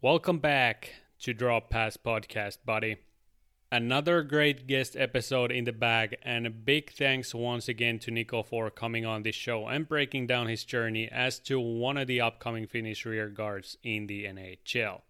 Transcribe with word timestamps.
Welcome 0.00 0.38
back 0.38 0.92
to 1.22 1.34
Drop 1.34 1.70
Pass 1.70 1.96
Podcast, 1.96 2.58
buddy. 2.64 2.98
Another 3.72 4.22
great 4.22 4.68
guest 4.68 4.96
episode 4.96 5.50
in 5.50 5.64
the 5.64 5.72
bag, 5.72 6.16
and 6.22 6.46
a 6.46 6.50
big 6.50 6.92
thanks 6.92 7.34
once 7.34 7.68
again 7.68 7.98
to 7.98 8.12
Nico 8.12 8.44
for 8.44 8.70
coming 8.70 9.04
on 9.04 9.24
this 9.24 9.34
show 9.34 9.66
and 9.66 9.88
breaking 9.88 10.28
down 10.28 10.46
his 10.46 10.62
journey 10.62 11.08
as 11.10 11.40
to 11.40 11.58
one 11.58 11.96
of 11.96 12.06
the 12.06 12.20
upcoming 12.20 12.68
Finnish 12.68 13.04
rear 13.04 13.28
guards 13.28 13.76
in 13.82 14.06
the 14.06 14.26
NHL. 14.26 15.00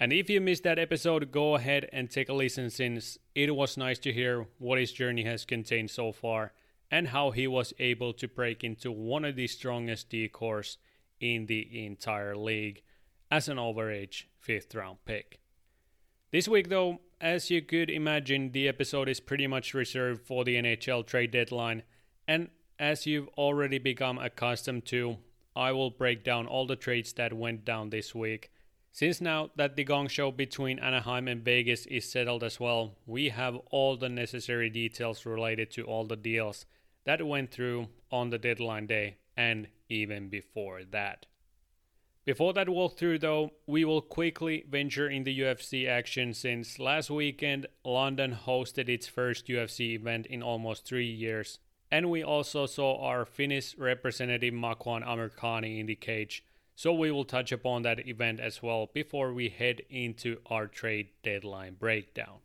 And 0.00 0.12
if 0.12 0.28
you 0.28 0.40
missed 0.40 0.64
that 0.64 0.80
episode, 0.80 1.30
go 1.30 1.54
ahead 1.54 1.88
and 1.92 2.10
take 2.10 2.28
a 2.28 2.34
listen 2.34 2.68
since 2.68 3.16
it 3.36 3.54
was 3.54 3.76
nice 3.76 4.00
to 4.00 4.12
hear 4.12 4.48
what 4.58 4.80
his 4.80 4.90
journey 4.90 5.22
has 5.22 5.44
contained 5.44 5.90
so 5.90 6.10
far 6.10 6.52
and 6.90 7.06
how 7.06 7.30
he 7.30 7.46
was 7.46 7.72
able 7.78 8.12
to 8.14 8.26
break 8.26 8.64
into 8.64 8.90
one 8.90 9.24
of 9.24 9.36
the 9.36 9.46
strongest 9.46 10.10
D 10.10 10.26
corps 10.26 10.78
in 11.20 11.46
the 11.46 11.86
entire 11.86 12.34
league 12.34 12.82
as 13.30 13.48
an 13.48 13.56
overage 13.56 14.24
fifth 14.38 14.74
round 14.74 14.98
pick. 15.04 15.40
This 16.32 16.48
week, 16.48 16.68
though, 16.68 17.00
as 17.20 17.50
you 17.50 17.62
could 17.62 17.90
imagine, 17.90 18.52
the 18.52 18.68
episode 18.68 19.08
is 19.08 19.20
pretty 19.20 19.46
much 19.46 19.74
reserved 19.74 20.26
for 20.26 20.44
the 20.44 20.56
NHL 20.56 21.06
trade 21.06 21.30
deadline, 21.30 21.82
and 22.26 22.48
as 22.78 23.06
you've 23.06 23.28
already 23.36 23.78
become 23.78 24.18
accustomed 24.18 24.86
to, 24.86 25.18
I 25.54 25.72
will 25.72 25.90
break 25.90 26.24
down 26.24 26.46
all 26.46 26.66
the 26.66 26.76
trades 26.76 27.12
that 27.14 27.32
went 27.32 27.64
down 27.64 27.90
this 27.90 28.14
week. 28.14 28.50
Since 28.92 29.20
now 29.20 29.50
that 29.56 29.76
the 29.76 29.84
gong 29.84 30.08
show 30.08 30.30
between 30.30 30.78
Anaheim 30.78 31.28
and 31.28 31.44
Vegas 31.44 31.86
is 31.86 32.10
settled 32.10 32.42
as 32.42 32.58
well, 32.58 32.96
we 33.06 33.28
have 33.28 33.56
all 33.70 33.96
the 33.96 34.08
necessary 34.08 34.70
details 34.70 35.26
related 35.26 35.70
to 35.72 35.84
all 35.84 36.04
the 36.04 36.16
deals 36.16 36.66
that 37.04 37.26
went 37.26 37.50
through 37.50 37.88
on 38.10 38.30
the 38.30 38.38
deadline 38.38 38.86
day 38.86 39.16
and 39.36 39.68
even 39.88 40.28
before 40.28 40.82
that. 40.90 41.26
Before 42.30 42.52
that 42.52 42.68
walkthrough, 42.68 43.22
though, 43.22 43.54
we 43.66 43.84
will 43.84 44.00
quickly 44.00 44.64
venture 44.70 45.10
in 45.10 45.24
the 45.24 45.40
UFC 45.40 45.88
action 45.88 46.32
since 46.32 46.78
last 46.78 47.10
weekend 47.10 47.66
London 47.84 48.38
hosted 48.46 48.88
its 48.88 49.08
first 49.08 49.48
UFC 49.48 49.94
event 49.96 50.26
in 50.26 50.40
almost 50.40 50.84
three 50.84 51.10
years, 51.10 51.58
and 51.90 52.08
we 52.08 52.22
also 52.22 52.66
saw 52.66 53.04
our 53.04 53.24
Finnish 53.24 53.76
representative 53.76 54.54
Makwan 54.54 55.04
Amirkhani 55.04 55.80
in 55.80 55.86
the 55.86 55.96
cage, 55.96 56.44
so 56.76 56.92
we 56.92 57.10
will 57.10 57.24
touch 57.24 57.50
upon 57.50 57.82
that 57.82 58.06
event 58.06 58.38
as 58.38 58.62
well 58.62 58.88
before 58.94 59.34
we 59.34 59.48
head 59.48 59.82
into 59.90 60.36
our 60.46 60.68
trade 60.68 61.08
deadline 61.24 61.74
breakdown. 61.80 62.38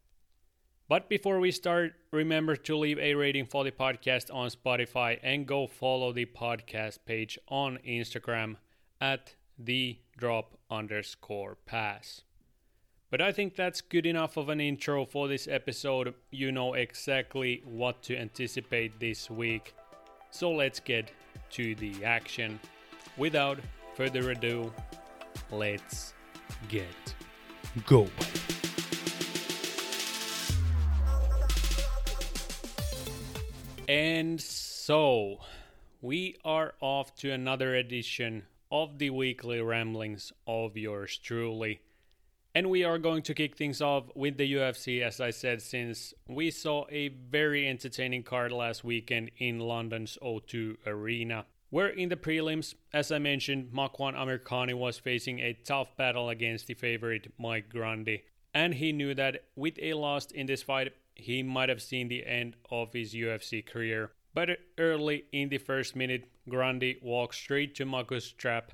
But 0.89 1.09
before 1.09 1.39
we 1.39 1.51
start, 1.51 1.93
remember 2.11 2.55
to 2.55 2.75
leave 2.75 2.97
a 2.97 3.13
rating 3.13 3.45
for 3.45 3.63
the 3.63 3.71
podcast 3.71 4.33
on 4.33 4.49
Spotify 4.49 5.19
and 5.21 5.45
go 5.45 5.67
follow 5.67 6.11
the 6.11 6.25
podcast 6.25 7.05
page 7.05 7.37
on 7.49 7.77
Instagram 7.87 8.55
at 8.99 9.34
the 9.57 9.97
drop 10.17 10.57
underscore 10.69 11.57
pass. 11.65 12.21
But 13.11 13.21
I 13.21 13.31
think 13.31 13.55
that's 13.55 13.81
good 13.81 14.05
enough 14.05 14.35
of 14.35 14.49
an 14.49 14.59
intro 14.59 15.05
for 15.05 15.27
this 15.27 15.47
episode. 15.47 16.13
You 16.31 16.51
know 16.51 16.73
exactly 16.73 17.61
what 17.63 18.01
to 18.03 18.17
anticipate 18.17 18.99
this 18.99 19.29
week. 19.29 19.73
So 20.31 20.51
let's 20.51 20.79
get 20.79 21.11
to 21.51 21.75
the 21.75 22.03
action. 22.03 22.59
Without 23.17 23.59
further 23.93 24.31
ado, 24.31 24.73
let's 25.51 26.13
get 26.67 26.85
going. 27.85 28.11
And 33.87 34.41
so, 34.41 35.37
we 36.01 36.37
are 36.43 36.73
off 36.81 37.15
to 37.17 37.31
another 37.31 37.75
edition 37.75 38.43
of 38.71 38.97
the 38.97 39.09
weekly 39.09 39.61
ramblings 39.61 40.31
of 40.47 40.77
yours 40.77 41.17
truly. 41.17 41.81
And 42.53 42.69
we 42.69 42.85
are 42.85 42.97
going 42.97 43.21
to 43.23 43.33
kick 43.33 43.57
things 43.57 43.81
off 43.81 44.05
with 44.15 44.37
the 44.37 44.53
UFC, 44.53 45.01
as 45.01 45.19
I 45.19 45.31
said, 45.31 45.61
since 45.61 46.13
we 46.27 46.51
saw 46.51 46.85
a 46.89 47.09
very 47.09 47.67
entertaining 47.67 48.23
card 48.23 48.53
last 48.53 48.83
weekend 48.83 49.31
in 49.37 49.59
London's 49.59 50.17
O2 50.23 50.77
Arena. 50.87 51.45
Where 51.69 51.89
in 51.89 52.07
the 52.07 52.15
prelims, 52.15 52.75
as 52.93 53.11
I 53.11 53.19
mentioned, 53.19 53.73
Makwan 53.73 54.15
Amirkhani 54.15 54.73
was 54.73 54.97
facing 54.97 55.39
a 55.39 55.57
tough 55.65 55.97
battle 55.97 56.29
against 56.29 56.67
the 56.67 56.75
favorite 56.75 57.33
Mike 57.37 57.67
Grundy. 57.67 58.23
And 58.53 58.75
he 58.75 58.93
knew 58.93 59.13
that 59.15 59.43
with 59.57 59.77
a 59.81 59.93
loss 59.93 60.27
in 60.31 60.45
this 60.45 60.63
fight, 60.63 60.93
he 61.13 61.43
might 61.43 61.67
have 61.67 61.81
seen 61.81 62.07
the 62.07 62.25
end 62.25 62.55
of 62.71 62.93
his 62.93 63.13
UFC 63.13 63.65
career. 63.65 64.11
But 64.33 64.59
early 64.77 65.25
in 65.33 65.49
the 65.49 65.57
first 65.57 65.93
minute, 65.93 66.29
Grundy 66.47 66.97
walked 67.01 67.35
straight 67.35 67.75
to 67.75 67.85
Maku's 67.85 68.31
trap 68.31 68.71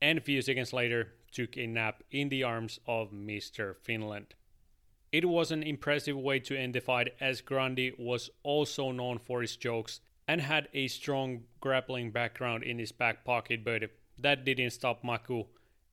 and 0.00 0.18
a 0.18 0.20
few 0.20 0.40
seconds 0.42 0.72
later 0.72 1.12
took 1.32 1.56
a 1.56 1.66
nap 1.66 2.02
in 2.10 2.28
the 2.28 2.42
arms 2.42 2.80
of 2.86 3.10
Mr. 3.12 3.76
Finland. 3.76 4.34
It 5.12 5.28
was 5.28 5.50
an 5.50 5.62
impressive 5.62 6.16
way 6.16 6.38
to 6.40 6.56
end 6.56 6.74
the 6.74 6.80
fight 6.80 7.14
as 7.20 7.40
Grundy 7.40 7.92
was 7.98 8.30
also 8.42 8.92
known 8.92 9.18
for 9.18 9.42
his 9.42 9.56
jokes 9.56 10.00
and 10.26 10.40
had 10.40 10.68
a 10.72 10.88
strong 10.88 11.44
grappling 11.60 12.12
background 12.12 12.62
in 12.62 12.78
his 12.78 12.92
back 12.92 13.24
pocket, 13.24 13.64
but 13.64 13.90
that 14.18 14.44
didn't 14.44 14.70
stop 14.70 15.02
Maku 15.02 15.46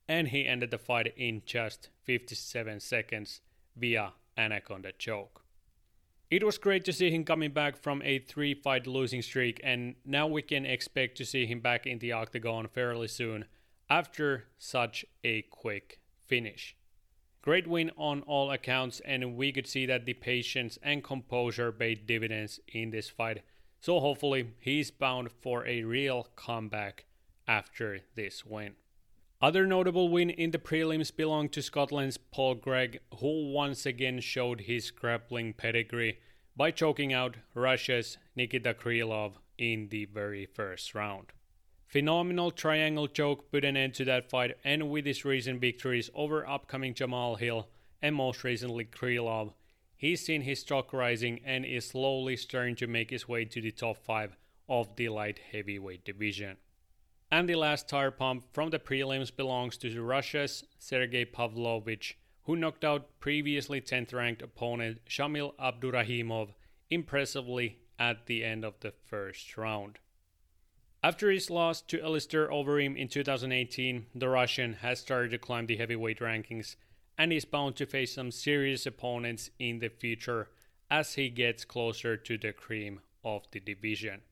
and 0.08 0.28
he 0.28 0.46
ended 0.46 0.70
the 0.70 0.78
fight 0.78 1.12
in 1.16 1.42
just 1.44 1.90
57 2.04 2.80
seconds 2.80 3.40
via 3.76 4.12
Anaconda 4.36 4.92
choke. 4.96 5.42
It 6.30 6.44
was 6.44 6.58
great 6.58 6.84
to 6.84 6.92
see 6.92 7.10
him 7.10 7.24
coming 7.24 7.52
back 7.52 7.78
from 7.78 8.02
a 8.02 8.18
three 8.18 8.52
fight 8.52 8.86
losing 8.86 9.22
streak, 9.22 9.62
and 9.64 9.94
now 10.04 10.26
we 10.26 10.42
can 10.42 10.66
expect 10.66 11.16
to 11.18 11.24
see 11.24 11.46
him 11.46 11.60
back 11.60 11.86
in 11.86 12.00
the 12.00 12.12
octagon 12.12 12.68
fairly 12.68 13.08
soon 13.08 13.46
after 13.88 14.44
such 14.58 15.06
a 15.24 15.40
quick 15.42 16.00
finish. 16.26 16.76
Great 17.40 17.66
win 17.66 17.90
on 17.96 18.20
all 18.22 18.50
accounts, 18.50 19.00
and 19.06 19.36
we 19.36 19.52
could 19.52 19.66
see 19.66 19.86
that 19.86 20.04
the 20.04 20.12
patience 20.12 20.78
and 20.82 21.02
composure 21.02 21.72
paid 21.72 22.06
dividends 22.06 22.60
in 22.68 22.90
this 22.90 23.08
fight. 23.08 23.42
So 23.80 23.98
hopefully, 23.98 24.50
he's 24.60 24.90
bound 24.90 25.30
for 25.32 25.66
a 25.66 25.84
real 25.84 26.28
comeback 26.36 27.06
after 27.46 28.00
this 28.16 28.44
win. 28.44 28.74
Other 29.40 29.68
notable 29.68 30.08
win 30.08 30.30
in 30.30 30.50
the 30.50 30.58
prelims 30.58 31.14
belonged 31.14 31.52
to 31.52 31.62
Scotland's 31.62 32.16
Paul 32.16 32.56
Craig, 32.56 32.98
who 33.20 33.52
once 33.52 33.86
again 33.86 34.18
showed 34.18 34.62
his 34.62 34.90
grappling 34.90 35.52
pedigree 35.52 36.18
by 36.56 36.72
choking 36.72 37.12
out 37.12 37.36
Russia's 37.54 38.18
Nikita 38.34 38.74
Krylov 38.74 39.34
in 39.56 39.90
the 39.90 40.06
very 40.06 40.44
first 40.44 40.92
round. 40.92 41.26
Phenomenal 41.86 42.50
triangle 42.50 43.06
choke 43.06 43.48
put 43.52 43.64
an 43.64 43.76
end 43.76 43.94
to 43.94 44.04
that 44.06 44.28
fight, 44.28 44.56
and 44.64 44.90
with 44.90 45.06
his 45.06 45.24
recent 45.24 45.60
victories 45.60 46.10
over 46.14 46.44
upcoming 46.44 46.92
Jamal 46.92 47.36
Hill 47.36 47.68
and 48.02 48.16
most 48.16 48.42
recently 48.42 48.86
Krylov, 48.86 49.52
he's 49.96 50.26
seen 50.26 50.42
his 50.42 50.60
stock 50.60 50.92
rising 50.92 51.40
and 51.44 51.64
is 51.64 51.86
slowly 51.86 52.36
starting 52.36 52.74
to 52.74 52.88
make 52.88 53.10
his 53.10 53.28
way 53.28 53.44
to 53.44 53.60
the 53.60 53.70
top 53.70 53.98
5 53.98 54.36
of 54.68 54.96
the 54.96 55.10
light 55.10 55.38
heavyweight 55.52 56.04
division. 56.04 56.56
And 57.30 57.48
the 57.48 57.56
last 57.56 57.88
tire 57.88 58.10
pump 58.10 58.44
from 58.52 58.70
the 58.70 58.78
prelims 58.78 59.34
belongs 59.34 59.76
to 59.78 59.90
the 59.90 60.02
Russia's 60.02 60.64
Sergei 60.78 61.26
Pavlovich, 61.26 62.16
who 62.44 62.56
knocked 62.56 62.84
out 62.84 63.20
previously 63.20 63.80
10th 63.80 64.14
ranked 64.14 64.40
opponent 64.40 65.00
Shamil 65.06 65.54
Abdurakhimov 65.56 66.54
impressively 66.90 67.80
at 67.98 68.26
the 68.26 68.44
end 68.44 68.64
of 68.64 68.80
the 68.80 68.92
first 69.04 69.58
round. 69.58 69.98
After 71.02 71.30
his 71.30 71.50
loss 71.50 71.80
to 71.82 72.02
Alistair 72.02 72.48
Overeem 72.48 72.96
in 72.96 73.08
2018, 73.08 74.06
the 74.14 74.28
Russian 74.28 74.72
has 74.74 74.98
started 74.98 75.30
to 75.30 75.38
climb 75.38 75.66
the 75.66 75.76
heavyweight 75.76 76.20
rankings 76.20 76.76
and 77.18 77.32
is 77.32 77.44
bound 77.44 77.76
to 77.76 77.86
face 77.86 78.14
some 78.14 78.30
serious 78.30 78.86
opponents 78.86 79.50
in 79.58 79.80
the 79.80 79.90
future 79.90 80.48
as 80.90 81.14
he 81.14 81.28
gets 81.28 81.64
closer 81.64 82.16
to 82.16 82.38
the 82.38 82.52
cream 82.52 83.00
of 83.22 83.42
the 83.52 83.60
division. 83.60 84.22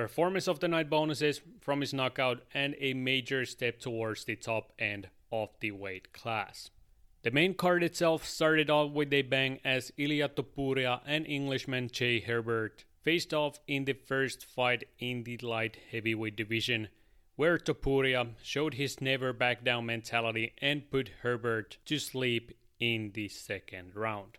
Performance 0.00 0.48
of 0.48 0.60
the 0.60 0.68
night 0.68 0.88
bonuses 0.88 1.42
from 1.60 1.82
his 1.82 1.92
knockout 1.92 2.40
and 2.54 2.74
a 2.78 2.94
major 2.94 3.44
step 3.44 3.78
towards 3.78 4.24
the 4.24 4.34
top 4.34 4.72
end 4.78 5.10
of 5.30 5.50
the 5.60 5.72
weight 5.72 6.14
class. 6.14 6.70
The 7.22 7.30
main 7.30 7.52
card 7.52 7.82
itself 7.82 8.24
started 8.24 8.70
off 8.70 8.92
with 8.92 9.12
a 9.12 9.20
bang 9.20 9.60
as 9.62 9.92
Ilia 9.98 10.30
Topuria 10.30 11.02
and 11.04 11.26
Englishman 11.26 11.90
Jai 11.92 12.22
Herbert 12.26 12.84
faced 13.02 13.34
off 13.34 13.60
in 13.66 13.84
the 13.84 13.92
first 13.92 14.42
fight 14.42 14.84
in 14.98 15.24
the 15.24 15.36
light 15.36 15.76
heavyweight 15.92 16.34
division, 16.34 16.88
where 17.36 17.58
Topuria 17.58 18.28
showed 18.42 18.74
his 18.74 19.02
never 19.02 19.34
back 19.34 19.64
down 19.64 19.84
mentality 19.84 20.54
and 20.62 20.90
put 20.90 21.10
Herbert 21.20 21.76
to 21.84 21.98
sleep 21.98 22.56
in 22.78 23.12
the 23.12 23.28
second 23.28 23.94
round. 23.94 24.38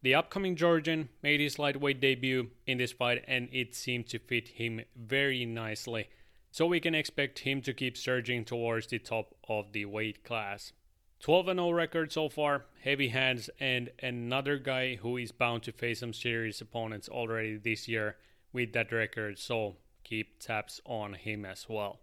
The 0.00 0.14
upcoming 0.14 0.54
Georgian 0.54 1.08
made 1.22 1.40
his 1.40 1.58
lightweight 1.58 2.00
debut 2.00 2.50
in 2.66 2.78
this 2.78 2.92
fight 2.92 3.24
and 3.26 3.48
it 3.50 3.74
seemed 3.74 4.06
to 4.08 4.20
fit 4.20 4.48
him 4.48 4.82
very 4.94 5.44
nicely, 5.44 6.08
so 6.52 6.66
we 6.66 6.78
can 6.78 6.94
expect 6.94 7.40
him 7.40 7.60
to 7.62 7.74
keep 7.74 7.96
surging 7.96 8.44
towards 8.44 8.86
the 8.86 9.00
top 9.00 9.34
of 9.48 9.72
the 9.72 9.86
weight 9.86 10.22
class. 10.22 10.72
12 11.20 11.46
0 11.46 11.70
record 11.72 12.12
so 12.12 12.28
far, 12.28 12.66
heavy 12.80 13.08
hands, 13.08 13.50
and 13.58 13.90
another 14.00 14.56
guy 14.56 14.94
who 14.94 15.16
is 15.16 15.32
bound 15.32 15.64
to 15.64 15.72
face 15.72 15.98
some 15.98 16.12
serious 16.12 16.60
opponents 16.60 17.08
already 17.08 17.56
this 17.56 17.88
year 17.88 18.16
with 18.52 18.72
that 18.74 18.92
record, 18.92 19.36
so 19.36 19.78
keep 20.04 20.38
taps 20.38 20.80
on 20.86 21.14
him 21.14 21.44
as 21.44 21.66
well. 21.68 21.98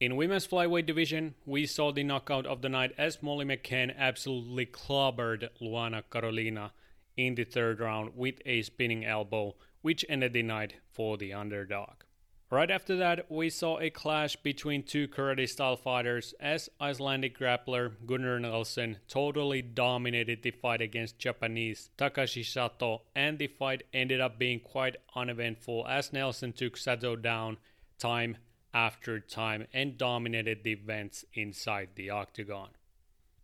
In 0.00 0.16
women's 0.16 0.46
flyweight 0.46 0.86
division, 0.86 1.36
we 1.46 1.66
saw 1.66 1.92
the 1.92 2.02
knockout 2.02 2.46
of 2.46 2.62
the 2.62 2.68
night 2.68 2.92
as 2.98 3.22
Molly 3.22 3.44
McCann 3.44 3.96
absolutely 3.96 4.66
clobbered 4.66 5.48
Luana 5.60 6.02
Carolina 6.10 6.72
in 7.18 7.34
the 7.34 7.44
third 7.44 7.80
round 7.80 8.12
with 8.16 8.36
a 8.46 8.62
spinning 8.62 9.04
elbow, 9.04 9.56
which 9.82 10.04
ended 10.08 10.32
the 10.32 10.42
night 10.42 10.74
for 10.92 11.18
the 11.18 11.34
underdog. 11.34 12.04
Right 12.50 12.70
after 12.70 12.96
that, 12.96 13.30
we 13.30 13.50
saw 13.50 13.78
a 13.78 13.90
clash 13.90 14.36
between 14.36 14.82
two 14.82 15.06
karate 15.06 15.46
style 15.46 15.76
fighters 15.76 16.32
as 16.40 16.70
Icelandic 16.80 17.38
grappler 17.38 17.92
Gunnar 18.06 18.40
Nelson 18.40 18.96
totally 19.06 19.60
dominated 19.60 20.42
the 20.42 20.52
fight 20.52 20.80
against 20.80 21.18
Japanese 21.18 21.90
Takashi 21.98 22.42
Sato, 22.42 23.02
and 23.14 23.38
the 23.38 23.48
fight 23.48 23.82
ended 23.92 24.22
up 24.22 24.38
being 24.38 24.60
quite 24.60 24.96
uneventful 25.14 25.86
as 25.86 26.12
Nelson 26.12 26.54
took 26.54 26.78
Sato 26.78 27.16
down 27.16 27.58
time 27.98 28.38
after 28.72 29.20
time 29.20 29.66
and 29.74 29.98
dominated 29.98 30.62
the 30.62 30.72
events 30.72 31.26
inside 31.34 31.90
the 31.96 32.08
octagon. 32.08 32.70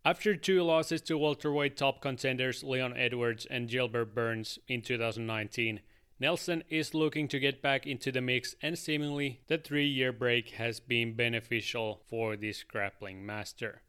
After 0.07 0.37
two 0.37 0.63
losses 0.63 1.01
to 1.03 1.17
welterweight 1.17 1.79
top 1.79 2.03
contenders 2.03 2.63
Leon 2.63 2.95
Edwards 2.95 3.47
and 3.47 3.71
Gilbert 3.71 4.15
Burns 4.15 4.59
in 4.69 4.83
2019, 4.83 5.81
Nelson 6.21 6.63
is 6.69 6.93
looking 6.93 7.27
to 7.29 7.39
get 7.39 7.63
back 7.63 7.87
into 7.87 8.13
the 8.13 8.21
mix, 8.21 8.55
and 8.61 8.79
seemingly 8.79 9.41
the 9.47 9.57
three 9.57 9.87
year 9.87 10.13
break 10.13 10.51
has 10.51 10.79
been 10.79 11.15
beneficial 11.15 12.03
for 12.07 12.37
this 12.37 12.65
grappling 12.65 13.25
master. 13.25 13.81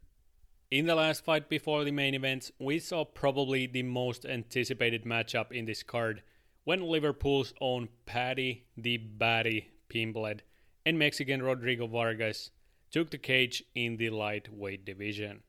In 0.70 0.86
the 0.86 0.94
last 0.94 1.22
fight 1.22 1.50
before 1.50 1.84
the 1.84 1.92
main 1.92 2.14
event, 2.14 2.50
we 2.58 2.78
saw 2.78 3.04
probably 3.04 3.66
the 3.66 3.82
most 3.82 4.24
anticipated 4.24 5.04
matchup 5.04 5.52
in 5.52 5.66
this 5.66 5.82
card 5.82 6.22
when 6.64 6.80
Liverpool's 6.80 7.52
own 7.60 7.90
Paddy 8.06 8.64
the 8.74 8.96
Baddy 8.96 9.66
Pimblett 9.90 10.40
and 10.86 10.98
Mexican 10.98 11.42
Rodrigo 11.42 11.86
Vargas 11.86 12.52
took 12.90 13.10
the 13.10 13.18
cage 13.18 13.62
in 13.74 13.98
the 13.98 14.08
lightweight 14.08 14.86
division. 14.86 15.42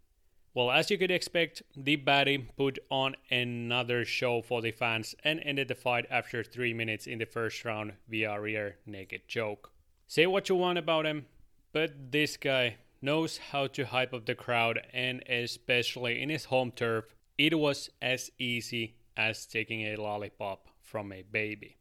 Well, 0.57 0.71
as 0.71 0.89
you 0.89 0.98
could 0.98 1.12
expect, 1.12 1.62
the 1.75 1.98
baddie 1.98 2.48
put 2.57 2.80
on 2.89 3.15
another 3.30 4.04
show 4.04 4.42
for 4.42 4.59
the 4.59 4.71
fans 4.71 5.13
and 5.24 5.39
ended 5.45 5.68
the 5.68 5.75
fight 5.75 6.07
after 6.09 6.44
3 6.44 6.74
minutes 6.74 7.06
in 7.06 7.19
the 7.19 7.27
first 7.27 7.63
round 7.63 7.94
via 8.09 8.42
rear 8.42 8.77
naked 8.88 9.27
choke. 9.27 9.71
Say 10.07 10.25
what 10.25 10.50
you 10.50 10.56
want 10.56 10.80
about 10.80 11.06
him, 11.06 11.27
but 11.74 12.12
this 12.12 12.38
guy 12.38 12.77
knows 13.04 13.38
how 13.38 13.68
to 13.68 13.86
hype 13.86 14.15
up 14.15 14.25
the 14.25 14.33
crowd 14.33 14.81
and 14.92 15.21
especially 15.30 16.24
in 16.24 16.30
his 16.30 16.45
home 16.45 16.71
turf, 16.71 17.13
it 17.38 17.59
was 17.59 17.92
as 18.01 18.31
easy 18.39 18.95
as 19.15 19.45
taking 19.45 19.81
a 19.81 19.95
lollipop 19.95 20.69
from 20.81 21.13
a 21.13 21.21
baby. 21.21 21.77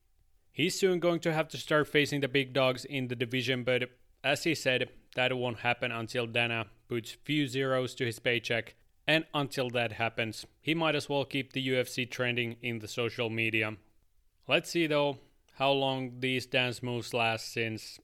He's 0.53 0.79
soon 0.79 1.01
going 1.01 1.21
to 1.21 1.33
have 1.33 1.49
to 1.49 1.57
start 1.57 1.89
facing 1.89 2.21
the 2.21 2.29
big 2.29 2.53
dogs 2.53 2.85
in 2.85 3.09
the 3.09 3.17
division, 3.17 3.65
but 3.65 3.85
as 4.23 4.45
he 4.45 4.55
said, 4.55 4.91
that 5.15 5.35
won't 5.35 5.61
happen 5.61 5.91
until 5.91 6.27
Dana 6.27 6.67
puts 6.89 7.17
few 7.25 7.47
zeros 7.47 7.95
to 7.97 8.07
his 8.07 8.19
paycheck, 8.19 8.75
and 9.07 9.25
until 9.35 9.71
that 9.71 9.93
happens, 9.93 10.47
he 10.61 10.75
might 10.75 10.95
as 10.95 11.09
well 11.09 11.25
keep 11.25 11.53
the 11.53 11.69
UFC 11.69 12.11
trending 12.11 12.57
in 12.63 12.81
the 12.81 12.89
social 12.89 13.31
media. 13.31 13.77
Let's 14.49 14.71
see 14.71 14.87
though 14.87 15.19
how 15.55 15.73
long 15.73 16.21
these 16.21 16.47
dance 16.47 16.83
moves 16.83 17.15
last 17.15 17.53
since 17.53 17.99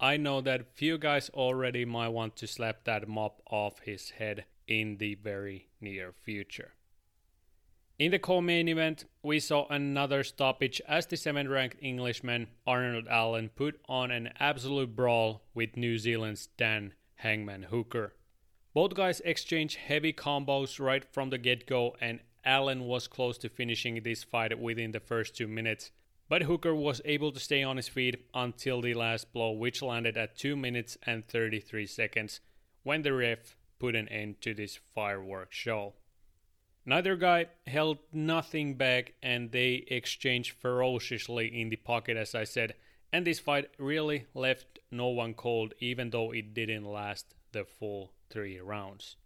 I 0.00 0.16
know 0.16 0.40
that 0.40 0.74
few 0.74 0.98
guys 0.98 1.30
already 1.30 1.84
might 1.84 2.08
want 2.08 2.36
to 2.36 2.46
slap 2.46 2.84
that 2.84 3.08
mop 3.08 3.40
off 3.50 3.80
his 3.80 4.10
head 4.10 4.44
in 4.66 4.96
the 4.96 5.14
very 5.14 5.68
near 5.80 6.12
future. 6.12 6.72
In 7.96 8.10
the 8.10 8.18
co-main 8.18 8.68
event, 8.68 9.04
we 9.22 9.38
saw 9.38 9.66
another 9.68 10.24
stoppage 10.24 10.80
as 10.88 11.06
the 11.06 11.16
7th-ranked 11.16 11.76
Englishman 11.80 12.48
Arnold 12.66 13.06
Allen 13.08 13.50
put 13.54 13.80
on 13.88 14.10
an 14.10 14.30
absolute 14.40 14.96
brawl 14.96 15.42
with 15.54 15.76
New 15.76 15.96
Zealand's 15.96 16.48
Dan 16.56 16.94
Hangman 17.16 17.64
Hooker. 17.64 18.14
Both 18.74 18.94
guys 18.94 19.20
exchanged 19.20 19.76
heavy 19.76 20.12
combos 20.12 20.80
right 20.80 21.04
from 21.04 21.30
the 21.30 21.38
get 21.38 21.64
go, 21.64 21.96
and 22.00 22.18
Allen 22.44 22.86
was 22.86 23.06
close 23.06 23.38
to 23.38 23.48
finishing 23.48 24.02
this 24.02 24.24
fight 24.24 24.58
within 24.58 24.90
the 24.90 24.98
first 24.98 25.36
two 25.36 25.46
minutes. 25.46 25.92
But 26.28 26.42
Hooker 26.42 26.74
was 26.74 27.00
able 27.04 27.30
to 27.30 27.38
stay 27.38 27.62
on 27.62 27.76
his 27.76 27.86
feet 27.86 28.26
until 28.34 28.80
the 28.80 28.94
last 28.94 29.32
blow, 29.32 29.52
which 29.52 29.80
landed 29.80 30.16
at 30.16 30.36
2 30.36 30.56
minutes 30.56 30.98
and 31.04 31.24
33 31.28 31.86
seconds 31.86 32.40
when 32.82 33.02
the 33.02 33.12
ref 33.12 33.56
put 33.78 33.94
an 33.94 34.08
end 34.08 34.40
to 34.40 34.54
this 34.54 34.80
fireworks 34.92 35.56
show. 35.56 35.94
Neither 36.84 37.14
guy 37.14 37.46
held 37.68 37.98
nothing 38.12 38.74
back 38.74 39.14
and 39.22 39.52
they 39.52 39.84
exchanged 39.86 40.52
ferociously 40.52 41.46
in 41.46 41.68
the 41.68 41.76
pocket, 41.76 42.16
as 42.16 42.34
I 42.34 42.42
said, 42.44 42.74
and 43.12 43.24
this 43.24 43.38
fight 43.38 43.70
really 43.78 44.26
left 44.34 44.80
no 44.90 45.08
one 45.08 45.34
cold, 45.34 45.74
even 45.78 46.10
though 46.10 46.32
it 46.32 46.54
didn't 46.54 46.84
last 46.84 47.34
the 47.52 47.64
full 47.64 48.10
three 48.34 48.60
rounds. 48.60 49.16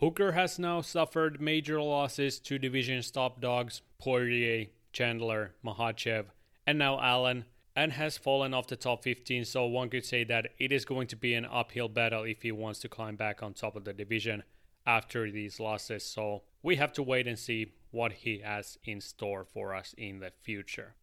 Hooker 0.00 0.32
has 0.32 0.58
now 0.58 0.82
suffered 0.82 1.40
major 1.40 1.80
losses 1.80 2.38
to 2.40 2.58
division's 2.58 3.10
top 3.10 3.40
dogs 3.40 3.80
Poirier, 3.98 4.66
Chandler, 4.92 5.54
Makhachev, 5.64 6.26
and 6.66 6.78
now 6.78 7.00
Allen, 7.00 7.46
and 7.74 7.92
has 7.92 8.18
fallen 8.18 8.52
off 8.52 8.66
the 8.66 8.76
top 8.76 9.02
15, 9.02 9.46
so 9.46 9.64
one 9.64 9.88
could 9.88 10.04
say 10.04 10.24
that 10.24 10.48
it 10.58 10.72
is 10.72 10.84
going 10.84 11.06
to 11.06 11.16
be 11.16 11.32
an 11.32 11.46
uphill 11.46 11.88
battle 11.88 12.24
if 12.24 12.42
he 12.42 12.52
wants 12.52 12.80
to 12.80 12.88
climb 12.88 13.16
back 13.16 13.42
on 13.42 13.54
top 13.54 13.76
of 13.76 13.84
the 13.84 13.94
division 13.94 14.42
after 14.86 15.30
these 15.30 15.58
losses. 15.58 16.04
So 16.04 16.42
we 16.62 16.76
have 16.76 16.92
to 16.92 17.02
wait 17.02 17.26
and 17.26 17.38
see 17.38 17.72
what 17.90 18.12
he 18.12 18.40
has 18.44 18.78
in 18.84 19.00
store 19.00 19.44
for 19.44 19.74
us 19.74 19.94
in 19.96 20.20
the 20.20 20.32
future. 20.42 20.94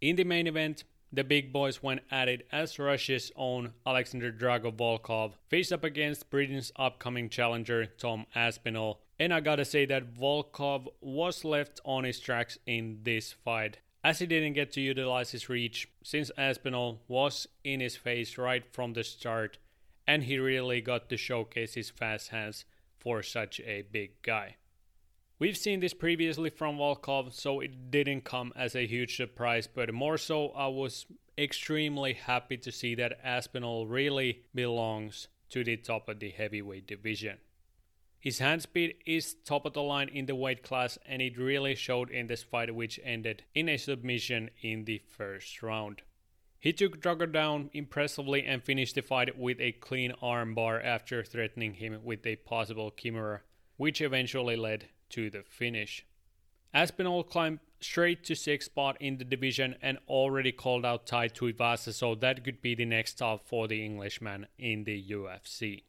In 0.00 0.16
the 0.16 0.24
main 0.24 0.48
event, 0.48 0.82
the 1.12 1.24
big 1.24 1.52
boys 1.52 1.82
went 1.82 2.02
at 2.10 2.28
it 2.28 2.46
as 2.52 2.78
Russia's 2.78 3.32
own 3.36 3.72
Alexander 3.86 4.30
Drago 4.30 4.72
Volkov 4.72 5.32
faced 5.48 5.72
up 5.72 5.84
against 5.84 6.30
Britain's 6.30 6.72
upcoming 6.76 7.28
challenger 7.28 7.86
Tom 7.86 8.26
Aspinall. 8.34 9.00
And 9.18 9.32
I 9.32 9.40
gotta 9.40 9.64
say 9.64 9.86
that 9.86 10.14
Volkov 10.14 10.86
was 11.00 11.44
left 11.44 11.80
on 11.84 12.04
his 12.04 12.20
tracks 12.20 12.58
in 12.66 13.00
this 13.02 13.32
fight 13.32 13.78
as 14.04 14.18
he 14.20 14.26
didn't 14.26 14.52
get 14.52 14.72
to 14.72 14.80
utilize 14.80 15.32
his 15.32 15.48
reach 15.48 15.88
since 16.02 16.30
Aspinall 16.36 17.02
was 17.08 17.48
in 17.64 17.80
his 17.80 17.96
face 17.96 18.38
right 18.38 18.64
from 18.72 18.92
the 18.92 19.04
start 19.04 19.58
and 20.06 20.24
he 20.24 20.38
really 20.38 20.80
got 20.80 21.08
to 21.08 21.16
showcase 21.16 21.74
his 21.74 21.90
fast 21.90 22.28
hands 22.28 22.64
for 22.98 23.22
such 23.22 23.60
a 23.60 23.82
big 23.92 24.22
guy. 24.22 24.56
We've 25.40 25.56
seen 25.56 25.78
this 25.78 25.94
previously 25.94 26.50
from 26.50 26.78
Volkov, 26.78 27.32
so 27.32 27.60
it 27.60 27.92
didn't 27.92 28.24
come 28.24 28.52
as 28.56 28.74
a 28.74 28.88
huge 28.88 29.16
surprise, 29.16 29.68
but 29.72 29.94
more 29.94 30.18
so, 30.18 30.48
I 30.48 30.66
was 30.66 31.06
extremely 31.38 32.14
happy 32.14 32.56
to 32.56 32.72
see 32.72 32.96
that 32.96 33.20
Aspinall 33.22 33.86
really 33.86 34.42
belongs 34.52 35.28
to 35.50 35.62
the 35.62 35.76
top 35.76 36.08
of 36.08 36.18
the 36.18 36.30
heavyweight 36.30 36.88
division. 36.88 37.38
His 38.18 38.40
hand 38.40 38.62
speed 38.62 38.96
is 39.06 39.36
top 39.44 39.64
of 39.64 39.74
the 39.74 39.82
line 39.82 40.08
in 40.08 40.26
the 40.26 40.34
weight 40.34 40.64
class, 40.64 40.98
and 41.06 41.22
it 41.22 41.38
really 41.38 41.76
showed 41.76 42.10
in 42.10 42.26
this 42.26 42.42
fight, 42.42 42.74
which 42.74 42.98
ended 43.04 43.44
in 43.54 43.68
a 43.68 43.76
submission 43.76 44.50
in 44.60 44.86
the 44.86 44.98
first 44.98 45.62
round. 45.62 46.02
He 46.58 46.72
took 46.72 47.00
Drago 47.00 47.30
down 47.32 47.70
impressively 47.72 48.44
and 48.44 48.60
finished 48.60 48.96
the 48.96 49.02
fight 49.02 49.38
with 49.38 49.60
a 49.60 49.70
clean 49.70 50.14
armbar 50.20 50.84
after 50.84 51.22
threatening 51.22 51.74
him 51.74 52.00
with 52.02 52.26
a 52.26 52.34
possible 52.34 52.90
Kimura, 52.90 53.42
which 53.76 54.00
eventually 54.00 54.56
led 54.56 54.88
to 55.10 55.30
the 55.30 55.42
finish. 55.42 56.04
Aspinall 56.74 57.24
climbed 57.24 57.60
straight 57.80 58.24
to 58.24 58.34
sixth 58.34 58.70
spot 58.70 58.96
in 59.00 59.18
the 59.18 59.24
division 59.24 59.76
and 59.80 59.98
already 60.08 60.52
called 60.52 60.84
out 60.84 61.06
Tai 61.06 61.28
Tuivasa, 61.28 61.92
so 61.92 62.14
that 62.16 62.44
could 62.44 62.60
be 62.60 62.74
the 62.74 62.84
next 62.84 63.12
stop 63.12 63.46
for 63.46 63.68
the 63.68 63.84
Englishman 63.84 64.46
in 64.58 64.84
the 64.84 65.10
UFC. 65.10 65.82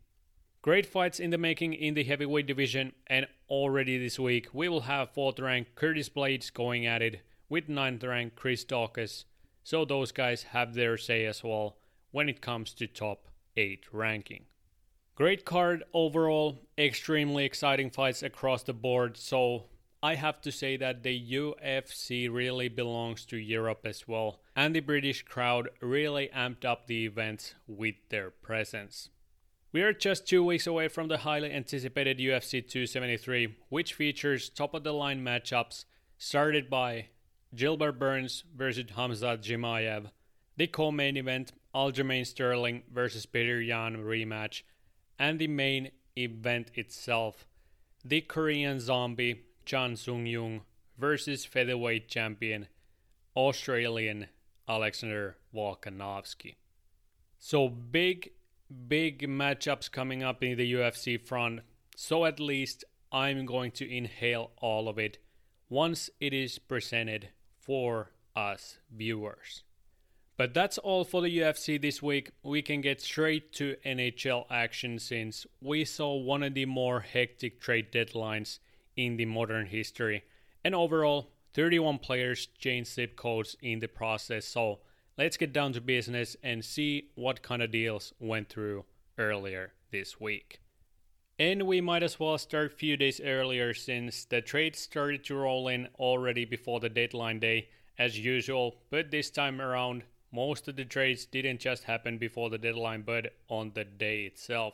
Great 0.61 0.85
fights 0.85 1.19
in 1.19 1.29
the 1.29 1.37
making 1.37 1.73
in 1.73 1.93
the 1.93 2.03
heavyweight 2.03 2.45
division, 2.45 2.93
and 3.07 3.27
already 3.49 3.97
this 3.97 4.19
week 4.19 4.47
we 4.53 4.67
will 4.67 4.81
have 4.81 5.13
4th 5.13 5.41
ranked 5.41 5.75
Curtis 5.75 6.09
Blaydes 6.09 6.53
going 6.53 6.85
at 6.85 7.01
it 7.01 7.21
with 7.47 7.67
9th 7.67 8.03
ranked 8.07 8.35
Chris 8.35 8.63
Daukaus, 8.65 9.25
so 9.63 9.85
those 9.85 10.11
guys 10.11 10.43
have 10.43 10.73
their 10.73 10.97
say 10.97 11.25
as 11.25 11.43
well 11.43 11.77
when 12.11 12.29
it 12.29 12.41
comes 12.41 12.73
to 12.73 12.87
top 12.87 13.27
8 13.55 13.85
ranking. 13.91 14.45
Great 15.19 15.43
card 15.43 15.83
overall, 15.93 16.61
extremely 16.77 17.43
exciting 17.43 17.89
fights 17.89 18.23
across 18.23 18.63
the 18.63 18.71
board. 18.71 19.17
So 19.17 19.65
I 20.01 20.15
have 20.15 20.39
to 20.43 20.49
say 20.49 20.77
that 20.77 21.03
the 21.03 21.33
UFC 21.33 22.31
really 22.31 22.69
belongs 22.69 23.25
to 23.25 23.35
Europe 23.35 23.81
as 23.83 24.07
well, 24.07 24.39
and 24.55 24.73
the 24.73 24.79
British 24.79 25.23
crowd 25.23 25.71
really 25.81 26.29
amped 26.33 26.63
up 26.63 26.87
the 26.87 27.05
events 27.05 27.53
with 27.67 27.95
their 28.07 28.29
presence. 28.29 29.09
We 29.73 29.81
are 29.81 29.91
just 29.91 30.25
two 30.25 30.41
weeks 30.41 30.65
away 30.65 30.87
from 30.87 31.09
the 31.09 31.17
highly 31.17 31.51
anticipated 31.51 32.19
UFC 32.19 32.65
273, 32.65 33.57
which 33.67 33.95
features 33.95 34.47
top 34.47 34.73
of 34.73 34.85
the 34.85 34.93
line 34.93 35.21
matchups 35.21 35.83
started 36.17 36.69
by 36.69 37.07
Gilbert 37.53 37.99
Burns 37.99 38.45
versus 38.55 38.85
Khamzat 38.85 39.43
Chimaev, 39.43 40.11
the 40.55 40.67
co 40.67 40.93
main 40.93 41.17
event 41.17 41.51
Aljamain 41.75 42.25
Sterling 42.25 42.83
versus 42.89 43.25
Petr 43.25 43.67
Yan 43.67 43.97
rematch, 43.97 44.61
and 45.19 45.37
the 45.37 45.47
main 45.47 45.91
event 46.17 46.71
itself 46.73 47.45
the 48.03 48.21
Korean 48.21 48.79
zombie 48.79 49.43
Chan 49.65 49.97
Sung 49.97 50.25
Jung 50.25 50.61
versus 50.97 51.45
featherweight 51.45 52.07
champion 52.07 52.67
Australian 53.35 54.27
Alexander 54.67 55.35
Volkanovski. 55.53 56.55
So 57.37 57.67
big 57.69 58.31
big 58.87 59.27
matchups 59.27 59.91
coming 59.91 60.23
up 60.23 60.43
in 60.43 60.57
the 60.57 60.73
UFC 60.73 61.19
front, 61.19 61.61
so 61.95 62.25
at 62.25 62.39
least 62.39 62.83
I'm 63.11 63.45
going 63.45 63.71
to 63.71 63.91
inhale 63.91 64.51
all 64.57 64.87
of 64.87 64.97
it 64.99 65.17
once 65.69 66.09
it 66.19 66.33
is 66.33 66.59
presented 66.59 67.29
for 67.59 68.11
us 68.35 68.77
viewers. 68.95 69.63
But 70.39 70.53
that's 70.53 70.77
all 70.77 71.03
for 71.03 71.21
the 71.21 71.39
UFC 71.39 71.81
this 71.81 72.01
week. 72.01 72.31
We 72.43 72.61
can 72.61 72.79
get 72.79 73.01
straight 73.01 73.51
to 73.55 73.75
NHL 73.85 74.45
action 74.49 74.97
since 74.97 75.45
we 75.59 75.83
saw 75.83 76.15
one 76.15 76.43
of 76.43 76.53
the 76.53 76.65
more 76.65 77.01
hectic 77.01 77.59
trade 77.59 77.91
deadlines 77.91 78.59
in 78.95 79.17
the 79.17 79.25
modern 79.25 79.65
history. 79.65 80.23
And 80.63 80.73
overall, 80.73 81.33
31 81.55 81.97
players 81.97 82.47
changed 82.57 82.93
zip 82.93 83.17
codes 83.17 83.57
in 83.61 83.81
the 83.81 83.89
process. 83.89 84.45
So 84.45 84.79
let's 85.17 85.35
get 85.35 85.51
down 85.51 85.73
to 85.73 85.81
business 85.81 86.37
and 86.41 86.63
see 86.63 87.09
what 87.15 87.41
kind 87.41 87.61
of 87.61 87.71
deals 87.71 88.13
went 88.17 88.47
through 88.47 88.85
earlier 89.17 89.73
this 89.91 90.21
week. 90.21 90.61
And 91.37 91.63
we 91.63 91.81
might 91.81 92.01
as 92.01 92.17
well 92.17 92.37
start 92.37 92.71
a 92.71 92.75
few 92.77 92.95
days 92.95 93.19
earlier 93.19 93.73
since 93.73 94.23
the 94.23 94.39
trade 94.39 94.77
started 94.77 95.25
to 95.25 95.35
roll 95.35 95.67
in 95.67 95.89
already 95.95 96.45
before 96.45 96.79
the 96.79 96.87
deadline 96.87 97.39
day 97.39 97.67
as 97.97 98.17
usual, 98.17 98.77
but 98.89 99.11
this 99.11 99.29
time 99.29 99.59
around 99.59 100.03
most 100.31 100.67
of 100.67 100.75
the 100.75 100.85
trades 100.85 101.25
didn't 101.25 101.59
just 101.59 101.85
happen 101.85 102.17
before 102.17 102.49
the 102.49 102.57
deadline 102.57 103.01
but 103.01 103.33
on 103.47 103.71
the 103.73 103.83
day 103.83 104.21
itself. 104.21 104.73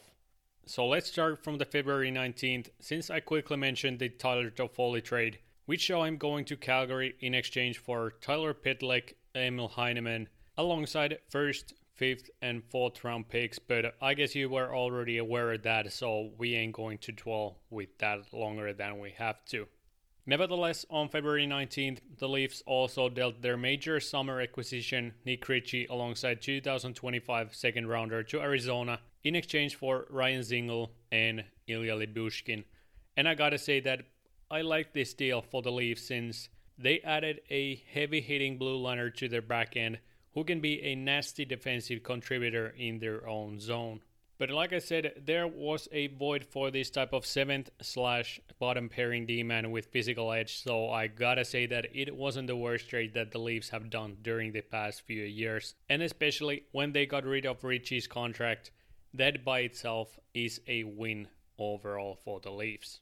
So 0.65 0.87
let's 0.87 1.11
start 1.11 1.43
from 1.43 1.59
the 1.59 1.65
February 1.65 2.11
19th, 2.11 2.69
since 2.79 3.09
I 3.09 3.19
quickly 3.19 3.55
mentioned 3.55 3.99
the 3.99 4.09
Tyler 4.09 4.49
Toffoli 4.49 5.03
trade, 5.03 5.37
which 5.65 5.85
saw 5.85 6.03
him 6.03 6.17
going 6.17 6.45
to 6.45 6.57
Calgary 6.57 7.15
in 7.19 7.35
exchange 7.35 7.77
for 7.77 8.13
Tyler 8.19 8.53
Pitlick, 8.53 9.13
Emil 9.35 9.67
Heineman, 9.67 10.27
alongside 10.57 11.19
first, 11.29 11.73
fifth, 11.93 12.29
and 12.41 12.63
fourth 12.63 13.03
round 13.03 13.29
picks. 13.29 13.59
But 13.59 13.95
I 14.01 14.15
guess 14.15 14.33
you 14.33 14.49
were 14.49 14.75
already 14.75 15.17
aware 15.17 15.53
of 15.53 15.63
that, 15.63 15.93
so 15.93 16.31
we 16.37 16.55
ain't 16.55 16.73
going 16.73 16.97
to 16.99 17.11
dwell 17.11 17.59
with 17.69 17.97
that 17.99 18.33
longer 18.33 18.73
than 18.73 18.99
we 18.99 19.11
have 19.11 19.45
to. 19.45 19.67
Nevertheless, 20.27 20.85
on 20.89 21.07
February 21.07 21.45
19th, 21.45 21.99
the 22.17 22.27
Leafs 22.27 22.63
also 22.65 23.09
dealt 23.09 23.43
their 23.43 23.57
major 23.57 23.99
summer 23.99 24.41
acquisition, 24.41 25.13
Nick 25.23 25.47
Ritchie, 25.47 25.85
alongside 25.85 26.41
2025 26.41 27.53
second 27.53 27.87
rounder 27.87 28.23
to 28.23 28.41
Arizona 28.41 28.99
in 29.23 29.35
exchange 29.35 29.75
for 29.75 30.07
Ryan 30.09 30.41
Dzingel 30.41 30.89
and 31.11 31.43
Ilya 31.67 31.95
Lyubushkin. 31.95 32.63
And 33.15 33.27
I 33.27 33.35
gotta 33.35 33.59
say 33.59 33.79
that 33.81 34.01
I 34.49 34.61
like 34.61 34.93
this 34.93 35.13
deal 35.13 35.43
for 35.43 35.61
the 35.61 35.71
Leafs 35.71 36.07
since 36.07 36.49
they 36.77 37.01
added 37.01 37.41
a 37.51 37.83
heavy 37.93 38.19
hitting 38.19 38.57
blue 38.57 38.77
liner 38.77 39.11
to 39.11 39.29
their 39.29 39.43
back 39.43 39.77
end 39.77 39.99
who 40.33 40.43
can 40.43 40.59
be 40.59 40.81
a 40.81 40.95
nasty 40.95 41.45
defensive 41.45 42.01
contributor 42.03 42.73
in 42.77 42.99
their 42.99 43.27
own 43.27 43.59
zone. 43.59 44.01
But 44.37 44.49
like 44.49 44.73
I 44.73 44.79
said, 44.79 45.23
there 45.25 45.47
was 45.47 45.87
a 45.93 46.07
void 46.07 46.43
for 46.43 46.69
this 46.69 46.89
type 46.89 47.13
of 47.13 47.25
seventh 47.25 47.69
slash 47.81 48.41
bottom 48.59 48.89
pairing 48.89 49.25
D 49.25 49.43
man 49.43 49.71
with 49.71 49.85
physical 49.85 50.33
edge, 50.33 50.61
so 50.61 50.89
I 50.89 51.07
gotta 51.07 51.45
say 51.45 51.65
that 51.67 51.87
it 51.93 52.13
wasn't 52.13 52.47
the 52.47 52.55
worst 52.57 52.89
trade 52.89 53.13
that 53.13 53.31
the 53.31 53.39
Leafs 53.39 53.69
have 53.69 53.89
done 53.89 54.17
during 54.21 54.51
the 54.51 54.61
past 54.61 55.03
few 55.03 55.23
years. 55.23 55.75
And 55.87 56.01
especially 56.01 56.63
when 56.73 56.91
they 56.91 57.05
got 57.05 57.23
rid 57.23 57.45
of 57.45 57.63
Ritchie's 57.63 58.07
contract, 58.07 58.71
that 59.13 59.45
by 59.45 59.59
itself 59.59 60.19
is 60.33 60.59
a 60.67 60.83
win 60.83 61.29
overall 61.57 62.15
for 62.15 62.41
the 62.41 62.51
Leafs. 62.51 62.99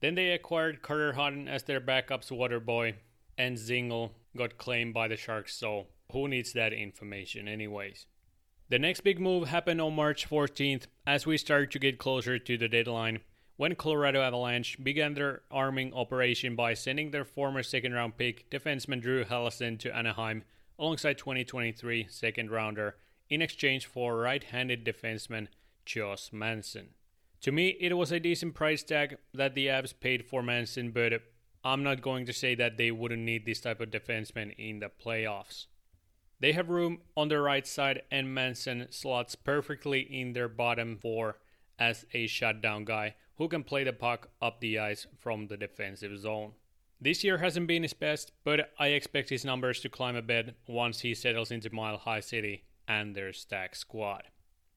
Then 0.00 0.16
they 0.16 0.30
acquired 0.30 0.82
Carter 0.82 1.12
Hutton 1.12 1.46
as 1.46 1.62
their 1.62 1.80
backups 1.80 2.32
water 2.32 2.58
boy, 2.58 2.96
and 3.38 3.56
Dzingel 3.56 4.10
got 4.36 4.58
claimed 4.58 4.94
by 4.94 5.06
the 5.06 5.16
Sharks, 5.16 5.54
so 5.54 5.86
who 6.10 6.26
needs 6.26 6.52
that 6.54 6.72
information 6.72 7.46
anyways? 7.46 8.06
The 8.68 8.80
next 8.80 9.02
big 9.02 9.20
move 9.20 9.48
happened 9.48 9.80
on 9.80 9.94
March 9.94 10.28
14th 10.28 10.86
as 11.06 11.24
we 11.24 11.38
started 11.38 11.70
to 11.70 11.78
get 11.78 11.98
closer 11.98 12.36
to 12.36 12.58
the 12.58 12.66
deadline 12.66 13.20
when 13.56 13.76
Colorado 13.76 14.20
Avalanche 14.20 14.82
began 14.82 15.14
their 15.14 15.42
arming 15.52 15.94
operation 15.94 16.56
by 16.56 16.74
sending 16.74 17.12
their 17.12 17.24
former 17.24 17.62
second 17.62 17.92
round 17.92 18.18
pick 18.18 18.50
defenseman 18.50 19.00
Drew 19.00 19.24
Helleson 19.24 19.78
to 19.78 19.96
Anaheim 19.96 20.42
alongside 20.80 21.16
2023 21.16 22.08
second 22.10 22.50
rounder 22.50 22.96
in 23.30 23.40
exchange 23.40 23.86
for 23.86 24.16
right 24.16 24.42
handed 24.42 24.84
defenseman 24.84 25.46
Josh 25.84 26.32
Manson. 26.32 26.88
To 27.42 27.52
me, 27.52 27.76
it 27.78 27.96
was 27.96 28.10
a 28.10 28.18
decent 28.18 28.56
price 28.56 28.82
tag 28.82 29.18
that 29.32 29.54
the 29.54 29.68
Avs 29.68 29.94
paid 29.98 30.26
for 30.26 30.42
Manson, 30.42 30.90
but 30.90 31.12
I'm 31.62 31.84
not 31.84 32.02
going 32.02 32.26
to 32.26 32.32
say 32.32 32.56
that 32.56 32.78
they 32.78 32.90
wouldn't 32.90 33.22
need 33.22 33.46
this 33.46 33.60
type 33.60 33.80
of 33.80 33.90
defenseman 33.90 34.56
in 34.58 34.80
the 34.80 34.90
playoffs. 34.90 35.66
They 36.38 36.52
have 36.52 36.68
room 36.68 36.98
on 37.16 37.28
the 37.28 37.40
right 37.40 37.66
side, 37.66 38.02
and 38.10 38.34
Manson 38.34 38.88
slots 38.90 39.34
perfectly 39.34 40.00
in 40.00 40.34
their 40.34 40.48
bottom 40.48 40.98
four 40.98 41.38
as 41.78 42.04
a 42.12 42.26
shutdown 42.26 42.84
guy 42.84 43.14
who 43.36 43.48
can 43.48 43.64
play 43.64 43.84
the 43.84 43.92
puck 43.92 44.28
up 44.40 44.60
the 44.60 44.78
ice 44.78 45.06
from 45.18 45.46
the 45.46 45.56
defensive 45.56 46.18
zone. 46.18 46.52
This 47.00 47.24
year 47.24 47.38
hasn't 47.38 47.66
been 47.66 47.82
his 47.82 47.92
best, 47.92 48.32
but 48.44 48.72
I 48.78 48.88
expect 48.88 49.28
his 49.28 49.44
numbers 49.44 49.80
to 49.80 49.88
climb 49.88 50.16
a 50.16 50.22
bit 50.22 50.56
once 50.66 51.00
he 51.00 51.14
settles 51.14 51.50
into 51.50 51.74
Mile 51.74 51.98
High 51.98 52.20
City 52.20 52.64
and 52.88 53.14
their 53.14 53.32
stack 53.32 53.74
squad. 53.74 54.24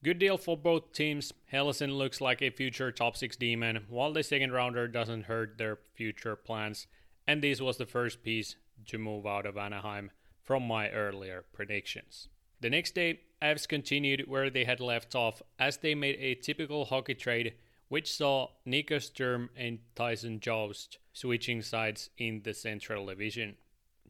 Good 0.02 0.18
deal 0.18 0.38
for 0.38 0.56
both 0.56 0.92
teams. 0.92 1.32
Helleson 1.52 1.96
looks 1.96 2.20
like 2.20 2.40
a 2.40 2.50
future 2.50 2.90
top 2.90 3.16
6 3.16 3.36
D-man, 3.36 3.84
while 3.88 4.12
the 4.12 4.22
second 4.22 4.52
rounder 4.52 4.88
doesn't 4.88 5.24
hurt 5.24 5.58
their 5.58 5.78
future 5.94 6.36
plans, 6.36 6.86
and 7.26 7.42
this 7.42 7.60
was 7.60 7.76
the 7.76 7.86
first 7.86 8.22
piece 8.22 8.56
to 8.86 8.98
move 8.98 9.26
out 9.26 9.44
of 9.44 9.58
Anaheim 9.58 10.10
from 10.42 10.66
my 10.66 10.90
earlier 10.90 11.44
predictions. 11.52 12.28
The 12.60 12.70
next 12.70 12.94
day, 12.94 13.20
Avs 13.42 13.66
continued 13.66 14.24
where 14.26 14.50
they 14.50 14.64
had 14.64 14.80
left 14.80 15.14
off 15.14 15.42
as 15.58 15.78
they 15.78 15.94
made 15.94 16.16
a 16.18 16.34
typical 16.34 16.84
hockey 16.84 17.14
trade, 17.14 17.54
which 17.88 18.12
saw 18.12 18.48
Nico 18.66 18.98
Sturm 18.98 19.48
and 19.56 19.78
Tyson 19.94 20.40
Jost 20.40 20.98
switching 21.12 21.62
sides 21.62 22.10
in 22.18 22.42
the 22.44 22.52
Central 22.52 23.06
Division. 23.06 23.56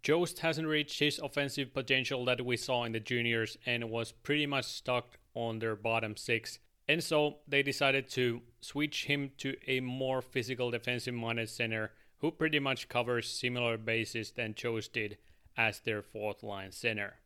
Jost 0.02 0.40
hasn't 0.40 0.66
reached 0.66 0.98
his 0.98 1.18
offensive 1.18 1.72
potential 1.72 2.24
that 2.24 2.44
we 2.44 2.56
saw 2.56 2.84
in 2.84 2.92
the 2.92 3.00
juniors 3.00 3.56
and 3.66 3.90
was 3.90 4.12
pretty 4.12 4.46
much 4.46 4.64
stuck 4.64 5.18
on 5.34 5.58
their 5.58 5.76
bottom 5.76 6.16
six, 6.16 6.58
and 6.88 7.04
so 7.04 7.36
they 7.46 7.62
decided 7.62 8.08
to 8.10 8.40
switch 8.60 9.04
him 9.04 9.30
to 9.38 9.54
a 9.68 9.80
more 9.80 10.20
physical 10.22 10.70
defensive 10.70 11.14
minded 11.14 11.48
center 11.48 11.92
who 12.18 12.30
pretty 12.30 12.58
much 12.58 12.88
covers 12.88 13.28
similar 13.28 13.76
bases 13.76 14.32
than 14.32 14.54
Jost 14.54 14.92
did 14.92 15.18
as 15.60 15.80
their 15.80 16.00
fourth 16.00 16.42
line 16.42 16.72
center. 16.72 17.16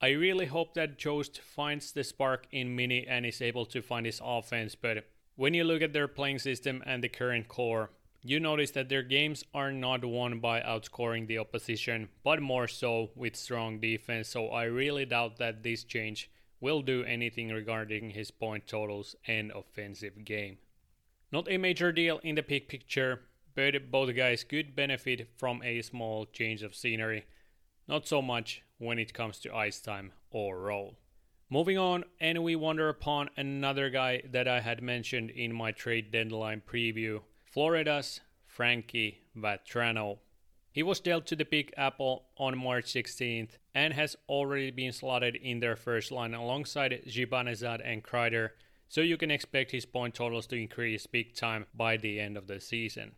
I 0.00 0.10
really 0.10 0.46
hope 0.46 0.72
that 0.74 0.98
Jost 0.98 1.40
finds 1.40 1.92
the 1.92 2.02
spark 2.02 2.46
in 2.50 2.74
Mini 2.74 3.06
and 3.06 3.26
is 3.26 3.42
able 3.42 3.66
to 3.66 3.82
find 3.82 4.06
his 4.06 4.20
offense, 4.24 4.74
but 4.74 5.04
when 5.36 5.52
you 5.52 5.62
look 5.64 5.82
at 5.82 5.92
their 5.92 6.08
playing 6.08 6.38
system 6.38 6.82
and 6.86 7.04
the 7.04 7.08
current 7.10 7.48
core, 7.48 7.90
you 8.22 8.40
notice 8.40 8.70
that 8.70 8.88
their 8.88 9.02
games 9.02 9.44
are 9.52 9.72
not 9.72 10.04
won 10.04 10.40
by 10.40 10.60
outscoring 10.60 11.26
the 11.26 11.38
opposition, 11.38 12.08
but 12.24 12.40
more 12.40 12.66
so 12.66 13.10
with 13.14 13.36
strong 13.36 13.78
defense. 13.78 14.28
So 14.28 14.48
I 14.48 14.64
really 14.64 15.04
doubt 15.04 15.36
that 15.36 15.62
this 15.62 15.84
change 15.84 16.30
will 16.60 16.80
do 16.80 17.04
anything 17.04 17.50
regarding 17.50 18.10
his 18.10 18.30
point 18.30 18.66
totals 18.66 19.16
and 19.26 19.52
offensive 19.52 20.24
game. 20.24 20.56
Not 21.30 21.50
a 21.50 21.58
major 21.58 21.92
deal 21.92 22.20
in 22.22 22.36
the 22.36 22.42
big 22.42 22.68
picture, 22.68 23.20
but 23.54 23.90
both 23.90 24.16
guys 24.16 24.44
could 24.44 24.74
benefit 24.74 25.28
from 25.36 25.62
a 25.62 25.82
small 25.82 26.24
change 26.26 26.62
of 26.62 26.74
scenery 26.74 27.24
not 27.88 28.06
so 28.06 28.22
much 28.22 28.62
when 28.78 28.98
it 28.98 29.14
comes 29.14 29.38
to 29.40 29.54
ice 29.54 29.80
time 29.80 30.12
or 30.30 30.58
role. 30.58 30.96
Moving 31.50 31.76
on, 31.76 32.04
and 32.18 32.42
we 32.42 32.56
wander 32.56 32.88
upon 32.88 33.28
another 33.36 33.90
guy 33.90 34.22
that 34.30 34.48
I 34.48 34.60
had 34.60 34.82
mentioned 34.82 35.30
in 35.30 35.52
my 35.52 35.70
trade 35.70 36.10
deadline 36.10 36.62
preview 36.66 37.20
Florida's 37.44 38.20
Frankie 38.46 39.20
Vatrano. 39.36 40.18
He 40.70 40.82
was 40.82 41.00
dealt 41.00 41.26
to 41.26 41.36
the 41.36 41.44
Big 41.44 41.72
Apple 41.76 42.24
on 42.38 42.56
March 42.56 42.86
16th 42.86 43.58
and 43.74 43.92
has 43.92 44.16
already 44.28 44.70
been 44.70 44.92
slotted 44.92 45.36
in 45.36 45.60
their 45.60 45.76
first 45.76 46.10
line 46.10 46.32
alongside 46.32 47.02
Zibanejad 47.06 47.82
and 47.84 48.02
Kreider, 48.02 48.50
so 48.88 49.02
you 49.02 49.18
can 49.18 49.30
expect 49.30 49.70
his 49.70 49.84
point 49.84 50.14
totals 50.14 50.46
to 50.46 50.56
increase 50.56 51.06
big 51.06 51.34
time 51.34 51.66
by 51.74 51.98
the 51.98 52.18
end 52.18 52.38
of 52.38 52.46
the 52.46 52.60
season. 52.60 53.12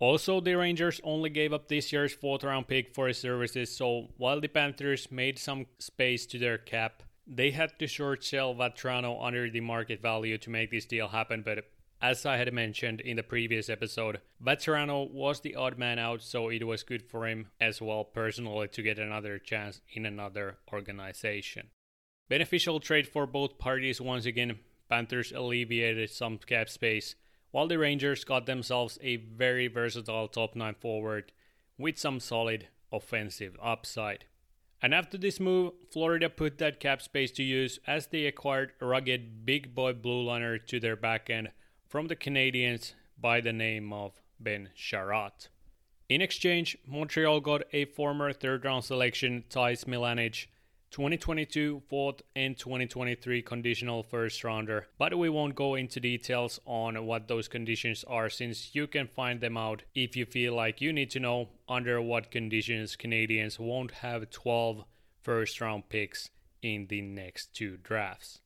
Also, 0.00 0.40
the 0.40 0.54
Rangers 0.54 1.00
only 1.02 1.28
gave 1.28 1.52
up 1.52 1.66
this 1.66 1.92
year's 1.92 2.14
fourth 2.14 2.44
round 2.44 2.68
pick 2.68 2.94
for 2.94 3.08
his 3.08 3.18
services, 3.18 3.74
so 3.74 4.08
while 4.16 4.40
the 4.40 4.48
Panthers 4.48 5.10
made 5.10 5.38
some 5.38 5.66
space 5.78 6.24
to 6.26 6.38
their 6.38 6.56
cap, 6.56 7.02
they 7.26 7.50
had 7.50 7.76
to 7.78 7.86
short 7.86 8.24
sell 8.24 8.54
Vatrano 8.54 9.22
under 9.22 9.50
the 9.50 9.60
market 9.60 10.00
value 10.00 10.38
to 10.38 10.50
make 10.50 10.70
this 10.70 10.86
deal 10.86 11.08
happen. 11.08 11.42
But 11.42 11.64
as 12.00 12.24
I 12.24 12.36
had 12.36 12.52
mentioned 12.52 13.00
in 13.00 13.16
the 13.16 13.24
previous 13.24 13.68
episode, 13.68 14.20
Vatrano 14.42 15.10
was 15.10 15.40
the 15.40 15.56
odd 15.56 15.78
man 15.78 15.98
out, 15.98 16.22
so 16.22 16.48
it 16.48 16.64
was 16.64 16.84
good 16.84 17.02
for 17.02 17.26
him 17.26 17.48
as 17.60 17.82
well 17.82 18.04
personally 18.04 18.68
to 18.68 18.82
get 18.82 19.00
another 19.00 19.38
chance 19.38 19.80
in 19.92 20.06
another 20.06 20.58
organization. 20.72 21.70
Beneficial 22.28 22.78
trade 22.78 23.08
for 23.08 23.26
both 23.26 23.58
parties 23.58 24.00
once 24.00 24.26
again. 24.26 24.60
Panthers 24.88 25.32
alleviated 25.32 26.08
some 26.08 26.38
cap 26.38 26.68
space 26.68 27.16
while 27.50 27.66
the 27.66 27.78
Rangers 27.78 28.24
got 28.24 28.46
themselves 28.46 28.98
a 29.02 29.16
very 29.16 29.68
versatile 29.68 30.28
top 30.28 30.54
9 30.54 30.74
forward 30.80 31.32
with 31.78 31.98
some 31.98 32.20
solid 32.20 32.68
offensive 32.92 33.56
upside. 33.62 34.24
And 34.80 34.94
after 34.94 35.18
this 35.18 35.40
move, 35.40 35.72
Florida 35.90 36.30
put 36.30 36.58
that 36.58 36.78
cap 36.78 37.02
space 37.02 37.32
to 37.32 37.42
use 37.42 37.80
as 37.86 38.06
they 38.06 38.26
acquired 38.26 38.72
rugged 38.80 39.44
big 39.44 39.74
boy 39.74 39.92
blue 39.92 40.22
liner 40.22 40.58
to 40.58 40.78
their 40.78 40.96
back 40.96 41.28
end 41.30 41.50
from 41.88 42.06
the 42.06 42.16
Canadiens 42.16 42.94
by 43.20 43.40
the 43.40 43.52
name 43.52 43.92
of 43.92 44.20
Ben 44.38 44.70
Chiarot. 44.76 45.48
In 46.08 46.22
exchange, 46.22 46.76
Montreal 46.86 47.40
got 47.40 47.62
a 47.72 47.86
former 47.86 48.32
third 48.32 48.64
round 48.64 48.84
selection, 48.84 49.44
Ty 49.50 49.72
Smilanic, 49.72 50.46
2022 50.90 51.82
fourth 51.88 52.22
and 52.34 52.56
2023 52.56 53.42
conditional 53.42 54.02
first 54.02 54.42
rounder, 54.42 54.86
but 54.98 55.16
we 55.16 55.28
won't 55.28 55.54
go 55.54 55.74
into 55.74 56.00
details 56.00 56.58
on 56.64 57.04
what 57.04 57.28
those 57.28 57.46
conditions 57.46 58.04
are 58.08 58.30
since 58.30 58.74
you 58.74 58.86
can 58.86 59.06
find 59.06 59.40
them 59.40 59.56
out 59.56 59.82
if 59.94 60.16
you 60.16 60.24
feel 60.24 60.54
like 60.54 60.80
you 60.80 60.92
need 60.92 61.10
to 61.10 61.20
know 61.20 61.48
under 61.68 62.00
what 62.00 62.30
conditions 62.30 62.96
Canadiens 62.96 63.58
won't 63.58 63.90
have 63.90 64.30
12 64.30 64.84
first 65.20 65.60
round 65.60 65.88
picks 65.90 66.30
in 66.62 66.86
the 66.88 67.02
next 67.02 67.54
two 67.54 67.76
drafts. 67.76 68.40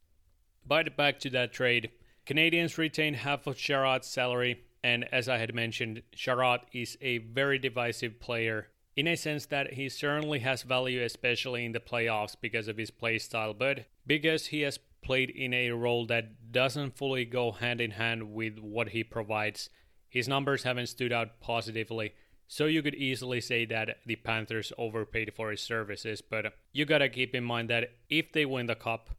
But 0.67 0.97
back 0.97 1.21
to 1.21 1.31
that 1.31 1.53
trade. 1.53 1.91
Canadiens 2.27 2.79
retain 2.79 3.15
half 3.15 3.47
of 3.47 3.57
Chiarot's 3.57 4.09
salary, 4.09 4.65
and 4.83 5.05
as 5.13 5.29
I 5.29 5.39
had 5.39 5.55
mentioned, 5.55 6.03
Chiarot 6.15 6.61
is 6.73 6.97
a 7.01 7.19
very 7.19 7.59
divisive 7.59 8.21
player 8.21 8.69
in 8.97 9.07
a 9.07 9.17
sense 9.17 9.47
that 9.47 9.75
he 9.75 9.89
certainly 9.89 10.41
has 10.41 10.63
value, 10.63 11.03
especially 11.03 11.65
in 11.65 11.73
the 11.73 11.81
playoffs 11.81 12.37
because 12.41 12.69
of 12.69 12.77
his 12.77 12.91
playstyle, 12.91 13.57
but 13.57 13.87
because 14.07 14.47
he 14.47 14.61
has 14.63 14.79
played 15.03 15.31
in 15.31 15.53
a 15.53 15.71
role 15.71 16.07
that 16.07 16.53
doesn't 16.53 16.97
fully 16.97 17.25
go 17.25 17.53
hand 17.53 17.81
in 17.81 17.93
hand 17.93 18.33
with 18.33 18.59
what 18.59 18.91
he 18.91 19.03
provides, 19.03 19.71
his 20.09 20.29
numbers 20.29 20.63
haven't 20.63 20.89
stood 20.89 21.13
out 21.13 21.41
positively. 21.41 22.15
So 22.47 22.67
you 22.67 22.83
could 22.83 22.95
easily 22.95 23.41
say 23.41 23.65
that 23.67 23.97
the 24.05 24.17
Panthers 24.17 24.73
overpaid 24.77 25.33
for 25.35 25.51
his 25.51 25.63
services, 25.63 26.21
but 26.21 26.53
you 26.73 26.85
gotta 26.85 27.09
keep 27.09 27.35
in 27.35 27.45
mind 27.45 27.71
that 27.71 27.93
if 28.11 28.31
they 28.33 28.45
win 28.45 28.67
the 28.67 28.75
cup, 28.75 29.11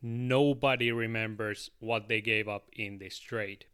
nobody 0.00 0.90
remembers 0.90 1.70
what 1.80 2.08
they 2.08 2.22
gave 2.22 2.48
up 2.48 2.70
in 2.72 2.98
this 2.98 3.18
trade. 3.18 3.66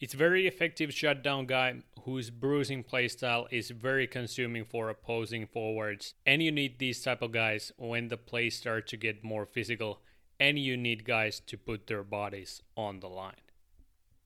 It's 0.00 0.14
very 0.14 0.46
effective 0.46 0.94
shutdown 0.94 1.46
guy 1.46 1.82
whose 2.04 2.30
bruising 2.30 2.84
playstyle 2.84 3.46
is 3.50 3.70
very 3.70 4.06
consuming 4.06 4.64
for 4.64 4.88
opposing 4.88 5.46
forwards. 5.46 6.14
And 6.24 6.40
you 6.40 6.52
need 6.52 6.78
these 6.78 7.02
type 7.02 7.20
of 7.20 7.32
guys 7.32 7.72
when 7.76 8.06
the 8.06 8.16
play 8.16 8.50
start 8.50 8.86
to 8.88 8.96
get 8.96 9.24
more 9.24 9.44
physical 9.44 10.00
and 10.38 10.56
you 10.56 10.76
need 10.76 11.04
guys 11.04 11.40
to 11.40 11.58
put 11.58 11.88
their 11.88 12.04
bodies 12.04 12.62
on 12.76 13.00
the 13.00 13.08
line. 13.08 13.42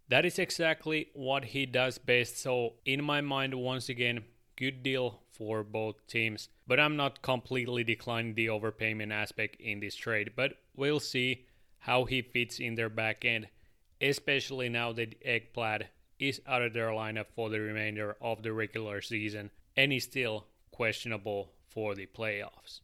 That 0.09 0.26
is 0.26 0.38
exactly 0.38 1.09
what 1.14 1.47
he 1.47 1.64
does 1.64 1.97
best. 1.97 2.38
So 2.38 2.75
in 2.85 3.02
my 3.02 3.23
mind 3.23 3.55
once 3.55 3.88
again 3.88 4.25
good 4.57 4.83
deal 4.83 5.23
for 5.31 5.62
both 5.62 6.07
teams, 6.07 6.50
but 6.67 6.79
I'm 6.79 6.97
not 6.97 7.23
completely 7.23 7.83
declining 7.83 8.35
the 8.35 8.49
overpayment 8.49 9.11
aspect 9.11 9.57
in 9.59 9.81
this 9.81 9.95
trade, 9.95 10.33
but 10.37 10.59
we'll 10.76 11.00
see 11.00 11.47
how 11.79 12.05
he 12.05 12.21
fits 12.21 12.61
in 12.61 12.75
their 12.75 12.91
back 12.91 13.25
end 13.25 13.49
especially 14.02 14.68
now 14.68 14.92
that 14.92 15.23
Ekblad 15.25 15.85
is 16.18 16.40
out 16.47 16.62
of 16.62 16.73
their 16.73 16.88
lineup 16.88 17.26
for 17.35 17.49
the 17.49 17.61
remainder 17.61 18.16
of 18.21 18.42
the 18.42 18.52
regular 18.52 19.00
season 19.00 19.50
and 19.76 19.92
is 19.92 20.04
still 20.04 20.47
questionable 20.71 21.52
for 21.68 21.94
the 21.94 22.06
playoffs. 22.06 22.80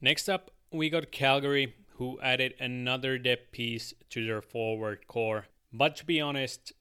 Next 0.00 0.28
up, 0.28 0.50
we 0.72 0.88
got 0.88 1.12
Calgary, 1.12 1.74
who 1.96 2.18
added 2.22 2.54
another 2.58 3.18
depth 3.18 3.52
piece 3.52 3.92
to 4.10 4.24
their 4.26 4.40
forward 4.40 5.06
core, 5.06 5.46
but 5.72 5.96
to 5.96 6.06
be 6.06 6.20
honest, 6.20 6.72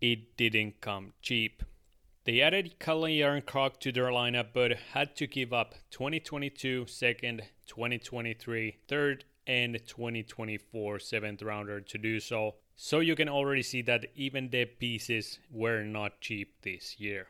it 0.00 0.36
didn't 0.36 0.80
come 0.80 1.12
cheap. 1.22 1.62
They 2.24 2.40
added 2.40 2.78
Calle 2.78 3.18
Jarnkrok 3.18 3.80
to 3.80 3.90
their 3.90 4.06
lineup 4.06 4.48
but 4.52 4.72
had 4.92 5.16
to 5.16 5.26
give 5.26 5.52
up 5.52 5.74
2022 5.90 6.86
second, 6.86 7.42
2023 7.66 8.76
third, 8.86 9.24
and 9.46 9.80
2024 9.86 10.98
seventh 11.00 11.42
rounder 11.42 11.80
to 11.80 11.98
do 11.98 12.20
so, 12.20 12.54
so 12.84 12.98
you 12.98 13.14
can 13.14 13.28
already 13.28 13.62
see 13.62 13.80
that 13.80 14.06
even 14.16 14.48
their 14.48 14.66
pieces 14.66 15.38
were 15.52 15.84
not 15.84 16.20
cheap 16.20 16.62
this 16.62 16.98
year. 16.98 17.28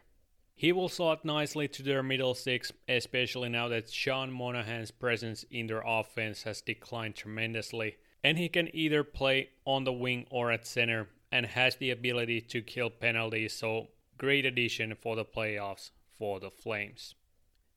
He 0.54 0.72
will 0.72 0.88
slot 0.88 1.26
nicely 1.26 1.68
to 1.68 1.82
their 1.82 2.02
middle 2.02 2.34
six, 2.34 2.72
especially 2.88 3.50
now 3.50 3.68
that 3.68 3.90
Sean 3.90 4.32
Monahan's 4.32 4.90
presence 4.90 5.44
in 5.50 5.66
their 5.66 5.82
offense 5.84 6.44
has 6.44 6.62
declined 6.62 7.16
tremendously, 7.16 7.96
and 8.24 8.38
he 8.38 8.48
can 8.48 8.74
either 8.74 9.04
play 9.04 9.50
on 9.66 9.84
the 9.84 9.92
wing 9.92 10.26
or 10.30 10.50
at 10.50 10.66
center 10.66 11.08
and 11.30 11.44
has 11.44 11.76
the 11.76 11.90
ability 11.90 12.40
to 12.40 12.62
kill 12.62 12.88
penalties, 12.88 13.52
so 13.52 13.88
great 14.16 14.46
addition 14.46 14.94
for 14.94 15.16
the 15.16 15.24
playoffs 15.24 15.90
for 16.18 16.40
the 16.40 16.50
Flames. 16.50 17.14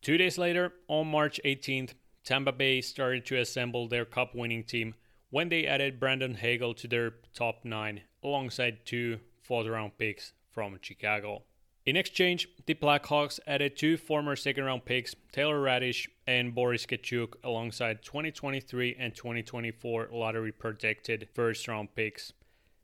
Two 0.01 0.17
days 0.17 0.38
later, 0.38 0.71
on 0.88 1.07
March 1.07 1.41
18th, 1.43 1.91
Tampa 2.23 2.53
Bay 2.53 2.79
started 2.79 3.25
to 3.25 3.38
assemble 3.38 3.89
their 3.89 4.05
cup 4.05 4.33
winning 4.33 4.63
team 4.63 4.95
when 5.29 5.49
they 5.49 5.65
added 5.65 5.99
Brandon 5.99 6.35
Hagel 6.35 6.73
to 6.75 6.88
their 6.88 7.13
top 7.33 7.63
9 7.63 8.01
alongside 8.23 8.85
two 8.85 9.19
fourth 9.41 9.67
round 9.67 9.97
picks 9.97 10.33
from 10.51 10.77
Chicago. 10.81 11.43
In 11.85 11.95
exchange, 11.95 12.47
the 12.65 12.73
Blackhawks 12.73 13.39
added 13.45 13.77
two 13.77 13.95
former 13.95 14.35
second 14.35 14.63
round 14.63 14.85
picks, 14.85 15.13
Taylor 15.31 15.59
Raddysh 15.59 16.07
and 16.25 16.55
Boris 16.55 16.88
Katchouk, 16.88 17.35
alongside 17.43 18.01
2023 18.01 18.95
and 18.97 19.13
2024 19.13 20.09
lottery 20.11 20.51
protected 20.51 21.27
first 21.35 21.67
round 21.67 21.93
picks. 21.93 22.33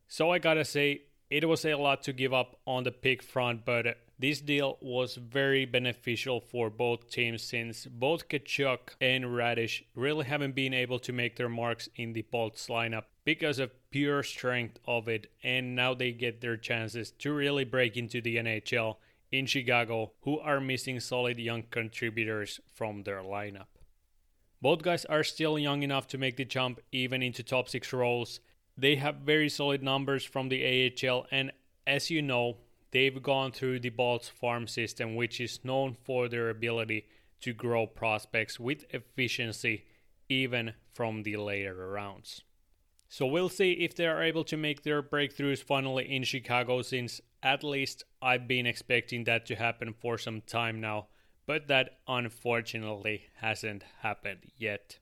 So 0.08 0.30
I 0.30 0.38
gotta 0.38 0.66
say, 0.66 1.02
it 1.32 1.48
was 1.48 1.66
a 1.66 1.74
lot 1.76 2.04
to 2.04 2.14
give 2.14 2.34
up 2.34 2.60
on 2.68 2.84
the 2.84 2.92
pick 2.92 3.24
front, 3.24 3.66
but 3.66 3.98
this 4.22 4.40
deal 4.40 4.78
was 4.82 5.16
very 5.16 5.66
beneficial 5.66 6.40
for 6.40 6.70
both 6.70 7.10
teams 7.10 7.42
since 7.42 7.88
both 7.88 8.30
Katchouk 8.30 8.96
and 9.02 9.26
Raddysh 9.26 9.84
really 9.96 10.26
haven't 10.26 10.54
been 10.54 10.76
able 10.76 11.00
to 11.00 11.12
make 11.12 11.36
their 11.36 11.50
marks 11.50 11.90
in 11.96 12.14
the 12.14 12.22
Bolts 12.22 12.68
lineup 12.68 13.06
because 13.26 13.58
of 13.58 13.72
pure 13.90 14.22
strength 14.22 14.80
of 14.88 15.08
it, 15.08 15.32
and 15.44 15.76
now 15.76 15.96
they 15.96 16.12
get 16.12 16.40
their 16.40 16.56
chances 16.56 17.12
to 17.12 17.34
really 17.34 17.64
break 17.66 17.98
into 17.98 18.22
the 18.22 18.38
NHL 18.38 18.98
in 19.32 19.48
Chicago, 19.48 20.12
who 20.22 20.40
are 20.40 20.60
missing 20.60 21.00
solid 21.00 21.40
young 21.40 21.64
contributors 21.64 22.60
from 22.72 23.04
their 23.04 23.22
lineup. 23.24 23.68
Both 24.62 24.84
guys 24.84 25.04
are 25.06 25.24
still 25.24 25.58
young 25.58 25.82
enough 25.82 26.08
to 26.10 26.20
make 26.20 26.38
the 26.38 26.46
jump 26.46 26.80
even 26.92 27.24
into 27.24 27.42
top 27.42 27.70
6 27.70 27.92
roles. 27.92 28.40
They 28.78 28.98
have 28.98 29.16
very 29.16 29.50
solid 29.50 29.82
numbers 29.82 30.24
from 30.24 30.50
the 30.50 30.64
AHL, 30.64 31.26
and 31.32 31.52
as 31.88 32.12
you 32.12 32.22
know, 32.22 32.58
They've 32.92 33.22
gone 33.22 33.52
through 33.52 33.80
the 33.80 33.90
Bolts 33.90 34.30
farm 34.30 34.68
system, 34.68 35.16
which 35.16 35.40
is 35.40 35.64
known 35.64 35.96
for 36.04 36.28
their 36.28 36.50
ability 36.50 37.08
to 37.42 37.54
grow 37.54 37.88
prospects 37.88 38.60
with 38.60 38.86
efficiency 38.90 39.86
even 40.30 40.74
from 40.94 41.24
the 41.24 41.38
later 41.38 41.90
rounds. 41.90 42.44
So 43.10 43.26
we'll 43.26 43.50
see 43.50 43.74
if 43.74 43.96
they 43.96 44.08
are 44.08 44.24
able 44.24 44.46
to 44.46 44.56
make 44.56 44.84
their 44.84 45.04
breakthroughs 45.04 45.62
finally 45.62 46.10
in 46.10 46.24
Chicago, 46.24 46.82
since 46.82 47.20
at 47.44 47.64
least 47.64 48.06
I've 48.22 48.48
been 48.48 48.66
expecting 48.66 49.26
that 49.26 49.46
to 49.48 49.56
happen 49.56 49.94
for 50.00 50.18
some 50.18 50.42
time 50.42 50.80
now, 50.80 51.08
but 51.46 51.68
that 51.68 52.00
unfortunately 52.08 53.24
hasn't 53.38 53.84
happened 54.02 54.52
yet. 54.58 55.00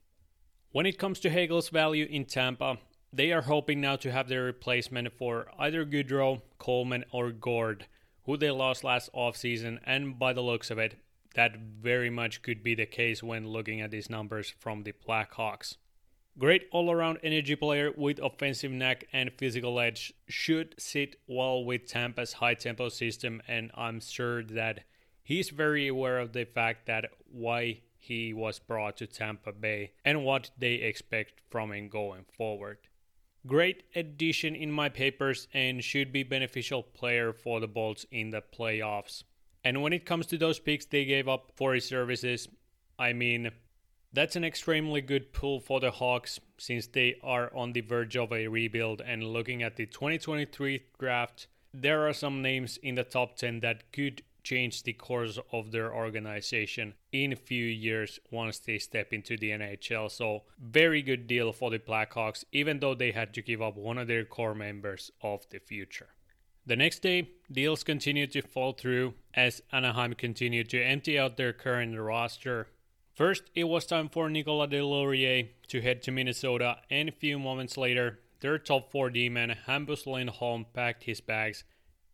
When 0.72 0.86
it 0.86 0.98
comes 0.98 1.20
to 1.20 1.30
Hagel's 1.30 1.70
value 1.70 2.08
in 2.10 2.26
Tampa, 2.26 2.80
they 3.12 3.32
are 3.32 3.42
hoping 3.42 3.82
now 3.82 3.96
to 3.98 4.12
have 4.12 4.28
their 4.28 4.44
replacement 4.44 5.12
for 5.14 5.48
either 5.58 5.86
Goodrow, 5.86 6.42
Coleman, 6.58 7.06
or 7.12 7.32
Gourde, 7.32 7.88
who 8.24 8.38
they 8.38 8.52
lost 8.52 8.84
last 8.84 9.10
offseason, 9.14 9.80
and 9.86 10.20
by 10.20 10.34
the 10.34 10.42
looks 10.42 10.70
of 10.70 10.78
it, 10.78 10.96
that 11.36 11.58
very 11.58 12.10
much 12.10 12.42
could 12.42 12.64
be 12.64 12.76
the 12.76 12.86
case 12.86 13.24
when 13.24 13.48
looking 13.48 13.82
at 13.82 13.92
these 13.92 14.10
numbers 14.10 14.54
from 14.60 14.84
the 14.84 14.94
Blackhawks. 14.94 15.78
Great 16.38 16.68
all 16.72 16.92
around 16.92 17.20
energy 17.24 17.56
player 17.56 17.92
with 17.98 18.20
offensive 18.20 18.72
knack 18.72 19.06
and 19.12 19.32
physical 19.38 19.80
edge 19.80 20.14
should 20.28 20.74
sit 20.78 21.16
well 21.28 21.66
with 21.66 21.88
Tampa's 21.88 22.34
high 22.34 22.54
tempo 22.54 22.90
system, 22.90 23.42
and 23.48 23.72
I'm 23.76 24.00
sure 24.00 24.44
that 24.44 24.86
he's 25.24 25.50
very 25.50 25.88
aware 25.88 26.20
of 26.20 26.34
the 26.34 26.46
fact 26.46 26.86
that 26.86 27.06
why 27.30 27.82
he 27.98 28.34
was 28.34 28.60
brought 28.60 28.98
to 28.98 29.08
Tampa 29.08 29.52
Bay 29.52 29.92
and 30.06 30.24
what 30.24 30.52
they 30.58 30.76
expect 30.76 31.42
from 31.50 31.74
him 31.74 31.90
going 31.90 32.26
forward. 32.38 32.78
Great 33.48 33.84
addition 33.96 34.56
in 34.56 34.72
my 34.72 34.90
papers 34.90 35.48
and 35.54 35.84
should 35.84 36.12
be 36.12 36.24
beneficial 36.24 36.84
player 36.84 37.32
for 37.32 37.60
the 37.60 37.68
Bolts 37.68 38.06
in 38.12 38.32
the 38.32 38.42
playoffs. 38.42 39.24
And 39.64 39.82
when 39.82 39.94
it 39.94 40.06
comes 40.06 40.26
to 40.28 40.38
those 40.38 40.60
picks 40.60 40.86
they 40.86 41.06
gave 41.06 41.28
up 41.28 41.52
for 41.56 41.74
his 41.74 41.86
services, 41.86 42.48
I 42.98 43.14
mean, 43.14 43.52
that's 44.12 44.36
an 44.36 44.44
extremely 44.44 45.02
good 45.02 45.32
pull 45.32 45.60
for 45.60 45.80
the 45.80 45.92
Hawks 45.92 46.40
since 46.58 46.88
they 46.88 47.16
are 47.24 47.56
on 47.56 47.74
the 47.74 47.82
verge 47.82 48.18
of 48.18 48.34
a 48.34 48.48
rebuild. 48.48 49.02
And 49.02 49.24
looking 49.24 49.64
at 49.64 49.76
the 49.76 49.86
2023 49.86 50.84
draft, 51.00 51.48
there 51.74 52.08
are 52.08 52.14
some 52.14 52.42
names 52.42 52.78
in 52.78 52.96
the 52.96 53.04
top 53.04 53.38
10 53.38 53.60
that 53.62 53.92
could 53.92 54.24
change 54.44 54.84
the 54.84 54.94
course 54.94 55.40
of 55.52 55.72
their 55.72 55.94
organization 55.94 56.94
in 57.12 57.34
a 57.34 57.36
few 57.36 57.66
years 57.66 58.20
once 58.32 58.60
they 58.60 58.78
step 58.78 59.14
into 59.14 59.38
the 59.38 59.52
NHL. 59.52 60.10
So, 60.12 60.44
very 60.60 61.02
good 61.02 61.28
deal 61.28 61.52
for 61.52 61.70
the 61.70 61.80
Blackhawks, 61.80 62.44
even 62.52 62.80
though 62.80 62.96
they 62.96 63.12
had 63.12 63.34
to 63.34 63.42
give 63.42 63.62
up 63.62 63.76
one 63.76 63.98
of 63.98 64.08
their 64.08 64.26
core 64.26 64.56
members 64.56 65.12
of 65.22 65.46
the 65.50 65.60
future. 65.60 66.10
The 66.66 66.76
next 66.76 67.00
day, 67.00 67.30
deals 67.52 67.84
continued 67.84 68.32
to 68.34 68.42
fall 68.42 68.74
through 68.74 69.16
as 69.34 69.62
Anaheim 69.72 70.14
continued 70.14 70.70
to 70.70 70.84
empty 70.84 71.18
out 71.18 71.38
their 71.38 71.54
current 71.54 71.98
roster. 71.98 72.68
First, 73.16 73.44
it 73.56 73.64
was 73.64 73.86
time 73.86 74.08
for 74.08 74.30
Nicolas 74.30 74.70
Deslauriers 74.70 75.50
to 75.70 75.82
head 75.82 76.02
to 76.04 76.12
Minnesota, 76.12 76.78
and 76.90 77.10
a 77.10 77.12
few 77.12 77.40
moments 77.40 77.76
later, 77.76 78.20
their 78.42 78.58
top 78.58 78.92
4 78.92 79.10
D-man 79.10 79.58
Hampus 79.68 80.06
Lindholm 80.06 80.66
packed 80.74 81.04
his 81.04 81.22
bags 81.22 81.64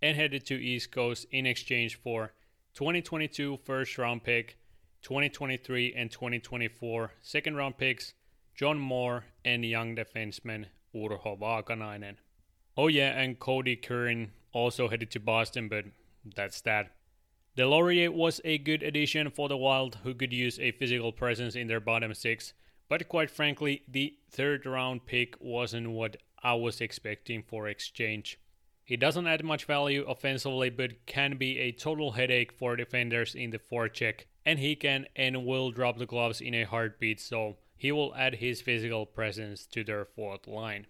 and 0.05 0.15
headed 0.15 0.45
to 0.45 0.53
East 0.53 0.91
Coast 0.91 1.25
in 1.31 1.47
exchange 1.47 1.99
for 1.99 2.31
2022 2.75 3.57
first 3.65 3.97
round 3.97 4.23
pick, 4.23 4.55
2023 5.01 5.95
and 5.97 6.11
2024 6.11 7.11
second 7.23 7.55
round 7.55 7.75
picks, 7.79 8.13
John 8.53 8.77
Moore 8.77 9.25
and 9.43 9.65
young 9.65 9.95
defenseman 9.95 10.65
Urho 10.93 11.39
Vaakanainen. 11.39 12.17
Oh 12.77 12.85
yeah, 12.87 13.19
and 13.19 13.39
Kodie 13.39 13.81
Curran 13.81 14.31
also 14.53 14.89
headed 14.89 15.09
to 15.09 15.19
Boston, 15.19 15.69
but 15.69 15.85
that's 16.35 16.61
that. 16.61 16.91
Deslauriers 17.57 18.13
was 18.13 18.39
a 18.45 18.59
good 18.59 18.83
addition 18.83 19.31
for 19.31 19.49
the 19.49 19.57
Wild, 19.57 19.97
who 20.03 20.13
could 20.13 20.31
use 20.31 20.59
a 20.59 20.73
physical 20.73 21.13
presence 21.13 21.55
in 21.55 21.65
their 21.65 21.79
bottom 21.79 22.13
six, 22.13 22.53
but 22.89 23.09
quite 23.09 23.31
frankly, 23.31 23.81
the 23.87 24.13
third 24.29 24.67
round 24.67 25.07
pick 25.07 25.35
wasn't 25.39 25.89
what 25.89 26.17
I 26.43 26.53
was 26.53 26.79
expecting 26.79 27.41
for 27.41 27.67
exchange. 27.67 28.37
He 28.85 28.95
doesn't 28.95 29.27
add 29.27 29.43
much 29.43 29.65
value 29.65 30.05
offensively, 30.07 30.69
but 30.69 31.05
can 31.05 31.37
be 31.37 31.59
a 31.59 31.71
total 31.71 32.11
headache 32.11 32.53
for 32.53 32.75
defenders 32.75 33.35
in 33.35 33.49
the 33.49 33.59
forecheck, 33.59 34.21
and 34.45 34.59
he 34.59 34.75
can 34.75 35.07
and 35.15 35.45
will 35.45 35.71
drop 35.71 35.97
the 35.97 36.05
gloves 36.05 36.39
in 36.39 36.53
a 36.53 36.63
heartbeat, 36.63 37.19
so 37.19 37.57
he 37.75 37.91
will 37.91 38.15
add 38.15 38.35
his 38.35 38.61
physical 38.61 39.05
presence 39.05 39.65
to 39.65 39.83
their 39.83 40.05
fourth 40.05 40.47
line. 40.47 40.85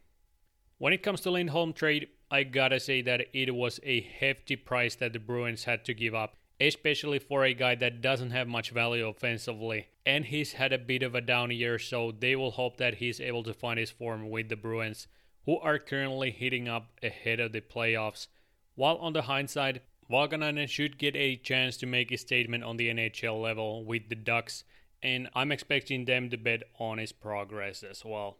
When 0.77 0.93
it 0.93 1.01
comes 1.01 1.21
to 1.21 1.31
Lindholm 1.31 1.73
trade, 1.73 2.09
I 2.29 2.43
gotta 2.43 2.79
say 2.79 3.01
that 3.01 3.27
it 3.33 3.55
was 3.55 3.79
a 3.81 4.01
hefty 4.01 4.55
price 4.55 4.95
that 4.95 5.13
the 5.13 5.19
Bruins 5.19 5.63
had 5.63 5.85
to 5.85 5.93
give 5.93 6.13
up 6.13 6.35
especially 6.59 7.19
for 7.19 7.43
a 7.43 7.53
guy 7.53 7.75
that 7.75 8.01
doesn't 8.01 8.31
have 8.31 8.47
much 8.47 8.71
value 8.71 9.07
offensively. 9.07 9.87
And 10.05 10.25
he's 10.25 10.53
had 10.53 10.71
a 10.71 10.77
bit 10.77 11.03
of 11.03 11.15
a 11.15 11.21
down 11.21 11.51
year, 11.51 11.79
so 11.79 12.11
they 12.11 12.35
will 12.35 12.51
hope 12.51 12.77
that 12.77 12.95
he's 12.95 13.19
able 13.19 13.43
to 13.43 13.53
find 13.53 13.79
his 13.79 13.91
form 13.91 14.29
with 14.29 14.49
the 14.49 14.55
Bruins, 14.55 15.07
who 15.45 15.59
are 15.59 15.79
currently 15.79 16.31
heating 16.31 16.67
up 16.67 16.87
ahead 17.01 17.39
of 17.39 17.51
the 17.51 17.61
playoffs. 17.61 18.27
While 18.75 18.97
on 18.97 19.13
the 19.13 19.23
hindsight, 19.23 19.81
Vaakanainen 20.09 20.69
should 20.69 20.97
get 20.97 21.15
a 21.15 21.35
chance 21.35 21.77
to 21.77 21.85
make 21.85 22.11
a 22.11 22.17
statement 22.17 22.63
on 22.63 22.77
the 22.77 22.89
NHL 22.89 23.41
level 23.41 23.83
with 23.83 24.09
the 24.09 24.15
Ducks, 24.15 24.63
and 25.01 25.29
I'm 25.33 25.51
expecting 25.51 26.05
them 26.05 26.29
to 26.29 26.37
bet 26.37 26.63
on 26.79 26.97
his 26.97 27.11
progress 27.11 27.83
as 27.83 28.03
well. 28.05 28.37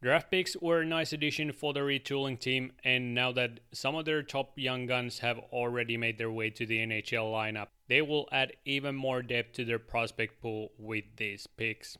Draft 0.00 0.30
picks 0.30 0.56
were 0.56 0.82
a 0.82 0.86
nice 0.86 1.12
addition 1.12 1.50
for 1.50 1.72
the 1.72 1.80
retooling 1.80 2.38
team, 2.38 2.72
and 2.84 3.14
now 3.14 3.32
that 3.32 3.58
some 3.72 3.96
of 3.96 4.04
their 4.04 4.22
top 4.22 4.52
young 4.56 4.86
guns 4.86 5.18
have 5.18 5.38
already 5.52 5.96
made 5.96 6.18
their 6.18 6.30
way 6.30 6.50
to 6.50 6.66
the 6.66 6.78
NHL 6.78 7.32
lineup, 7.32 7.68
they 7.88 8.00
will 8.00 8.28
add 8.30 8.52
even 8.64 8.94
more 8.94 9.22
depth 9.22 9.54
to 9.54 9.64
their 9.64 9.80
prospect 9.80 10.40
pool 10.40 10.70
with 10.78 11.04
these 11.16 11.48
picks. 11.48 11.98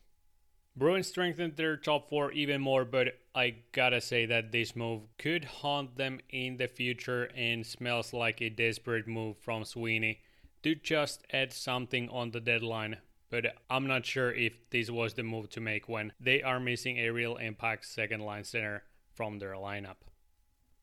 Bruins 0.79 1.09
strengthened 1.09 1.57
their 1.57 1.77
top 1.77 2.09
four 2.09 2.31
even 2.33 2.61
more, 2.61 2.85
but 2.85 3.19
I 3.35 3.57
gotta 3.73 4.01
say 4.01 4.27
that 4.27 4.53
this 4.53 4.77
move 4.77 5.03
could 5.19 5.45
haunt 5.45 5.97
them 5.97 6.21
in 6.31 6.57
the 6.57 6.69
future 6.69 7.31
and 7.35 7.67
smells 7.67 8.13
like 8.13 8.41
a 8.41 8.49
desperate 8.49 9.07
move 9.07 9.37
from 9.39 9.65
Sweeney 9.65 10.21
to 10.63 10.75
just 10.75 11.25
add 11.33 11.53
something 11.53 12.09
on 12.11 12.31
the 12.31 12.41
deadline 12.41 12.99
but 13.31 13.47
I'm 13.69 13.87
not 13.87 14.07
sure 14.07 14.33
if 14.33 14.71
this 14.71 14.91
was 14.91 15.15
the 15.15 15.23
move 15.23 15.51
to 15.51 15.61
make 15.61 15.89
when 15.89 16.13
they 16.21 16.43
are 16.43 16.61
missing 16.61 16.99
a 16.99 17.11
real 17.11 17.37
impact 17.37 17.87
second 17.87 18.21
line 18.21 18.45
center 18.45 18.83
from 19.15 19.39
their 19.39 19.53
lineup. 19.53 19.97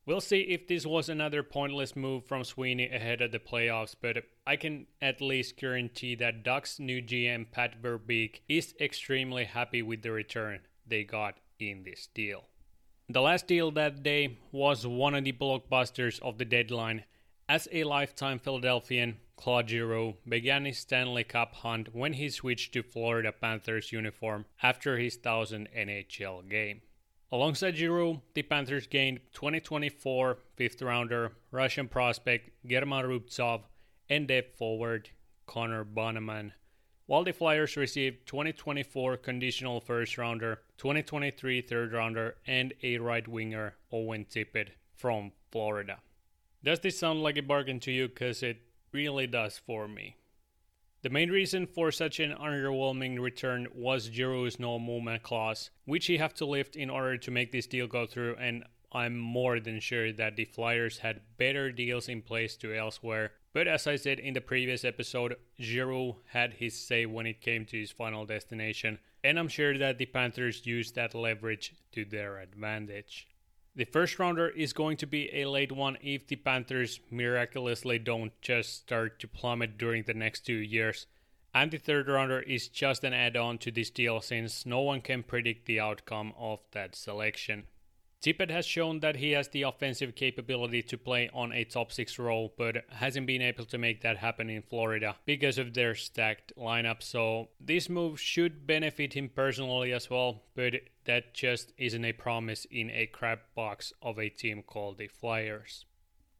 We'll 0.06 0.22
see 0.22 0.42
if 0.42 0.68
this 0.68 0.86
was 0.86 1.10
another 1.10 1.42
pointless 1.42 1.96
move 1.96 2.26
from 2.26 2.44
Sweeney 2.44 2.88
ahead 2.90 3.22
of 3.22 3.32
the 3.32 3.40
playoffs, 3.40 3.96
but 4.00 4.24
I 4.46 4.56
can 4.56 4.86
at 5.02 5.20
least 5.20 5.58
guarantee 5.58 6.14
that 6.16 6.44
Ducks' 6.44 6.80
new 6.80 7.02
GM 7.02 7.52
Pat 7.52 7.82
Verbeek 7.82 8.42
is 8.48 8.76
extremely 8.80 9.46
happy 9.46 9.82
with 9.82 10.04
the 10.04 10.12
return 10.12 10.60
they 10.86 11.04
got 11.04 11.38
in 11.60 11.84
this 11.84 12.08
deal. 12.14 12.44
The 13.10 13.22
last 13.22 13.48
deal 13.48 13.72
that 13.72 14.04
day 14.04 14.38
was 14.52 14.86
one 14.86 15.16
of 15.16 15.24
the 15.24 15.32
blockbusters 15.32 16.20
of 16.22 16.38
the 16.38 16.46
deadline. 16.46 17.06
As 17.50 17.68
a 17.72 17.84
lifetime 17.84 18.38
Philadelphian, 18.38 19.18
Claude 19.38 19.70
Giroux 19.70 20.18
began 20.28 20.66
his 20.66 20.78
Stanley 20.78 21.24
Cup 21.24 21.56
hunt 21.56 21.96
when 21.96 22.14
he 22.14 22.30
switched 22.30 22.74
to 22.74 22.84
Florida 22.84 23.32
Panthers 23.32 23.92
uniform 23.92 24.46
after 24.62 24.98
his 25.00 25.16
1000 25.16 25.68
NHL 25.76 26.48
game. 26.48 26.82
Alongside 27.32 27.76
Giroux, 27.76 28.22
the 28.36 28.44
Panthers 28.44 28.86
gained 28.88 29.20
2024 29.34 30.38
fifth 30.56 30.82
rounder 30.82 31.32
Russian 31.52 31.88
prospect 31.88 32.52
German 32.66 33.06
Rubtsov 33.06 33.62
and 34.10 34.28
depth 34.28 34.56
forward 34.58 35.10
Connor 35.48 35.84
Bunnaman, 35.84 36.52
while 37.08 37.24
the 37.24 37.34
Flyers 37.34 37.78
received 37.78 38.28
2024 38.28 39.18
conditional 39.18 39.82
first 39.82 40.18
rounder, 40.18 40.62
2023 40.78 41.62
third 41.62 41.94
rounder, 41.94 42.36
and 42.46 42.74
a 42.84 42.98
right 43.00 43.28
winger 43.28 43.76
Owen 43.92 44.26
Tippett 44.26 44.70
from 44.96 45.32
Florida. 45.52 45.98
Does 46.64 46.80
this 46.80 46.98
sound 46.98 47.22
like 47.22 47.38
a 47.38 47.44
bargain 47.44 47.80
to 47.82 47.92
you? 47.92 48.08
Because 48.08 48.44
it 48.44 48.58
really 48.92 49.28
does 49.28 49.58
for 49.58 49.88
me. 49.88 50.16
The 51.06 51.12
main 51.12 51.30
reason 51.30 51.68
for 51.68 51.92
such 51.92 52.20
an 52.20 52.32
underwhelming 52.32 53.20
return 53.20 53.68
was 53.76 54.10
Giroux's 54.10 54.60
no 54.60 54.80
movement 54.80 55.22
clause, 55.22 55.70
which 55.86 56.08
he 56.08 56.18
have 56.18 56.34
to 56.34 56.48
lift 56.48 56.76
in 56.76 56.90
order 56.90 57.16
to 57.16 57.30
make 57.30 57.52
this 57.52 57.68
deal 57.68 57.86
go 57.86 58.08
through, 58.08 58.38
and 58.38 58.64
I'm 58.92 59.16
more 59.16 59.60
than 59.60 59.80
sure 59.80 60.12
that 60.14 60.36
the 60.36 60.46
Flyers 60.46 60.98
had 60.98 61.38
better 61.38 61.72
deals 61.72 62.10
in 62.10 62.24
place 62.24 62.58
to 62.58 62.74
elsewhere. 62.74 63.34
But 63.54 63.68
as 63.68 63.86
I 63.86 63.98
said 63.98 64.18
in 64.20 64.34
the 64.34 64.42
previous 64.42 64.84
episode, 64.84 65.36
Giroux 65.62 66.16
had 66.30 66.54
his 66.54 66.74
say 66.74 67.06
when 67.06 67.28
it 67.28 67.40
came 67.40 67.66
to 67.66 67.80
his 67.80 67.92
final 67.92 68.26
destination, 68.26 68.98
and 69.24 69.38
I'm 69.38 69.48
sure 69.48 69.78
that 69.78 70.00
the 70.00 70.08
Panthers 70.08 70.66
used 70.66 70.96
that 70.96 71.14
leverage 71.14 71.76
to 71.92 72.04
their 72.04 72.40
advantage. 72.40 73.28
The 73.78 73.84
first 73.84 74.20
rounder 74.20 74.48
is 74.48 74.72
going 74.72 74.96
to 74.98 75.06
be 75.06 75.30
a 75.34 75.50
late 75.50 75.74
one 75.74 75.98
if 76.02 76.28
the 76.28 76.38
Panthers 76.38 77.02
miraculously 77.12 78.00
don't 78.00 78.32
just 78.42 78.74
start 78.74 79.20
to 79.20 79.28
plummet 79.28 79.78
during 79.78 80.04
the 80.04 80.14
next 80.14 80.46
two 80.46 80.54
years. 80.54 81.08
And 81.54 81.72
the 81.72 81.78
third 81.78 82.08
rounder 82.08 82.40
is 82.40 82.70
just 82.70 83.04
an 83.04 83.14
add 83.14 83.36
on 83.36 83.58
to 83.60 83.72
this 83.72 83.90
deal 83.90 84.22
since 84.22 84.66
no 84.66 84.80
one 84.80 85.02
can 85.02 85.24
predict 85.24 85.66
the 85.66 85.82
outcome 85.82 86.34
of 86.38 86.60
that 86.72 86.96
selection. 86.96 87.66
Tippett 88.22 88.50
has 88.50 88.66
shown 88.66 89.02
that 89.02 89.18
he 89.18 89.32
has 89.32 89.50
the 89.50 89.64
offensive 89.64 90.16
capability 90.16 90.82
to 90.82 90.98
play 90.98 91.30
on 91.34 91.52
a 91.52 91.66
top 91.66 91.92
6 91.92 92.18
role, 92.18 92.54
but 92.58 92.86
hasn't 92.90 93.28
been 93.28 93.42
able 93.42 93.66
to 93.66 93.78
make 93.78 94.02
that 94.02 94.18
happen 94.18 94.50
in 94.50 94.62
Florida 94.62 95.18
because 95.26 95.58
of 95.58 95.74
their 95.74 95.96
stacked 95.96 96.54
lineup. 96.58 97.04
So, 97.04 97.50
this 97.60 97.90
move 97.90 98.20
should 98.20 98.66
benefit 98.66 99.14
him 99.14 99.30
personally 99.30 99.92
as 99.92 100.10
well, 100.10 100.44
but 100.56 100.76
that 101.06 101.34
just 101.34 101.74
isn't 101.78 102.06
a 102.06 102.14
promise 102.14 102.66
in 102.70 102.90
a 102.92 103.06
crab 103.08 103.40
box 103.56 103.94
of 104.02 104.20
a 104.20 104.30
team 104.30 104.64
called 104.64 104.98
the 104.98 105.08
Flyers. 105.08 105.86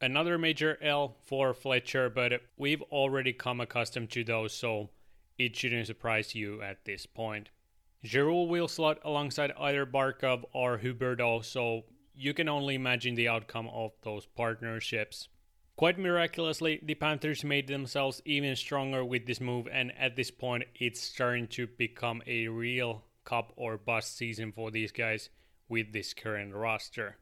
Another 0.00 0.36
major 0.36 0.78
L 0.82 1.16
for 1.24 1.54
Fletcher, 1.54 2.10
but 2.10 2.42
we've 2.56 2.82
already 2.82 3.32
come 3.32 3.60
accustomed 3.60 4.10
to 4.10 4.24
those, 4.24 4.52
so 4.52 4.90
it 5.38 5.56
shouldn't 5.56 5.86
surprise 5.86 6.34
you 6.34 6.60
at 6.60 6.84
this 6.84 7.06
point. 7.06 7.48
Giroux 8.04 8.44
will 8.44 8.68
slot 8.68 8.98
alongside 9.04 9.52
either 9.58 9.86
Barkov 9.86 10.44
or 10.52 10.78
Huberdeau, 10.78 11.44
so 11.44 11.84
you 12.14 12.34
can 12.34 12.48
only 12.48 12.74
imagine 12.74 13.14
the 13.14 13.28
outcome 13.28 13.68
of 13.68 13.92
those 14.02 14.26
partnerships. 14.26 15.28
Quite 15.76 15.98
miraculously, 15.98 16.80
the 16.82 16.94
Panthers 16.94 17.44
made 17.44 17.66
themselves 17.66 18.22
even 18.24 18.56
stronger 18.56 19.04
with 19.04 19.26
this 19.26 19.40
move, 19.40 19.68
and 19.70 19.92
at 19.98 20.16
this 20.16 20.30
point, 20.30 20.64
it's 20.74 21.00
starting 21.00 21.46
to 21.48 21.66
become 21.66 22.22
a 22.26 22.48
real 22.48 23.04
cup 23.26 23.52
or 23.56 23.76
bust 23.76 24.16
season 24.16 24.52
for 24.52 24.70
these 24.70 24.92
guys 24.92 25.28
with 25.68 25.92
this 25.92 26.14
current 26.14 26.54
roster. 26.54 27.18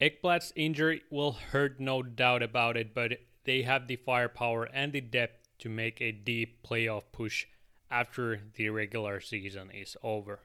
Ekblad's 0.00 0.52
injury 0.56 1.02
will 1.10 1.32
hurt, 1.52 1.78
no 1.78 2.02
doubt 2.02 2.42
about 2.42 2.76
it, 2.76 2.92
but 2.92 3.12
they 3.44 3.62
have 3.62 3.86
the 3.86 3.96
firepower 3.96 4.64
and 4.64 4.92
the 4.92 5.00
depth 5.00 5.48
to 5.58 5.68
make 5.68 6.00
a 6.00 6.10
deep 6.10 6.66
playoff 6.66 7.04
push 7.12 7.46
after 7.90 8.40
the 8.56 8.68
regular 8.70 9.20
season 9.20 9.70
is 9.70 9.96
over. 10.02 10.40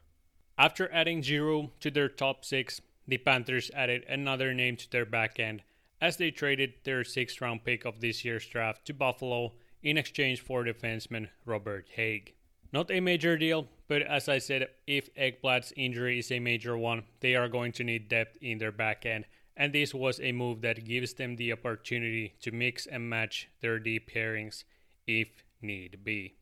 After 0.58 0.92
adding 0.92 1.24
Giroux 1.24 1.72
to 1.80 1.90
their 1.90 2.10
top 2.10 2.46
six, 2.46 2.82
the 3.08 3.18
Panthers 3.18 3.72
added 3.74 4.04
another 4.08 4.54
name 4.54 4.76
to 4.78 4.92
their 4.92 5.06
back 5.06 5.40
end 5.40 5.64
as 6.00 6.18
they 6.18 6.32
traded 6.32 6.74
their 6.84 7.04
sixth 7.04 7.42
round 7.42 7.64
pick 7.64 7.86
of 7.86 8.02
this 8.02 8.24
year's 8.24 8.46
draft 8.46 8.86
to 8.86 8.94
Buffalo 8.94 9.54
in 9.82 9.98
exchange 9.98 10.42
for 10.42 10.64
defenseman 10.64 11.30
Robert 11.46 11.88
Hägg. 11.98 12.34
Not 12.72 12.92
a 12.92 13.00
major 13.00 13.38
deal, 13.38 13.68
but 13.88 14.04
as 14.04 14.30
I 14.30 14.38
said, 14.38 14.68
if 14.86 15.14
Ekblad's 15.16 15.74
injury 15.76 16.20
is 16.20 16.32
a 16.32 16.40
major 16.40 16.78
one, 16.78 17.04
they 17.20 17.36
are 17.36 17.48
going 17.48 17.72
to 17.74 17.84
need 17.84 18.10
depth 18.10 18.38
in 18.42 18.60
their 18.60 18.72
back 18.72 19.06
end, 19.06 19.26
and 19.58 19.74
this 19.74 19.94
was 19.94 20.20
a 20.20 20.32
move 20.32 20.62
that 20.62 20.86
gives 20.86 21.14
them 21.16 21.36
the 21.36 21.52
opportunity 21.52 22.36
to 22.42 22.52
mix 22.52 22.86
and 22.86 23.10
match 23.10 23.50
their 23.62 23.80
deep 23.80 24.12
pairings 24.12 24.64
if 25.08 25.44
need 25.62 26.04
be. 26.04 26.36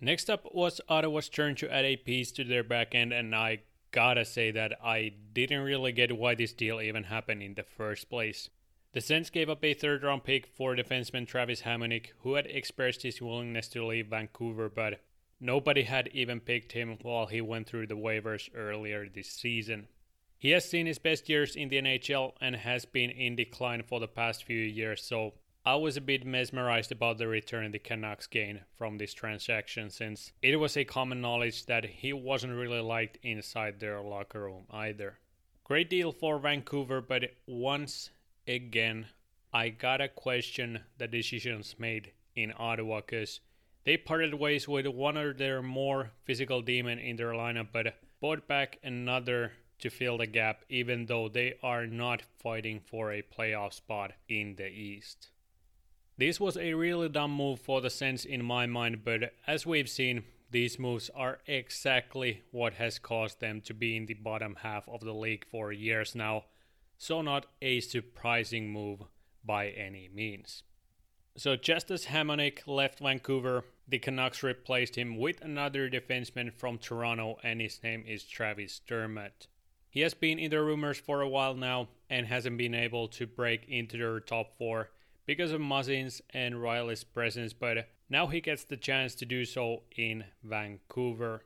Next 0.00 0.30
up 0.30 0.54
was 0.54 0.80
Ottawa's 0.88 1.28
turn 1.28 1.56
to 1.56 1.72
add 1.72 1.84
a 1.84 1.96
piece 1.96 2.30
to 2.32 2.44
their 2.44 2.62
back 2.62 2.94
end, 2.94 3.12
and 3.12 3.34
I 3.34 3.60
gotta 3.90 4.24
say 4.24 4.50
that 4.52 4.78
I 4.84 5.14
didn't 5.32 5.62
really 5.62 5.90
get 5.90 6.16
why 6.16 6.34
this 6.34 6.52
deal 6.52 6.80
even 6.80 7.04
happened 7.04 7.42
in 7.42 7.54
the 7.54 7.64
first 7.64 8.08
place. 8.08 8.50
The 8.92 9.00
Sens 9.00 9.30
gave 9.30 9.50
up 9.50 9.64
a 9.64 9.74
third 9.74 10.04
round 10.04 10.24
pick 10.24 10.46
for 10.46 10.76
defenseman 10.76 11.26
Travis 11.26 11.62
Hamonic, 11.62 12.12
who 12.20 12.34
had 12.34 12.46
expressed 12.46 13.02
his 13.02 13.20
willingness 13.20 13.68
to 13.68 13.84
leave 13.84 14.08
Vancouver, 14.08 14.68
but 14.68 15.00
Nobody 15.40 15.82
had 15.82 16.08
even 16.12 16.40
picked 16.40 16.72
him 16.72 16.98
while 17.02 17.26
he 17.26 17.40
went 17.40 17.66
through 17.66 17.88
the 17.88 17.96
waivers 17.96 18.48
earlier 18.54 19.08
this 19.08 19.30
season. 19.30 19.88
He 20.38 20.50
has 20.50 20.68
seen 20.68 20.86
his 20.86 20.98
best 20.98 21.28
years 21.28 21.56
in 21.56 21.68
the 21.68 21.76
NHL 21.76 22.32
and 22.40 22.56
has 22.56 22.84
been 22.84 23.10
in 23.10 23.36
decline 23.36 23.82
for 23.82 24.00
the 24.00 24.08
past 24.08 24.44
few 24.44 24.58
years, 24.58 25.02
so 25.02 25.34
I 25.64 25.74
was 25.74 25.96
a 25.96 26.00
bit 26.00 26.24
mesmerized 26.24 26.92
about 26.92 27.18
the 27.18 27.26
return 27.26 27.72
the 27.72 27.80
Canucks 27.80 28.28
gained 28.28 28.60
from 28.76 28.98
this 28.98 29.12
transaction 29.12 29.90
since 29.90 30.30
it 30.40 30.56
was 30.56 30.76
a 30.76 30.84
common 30.84 31.20
knowledge 31.20 31.66
that 31.66 31.84
he 31.84 32.12
wasn't 32.12 32.54
really 32.54 32.80
liked 32.80 33.18
inside 33.22 33.80
their 33.80 34.00
locker 34.00 34.44
room 34.44 34.66
either. 34.70 35.18
Great 35.64 35.90
deal 35.90 36.12
for 36.12 36.38
Vancouver, 36.38 37.00
but 37.00 37.34
once 37.46 38.10
again, 38.46 39.06
I 39.52 39.70
gotta 39.70 40.08
question 40.08 40.80
the 40.98 41.08
decisions 41.08 41.74
made 41.78 42.12
in 42.36 42.52
Ottawa 42.56 43.00
because 43.00 43.40
they 43.86 43.96
parted 43.96 44.34
ways 44.34 44.66
with 44.66 44.86
one 44.88 45.16
of 45.16 45.38
their 45.38 45.62
more 45.62 46.10
physical 46.24 46.60
D-man 46.60 46.98
in 46.98 47.14
their 47.14 47.32
lineup, 47.32 47.68
but 47.72 47.94
brought 48.20 48.48
back 48.48 48.78
another 48.82 49.52
to 49.78 49.88
fill 49.88 50.18
the 50.18 50.26
gap, 50.26 50.64
even 50.68 51.06
though 51.06 51.28
they 51.28 51.54
are 51.62 51.86
not 51.86 52.22
fighting 52.42 52.80
for 52.80 53.12
a 53.12 53.22
playoff 53.22 53.72
spot 53.72 54.12
in 54.28 54.56
the 54.56 54.66
East. 54.66 55.28
This 56.18 56.40
was 56.40 56.56
a 56.56 56.74
really 56.74 57.08
dumb 57.08 57.30
move 57.30 57.60
for 57.60 57.80
the 57.80 57.90
Sens 57.90 58.24
in 58.24 58.44
my 58.44 58.66
mind, 58.66 59.04
but 59.04 59.32
as 59.46 59.64
we've 59.64 59.88
seen, 59.88 60.24
these 60.50 60.78
moves 60.78 61.08
are 61.14 61.38
exactly 61.46 62.42
what 62.50 62.74
has 62.74 62.98
caused 62.98 63.40
them 63.40 63.60
to 63.60 63.74
be 63.74 63.96
in 63.96 64.06
the 64.06 64.14
bottom 64.14 64.56
half 64.62 64.88
of 64.88 65.00
the 65.00 65.12
league 65.14 65.44
for 65.48 65.70
years 65.70 66.14
now, 66.14 66.44
so 66.98 67.22
not 67.22 67.46
a 67.62 67.78
surprising 67.80 68.68
move 68.68 69.02
by 69.44 69.68
any 69.68 70.08
means. 70.12 70.64
So 71.38 71.54
just 71.54 71.90
as 71.90 72.06
Hamonic 72.06 72.66
left 72.66 73.00
Vancouver, 73.00 73.64
the 73.86 73.98
Canucks 73.98 74.42
replaced 74.42 74.96
him 74.96 75.18
with 75.18 75.42
another 75.42 75.90
defenseman 75.90 76.50
from 76.50 76.78
Toronto, 76.78 77.36
and 77.42 77.60
his 77.60 77.82
name 77.82 78.04
is 78.06 78.24
Travis 78.24 78.80
Dermott. 78.86 79.46
He 79.90 80.00
has 80.00 80.14
been 80.14 80.38
in 80.38 80.50
the 80.50 80.62
rumors 80.62 80.98
for 80.98 81.20
a 81.20 81.28
while 81.28 81.54
now 81.54 81.88
and 82.08 82.26
hasn't 82.26 82.56
been 82.56 82.74
able 82.74 83.08
to 83.08 83.26
break 83.26 83.68
into 83.68 83.98
their 83.98 84.18
top 84.20 84.56
four 84.56 84.90
because 85.26 85.52
of 85.52 85.60
Muzzin's 85.60 86.22
and 86.30 86.54
Rielly's 86.54 87.04
presence, 87.04 87.52
but 87.52 87.88
now 88.08 88.28
he 88.28 88.40
gets 88.40 88.64
the 88.64 88.76
chance 88.78 89.14
to 89.16 89.26
do 89.26 89.44
so 89.44 89.82
in 89.94 90.24
Vancouver. 90.42 91.42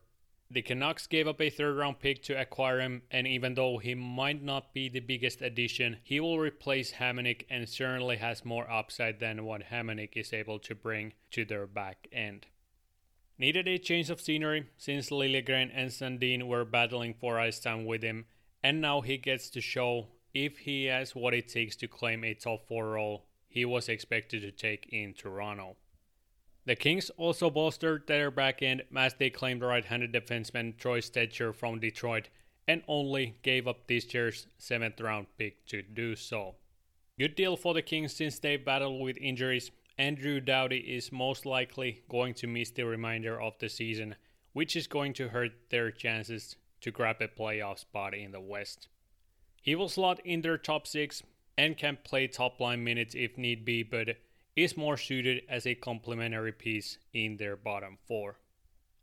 The 0.53 0.63
Canucks 0.63 1.07
gave 1.07 1.29
up 1.29 1.41
a 1.41 1.49
third 1.49 1.77
round 1.77 2.01
pick 2.01 2.25
to 2.25 2.41
acquire 2.41 2.81
him, 2.81 3.03
and 3.09 3.29
even 3.29 3.55
though 3.55 3.79
he 3.79 3.95
might 3.95 4.43
not 4.43 4.75
be 4.75 4.89
the 4.89 4.99
biggest 4.99 5.43
addition, 5.43 5.99
he 6.03 6.19
will 6.19 6.41
replace 6.41 6.95
Hamonic 6.95 7.47
and 7.49 7.69
certainly 7.69 8.17
has 8.17 8.45
more 8.45 8.69
upside 8.69 9.21
than 9.21 9.45
what 9.45 9.71
Hamonic 9.71 10.17
is 10.17 10.33
able 10.33 10.59
to 10.59 10.75
bring 10.75 11.13
to 11.31 11.45
their 11.45 11.69
back 11.69 12.09
end. 12.11 12.47
Needed 13.39 13.69
a 13.69 13.79
change 13.79 14.11
of 14.11 14.21
scenery 14.21 14.67
since 14.77 15.11
Liljegren 15.11 15.71
and 15.73 15.91
Sandin 15.91 16.49
were 16.49 16.65
battling 16.65 17.15
for 17.15 17.39
ice 17.39 17.61
time 17.61 17.85
with 17.85 18.03
him, 18.03 18.27
and 18.61 18.81
now 18.81 19.03
he 19.03 19.19
gets 19.19 19.51
to 19.51 19.61
show 19.61 20.09
if 20.35 20.59
he 20.59 20.87
has 20.87 21.15
what 21.15 21.33
it 21.33 21.49
takes 21.49 21.77
to 21.77 21.87
claim 21.87 22.25
a 22.25 22.35
top 22.35 22.67
4 22.67 22.91
role 22.91 23.25
he 23.49 23.65
was 23.65 23.89
expected 23.89 24.43
to 24.43 24.51
take 24.51 24.89
in 24.93 25.15
Toronto. 25.15 25.77
The 26.67 26.77
Kings 26.77 27.11
also 27.17 27.51
bolstered 27.51 28.07
their 28.07 28.31
back 28.31 28.63
end 28.63 28.83
as 28.95 29.15
they 29.15 29.31
claimed 29.31 29.63
right 29.63 29.85
handed 29.85 30.13
defenseman 30.13 30.77
Troy 30.77 31.01
Stecher 31.01 31.55
from 31.55 31.81
Detroit 31.81 32.29
and 32.69 32.83
only 32.87 33.37
gave 33.43 33.67
up 33.67 33.87
this 33.87 34.13
year's 34.13 34.47
7th 34.61 35.03
round 35.03 35.27
pick 35.39 35.67
to 35.67 35.83
do 35.83 36.15
so. 36.15 36.57
Good 37.19 37.35
deal 37.35 37.57
for 37.57 37.75
the 37.75 37.83
Kings 37.83 38.15
since 38.15 38.39
they 38.39 38.57
battled 38.57 39.01
with 39.01 39.17
injuries. 39.19 39.71
Andrew 39.99 40.41
Doughty 40.41 40.79
is 40.79 41.13
most 41.13 41.45
likely 41.45 42.03
going 42.09 42.35
to 42.35 42.47
miss 42.47 42.71
the 42.71 42.85
remainder 42.85 43.41
of 43.41 43.59
the 43.59 43.69
season, 43.69 44.15
which 44.53 44.77
is 44.77 44.87
going 44.87 45.13
to 45.15 45.29
hurt 45.29 45.53
their 45.71 45.91
chances 45.91 46.57
to 46.81 46.91
grab 46.91 47.17
a 47.21 47.29
playoff 47.29 47.79
spot 47.81 48.15
in 48.15 48.33
the 48.33 48.41
West. 48.41 48.89
He 49.61 49.75
will 49.75 49.89
slot 49.89 50.21
in 50.25 50.41
their 50.41 50.57
top 50.57 50.87
six 50.87 51.23
and 51.59 51.77
can 51.77 51.99
play 52.03 52.27
top 52.27 52.61
line 52.61 52.83
minutes 52.83 53.15
if 53.15 53.37
need 53.37 53.65
be, 53.65 53.83
but 53.83 54.17
is 54.57 54.77
more 54.77 54.97
suited 54.97 55.43
as 55.49 55.67
a 55.67 55.75
complementary 55.75 56.53
piece 56.53 56.99
in 57.13 57.37
their 57.37 57.57
bottom 57.57 57.99
four. 58.07 58.37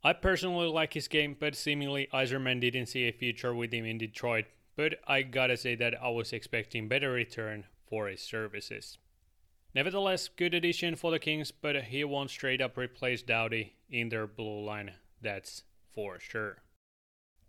I 0.03 0.13
personally 0.13 0.67
like 0.67 0.93
his 0.93 1.07
game, 1.07 1.35
but 1.39 1.55
seemingly 1.55 2.07
Yzerman 2.13 2.61
didn't 2.61 2.85
see 2.87 3.07
a 3.07 3.11
future 3.11 3.53
with 3.53 3.73
him 3.73 3.85
in 3.85 3.97
Detroit, 3.97 4.45
but 4.75 4.95
I 5.07 5.23
gotta 5.23 5.57
say 5.57 5.75
that 5.75 6.01
I 6.01 6.09
was 6.09 6.33
expecting 6.33 6.87
better 6.87 7.11
return 7.11 7.65
for 7.89 8.07
his 8.07 8.21
services. 8.21 8.97
Nevertheless, 9.73 10.27
good 10.27 10.53
addition 10.53 10.95
for 10.95 11.11
the 11.11 11.19
Kings, 11.19 11.51
but 11.51 11.75
he 11.83 12.03
won't 12.03 12.29
straight 12.29 12.61
up 12.61 12.77
replace 12.77 13.21
Doughty 13.21 13.75
in 13.89 14.09
their 14.09 14.27
blue 14.27 14.63
line, 14.63 14.93
that's 15.21 15.63
for 15.93 16.19
sure. 16.19 16.57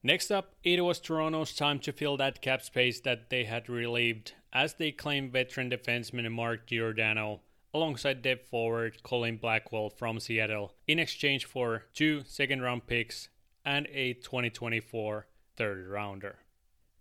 Next 0.02 0.30
up, 0.30 0.54
it 0.62 0.80
was 0.80 1.00
Toronto's 1.00 1.54
time 1.54 1.80
to 1.80 1.92
fill 1.92 2.16
that 2.18 2.40
cap 2.40 2.62
space 2.62 3.00
that 3.00 3.30
they 3.30 3.44
had 3.44 3.68
relieved 3.68 4.32
as 4.52 4.74
they 4.74 4.92
claimed 4.92 5.32
veteran 5.32 5.70
defenseman 5.70 6.30
Mark 6.30 6.66
Giordano 6.66 7.40
alongside 7.74 8.22
depth 8.22 8.48
forward 8.48 9.02
Colin 9.02 9.37
Blackwell 9.37 9.90
from 9.90 10.20
Seattle 10.20 10.74
in 10.87 10.98
exchange 10.98 11.44
for 11.44 11.85
two 11.94 12.22
second 12.24 12.62
round 12.62 12.87
picks 12.87 13.28
and 13.64 13.87
a 13.92 14.14
2024 14.14 15.26
third 15.57 15.88
rounder. 15.88 16.38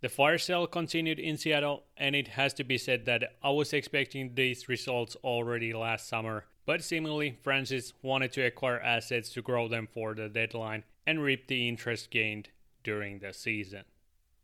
The 0.00 0.08
fire 0.08 0.38
sale 0.38 0.66
continued 0.68 1.18
in 1.18 1.36
Seattle, 1.36 1.82
and 1.96 2.14
it 2.14 2.28
has 2.28 2.54
to 2.54 2.64
be 2.64 2.78
said 2.78 3.04
that 3.06 3.36
I 3.42 3.50
was 3.50 3.72
expecting 3.72 4.34
these 4.34 4.68
results 4.68 5.16
already 5.24 5.72
last 5.72 6.08
summer, 6.08 6.44
but 6.66 6.84
seemingly 6.84 7.36
Francis 7.42 7.92
wanted 8.00 8.32
to 8.34 8.42
acquire 8.42 8.78
assets 8.78 9.30
to 9.30 9.42
grow 9.42 9.66
them 9.66 9.88
for 9.92 10.14
the 10.14 10.28
deadline 10.28 10.84
and 11.04 11.20
reap 11.20 11.48
the 11.48 11.68
interest 11.68 12.10
gained 12.10 12.50
during 12.84 13.18
the 13.18 13.32
season. 13.32 13.84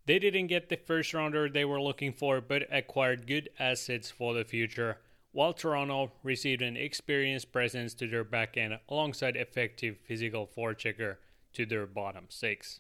They 0.07 0.19
didn't 0.19 0.49
get 0.49 0.69
the 0.69 0.77
first 0.77 1.15
rounder 1.15 1.49
they 1.49 1.65
were 1.65 1.81
looking 1.81 2.13
for, 2.13 2.41
but 2.41 2.67
acquired 2.71 3.27
good 3.27 3.49
assets 3.59 4.11
for 4.11 4.35
the 4.35 4.45
future, 4.45 4.99
while 5.35 5.53
Toronto 5.53 6.13
received 6.23 6.63
an 6.63 6.77
experienced 6.77 7.51
presence 7.51 7.93
to 7.93 8.07
their 8.07 8.23
back 8.23 8.57
end 8.57 8.79
alongside 8.89 9.35
effective 9.35 9.97
physical 10.07 10.49
forechecker 10.57 11.17
to 11.53 11.67
their 11.67 11.87
bottom 11.87 12.25
six. 12.29 12.79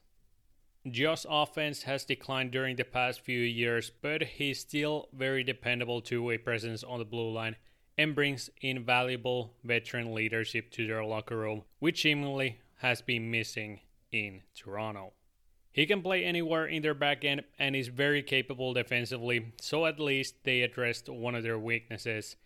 Josh 0.88 1.26
offense 1.28 1.82
has 1.82 2.04
declined 2.04 2.52
during 2.52 2.76
the 2.76 2.84
past 2.84 3.22
few 3.22 3.40
years, 3.40 3.90
but 4.00 4.22
he's 4.22 4.60
still 4.60 5.08
very 5.12 5.42
dependable 5.42 6.00
two-way 6.00 6.38
presence 6.38 6.84
on 6.84 7.00
the 7.00 7.04
blue 7.04 7.32
line 7.32 7.56
and 7.98 8.14
brings 8.14 8.50
invaluable 8.60 9.54
veteran 9.64 10.14
leadership 10.14 10.70
to 10.70 10.86
their 10.86 11.04
locker 11.04 11.36
room, 11.36 11.62
which 11.80 12.02
seemingly 12.02 12.60
has 12.76 13.02
been 13.02 13.32
missing 13.32 13.80
in 14.12 14.42
Toronto. 14.54 15.12
He 15.72 15.86
can 15.86 16.02
play 16.02 16.24
anywhere 16.24 16.66
in 16.66 16.82
their 16.82 16.94
back 16.94 17.24
end 17.24 17.42
and 17.58 17.74
is 17.74 17.88
very 17.88 18.22
capable 18.22 18.74
defensively, 18.74 19.54
so 19.60 19.86
at 19.86 19.98
least 19.98 20.44
they 20.44 20.62
addressed 20.62 21.08
one 21.08 21.34
of 21.34 21.42
their 21.42 21.58
weaknesses. 21.58 22.36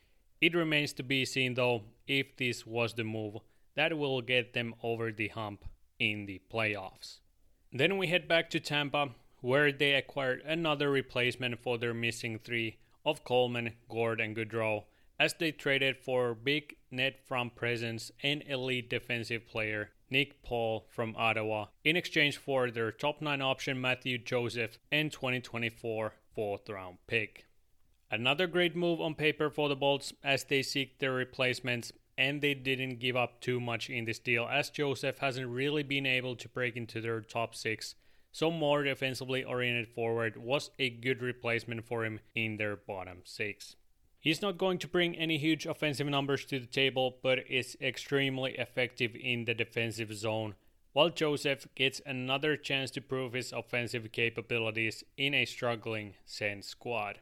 It 0.40 0.54
remains 0.54 0.92
to 0.94 1.02
be 1.02 1.24
seen 1.24 1.54
though 1.54 1.82
if 2.06 2.36
this 2.36 2.66
was 2.66 2.94
the 2.94 3.04
move 3.04 3.38
that 3.74 3.96
will 3.96 4.20
get 4.20 4.54
them 4.54 4.74
over 4.82 5.12
the 5.12 5.28
hump 5.28 5.64
in 5.98 6.26
the 6.26 6.40
playoffs. 6.52 7.20
Then 7.72 7.98
we 7.98 8.06
head 8.06 8.26
back 8.26 8.50
to 8.50 8.60
Tampa, 8.60 9.10
where 9.40 9.70
they 9.70 9.94
acquired 9.94 10.42
another 10.44 10.90
replacement 10.90 11.60
for 11.60 11.78
their 11.78 11.94
missing 11.94 12.38
three 12.38 12.78
of 13.04 13.24
Coleman, 13.24 13.74
Gourde, 13.88 14.20
and 14.20 14.34
Goodrow 14.34 14.84
as 15.18 15.34
they 15.34 15.52
traded 15.52 15.96
for 15.96 16.34
big 16.34 16.76
net 16.90 17.18
front 17.26 17.54
presence 17.56 18.10
and 18.22 18.42
elite 18.46 18.88
defensive 18.88 19.46
player 19.46 19.90
Nick 20.10 20.42
Paul 20.42 20.86
from 20.88 21.14
Ottawa 21.16 21.66
in 21.84 21.96
exchange 21.96 22.36
for 22.36 22.70
their 22.70 22.90
top 22.90 23.20
9 23.20 23.42
option 23.42 23.80
Matthew 23.80 24.18
Joseph 24.18 24.78
and 24.90 25.12
2024 25.12 26.14
fourth 26.34 26.68
round 26.68 26.98
pick. 27.06 27.47
Another 28.10 28.46
great 28.46 28.74
move 28.74 29.00
on 29.00 29.14
paper 29.14 29.50
for 29.50 29.68
the 29.68 29.76
Bolts 29.76 30.12
as 30.24 30.44
they 30.44 30.62
seek 30.62 30.98
their 30.98 31.12
replacements 31.12 31.92
and 32.16 32.40
they 32.40 32.54
didn't 32.54 32.98
give 32.98 33.16
up 33.16 33.40
too 33.40 33.60
much 33.60 33.90
in 33.90 34.04
this 34.04 34.18
deal 34.18 34.48
as 34.50 34.70
Joseph 34.70 35.18
hasn't 35.18 35.48
really 35.48 35.82
been 35.82 36.06
able 36.06 36.34
to 36.36 36.48
break 36.48 36.76
into 36.76 37.00
their 37.00 37.20
top 37.20 37.54
6 37.54 37.94
so 38.32 38.50
more 38.50 38.82
defensively 38.82 39.44
oriented 39.44 39.88
forward 39.88 40.36
was 40.36 40.70
a 40.78 40.90
good 40.90 41.22
replacement 41.22 41.84
for 41.84 42.04
him 42.04 42.20
in 42.34 42.56
their 42.56 42.76
bottom 42.76 43.18
6. 43.24 43.76
He's 44.20 44.42
not 44.42 44.58
going 44.58 44.78
to 44.78 44.88
bring 44.88 45.16
any 45.16 45.38
huge 45.38 45.66
offensive 45.66 46.06
numbers 46.06 46.44
to 46.46 46.58
the 46.58 46.66
table, 46.66 47.18
but 47.22 47.48
is 47.48 47.76
extremely 47.80 48.58
effective 48.58 49.14
in 49.14 49.44
the 49.44 49.54
defensive 49.54 50.12
zone, 50.12 50.54
while 50.92 51.08
Joseph 51.08 51.66
gets 51.74 52.02
another 52.04 52.56
chance 52.56 52.90
to 52.92 53.00
prove 53.00 53.32
his 53.32 53.52
offensive 53.52 54.10
capabilities 54.12 55.04
in 55.16 55.34
a 55.34 55.44
struggling 55.44 56.14
Sens 56.24 56.66
squad. 56.66 57.20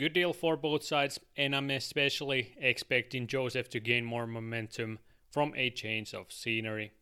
Good 0.00 0.14
deal 0.14 0.32
for 0.32 0.56
both 0.56 0.82
sides, 0.82 1.20
and 1.36 1.54
I'm 1.54 1.68
especially 1.68 2.54
expecting 2.58 3.26
Joseph 3.26 3.68
to 3.68 3.80
gain 3.80 4.06
more 4.06 4.26
momentum 4.26 4.98
from 5.30 5.52
a 5.54 5.68
change 5.68 6.14
of 6.14 6.32
scenery. 6.32 6.92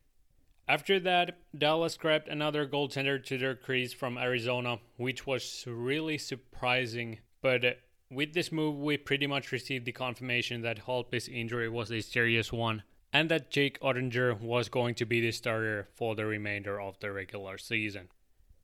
After 0.67 0.99
that, 0.99 1.37
Dallas 1.57 1.95
grabbed 1.95 2.27
another 2.27 2.67
goaltender 2.67 3.23
to 3.23 3.37
their 3.37 3.55
crease 3.55 3.93
from 3.93 4.17
Arizona, 4.17 4.79
which 4.97 5.25
was 5.25 5.63
really 5.65 6.17
surprising, 6.17 7.19
but 7.41 7.63
uh, 7.63 7.71
with 8.11 8.33
this 8.33 8.51
move, 8.51 8.77
we 8.77 8.97
pretty 8.97 9.27
much 9.27 9.53
received 9.53 9.85
the 9.85 9.93
confirmation 9.93 10.61
that 10.63 10.85
Holtby's 10.85 11.29
injury 11.29 11.69
was 11.69 11.93
a 11.93 12.01
serious 12.01 12.51
one, 12.51 12.83
and 13.13 13.31
that 13.31 13.49
Jake 13.49 13.79
Oettinger 13.79 14.41
was 14.41 14.67
going 14.67 14.93
to 14.95 15.05
be 15.05 15.21
the 15.21 15.31
starter 15.31 15.87
for 15.95 16.15
the 16.15 16.25
remainder 16.25 16.81
of 16.81 16.99
the 16.99 17.13
regular 17.13 17.57
season. 17.57 18.09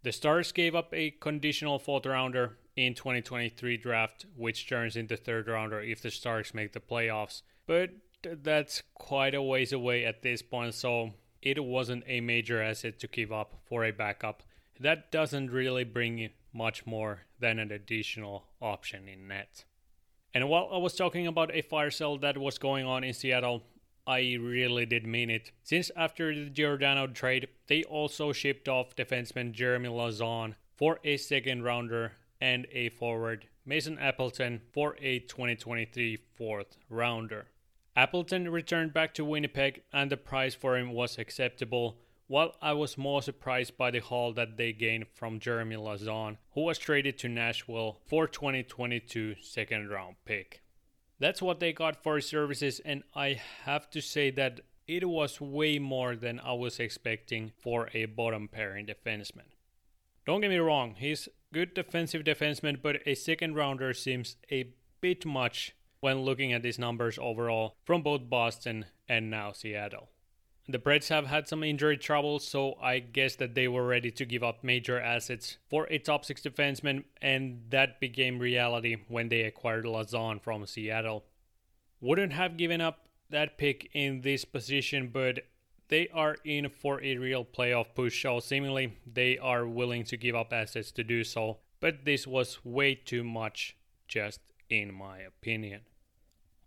The 0.03 0.11
Stars 0.11 0.51
gave 0.51 0.75
up 0.75 0.93
a 0.93 1.11
conditional 1.11 1.79
fourth 1.79 2.05
rounder 2.05 2.57
in 2.75 2.93
2023 2.93 3.77
draft, 3.77 4.25
which 4.35 4.67
turns 4.67 4.95
into 4.95 5.15
third 5.15 5.47
rounder 5.47 5.81
if 5.81 6.01
the 6.01 6.11
Stars 6.11 6.53
make 6.53 6.73
the 6.73 6.79
playoffs. 6.79 7.41
But 7.67 7.91
that's 8.23 8.83
quite 8.93 9.35
a 9.35 9.41
ways 9.41 9.71
away 9.71 10.05
at 10.05 10.21
this 10.21 10.41
point, 10.41 10.73
so 10.73 11.13
it 11.41 11.63
wasn't 11.63 12.03
a 12.07 12.21
major 12.21 12.61
asset 12.61 12.99
to 12.99 13.07
give 13.07 13.31
up 13.31 13.55
for 13.65 13.85
a 13.85 13.91
backup. 13.91 14.43
That 14.79 15.11
doesn't 15.11 15.51
really 15.51 15.83
bring 15.83 16.29
much 16.53 16.85
more 16.85 17.21
than 17.39 17.59
an 17.59 17.71
additional 17.71 18.45
option 18.61 19.07
in 19.07 19.27
net. 19.27 19.65
And 20.33 20.49
while 20.49 20.69
I 20.71 20.77
was 20.77 20.95
talking 20.95 21.27
about 21.27 21.53
a 21.53 21.61
fire 21.61 21.91
sale 21.91 22.17
that 22.17 22.37
was 22.37 22.57
going 22.57 22.85
on 22.85 23.03
in 23.03 23.13
Seattle, 23.13 23.63
I 24.07 24.37
really 24.39 24.85
did 24.85 25.07
mean 25.07 25.29
it. 25.29 25.51
Since 25.63 25.91
after 25.95 26.33
the 26.33 26.49
Giordano 26.49 27.07
trade, 27.07 27.47
they 27.67 27.83
also 27.83 28.33
shipped 28.33 28.67
off 28.67 28.95
defenseman 28.95 29.53
Jeremy 29.53 29.89
Lauzon 29.89 30.55
for 30.75 30.99
a 31.03 31.17
second 31.17 31.63
rounder 31.63 32.11
and 32.45 32.67
a 32.71 32.89
forward, 32.89 33.47
Mason 33.65 33.97
Appleton, 33.97 34.61
for 34.71 34.95
a 35.01 35.17
2023 35.17 36.19
fourth 36.37 36.77
rounder. 36.91 37.47
Appleton 37.95 38.51
returned 38.51 38.93
back 38.93 39.15
to 39.15 39.25
Winnipeg 39.25 39.81
and 39.91 40.11
the 40.11 40.17
price 40.17 40.53
for 40.53 40.77
him 40.77 40.91
was 40.91 41.17
acceptable, 41.17 41.97
while 42.27 42.55
I 42.61 42.73
was 42.73 42.99
more 42.99 43.23
surprised 43.23 43.77
by 43.77 43.89
the 43.89 43.99
haul 43.99 44.31
that 44.33 44.57
they 44.57 44.73
gained 44.73 45.07
from 45.15 45.39
Jeremy 45.39 45.75
Lauzon, 45.75 46.37
who 46.51 46.61
was 46.61 46.77
traded 46.77 47.17
to 47.19 47.29
Nashville 47.29 47.97
for 48.05 48.27
2022 48.27 49.37
second 49.41 49.89
round 49.89 50.17
pick. 50.23 50.61
That's 51.19 51.41
what 51.41 51.59
they 51.59 51.73
got 51.73 52.03
for 52.03 52.17
his 52.17 52.27
services, 52.27 52.79
and 52.85 53.01
I 53.15 53.41
have 53.63 53.89
to 53.89 54.01
say 54.01 54.29
that 54.31 54.59
it 54.87 55.09
was 55.09 55.41
way 55.41 55.79
more 55.79 56.15
than 56.15 56.39
I 56.39 56.53
was 56.53 56.79
expecting 56.79 57.53
for 57.57 57.89
a 57.95 58.05
bottom 58.05 58.47
pairing 58.47 58.85
defenseman. 58.85 59.49
Don't 60.27 60.41
get 60.41 60.51
me 60.51 60.57
wrong, 60.57 60.93
he's 60.95 61.27
good 61.53 61.73
defensive 61.73 62.23
defenseman, 62.23 62.81
but 62.81 62.97
a 63.05 63.15
second 63.15 63.55
rounder 63.55 63.93
seems 63.93 64.37
a 64.51 64.73
bit 65.01 65.25
much 65.25 65.75
when 65.99 66.21
looking 66.21 66.53
at 66.53 66.63
his 66.63 66.77
numbers 66.77 67.17
overall 67.21 67.75
from 67.83 68.01
both 68.01 68.29
Boston 68.29 68.85
and 69.07 69.29
now 69.29 69.51
Seattle. 69.51 70.09
The 70.67 70.79
Preds 70.79 71.09
have 71.09 71.27
had 71.27 71.47
some 71.47 71.63
injury 71.63 71.95
trouble, 71.95 72.39
so 72.39 72.75
I 72.81 72.97
guess 72.97 73.35
that 73.35 73.53
they 73.53 73.67
were 73.67 73.85
ready 73.85 74.09
to 74.11 74.25
give 74.25 74.43
up 74.43 74.63
major 74.63 74.99
assets 74.99 75.57
for 75.69 75.85
a 75.91 75.99
top 75.99 76.25
six 76.25 76.41
defenseman, 76.41 77.03
and 77.21 77.61
that 77.69 77.99
became 77.99 78.39
reality 78.39 78.97
when 79.07 79.29
they 79.29 79.41
acquired 79.41 79.85
Lauzon 79.85 80.41
from 80.41 80.65
Seattle. 80.65 81.25
Wouldn't 82.01 82.33
have 82.33 82.57
given 82.57 82.81
up 82.81 83.07
that 83.29 83.59
pick 83.59 83.91
in 83.93 84.21
this 84.21 84.43
position, 84.43 85.09
but 85.13 85.41
they 85.87 86.07
are 86.09 86.37
in 86.43 86.69
for 86.69 87.01
a 87.03 87.17
real 87.17 87.45
playoff 87.45 87.93
push, 87.93 88.21
so 88.21 88.39
seemingly 88.39 88.97
they 89.05 89.37
are 89.37 89.67
willing 89.67 90.03
to 90.05 90.17
give 90.17 90.35
up 90.35 90.51
assets 90.51 90.91
to 90.93 91.03
do 91.03 91.23
so, 91.23 91.59
but 91.79 92.05
this 92.05 92.25
was 92.25 92.63
way 92.63 92.95
too 92.95 93.23
much, 93.23 93.75
just 94.07 94.39
in 94.69 94.93
my 94.93 95.19
opinion. 95.19 95.81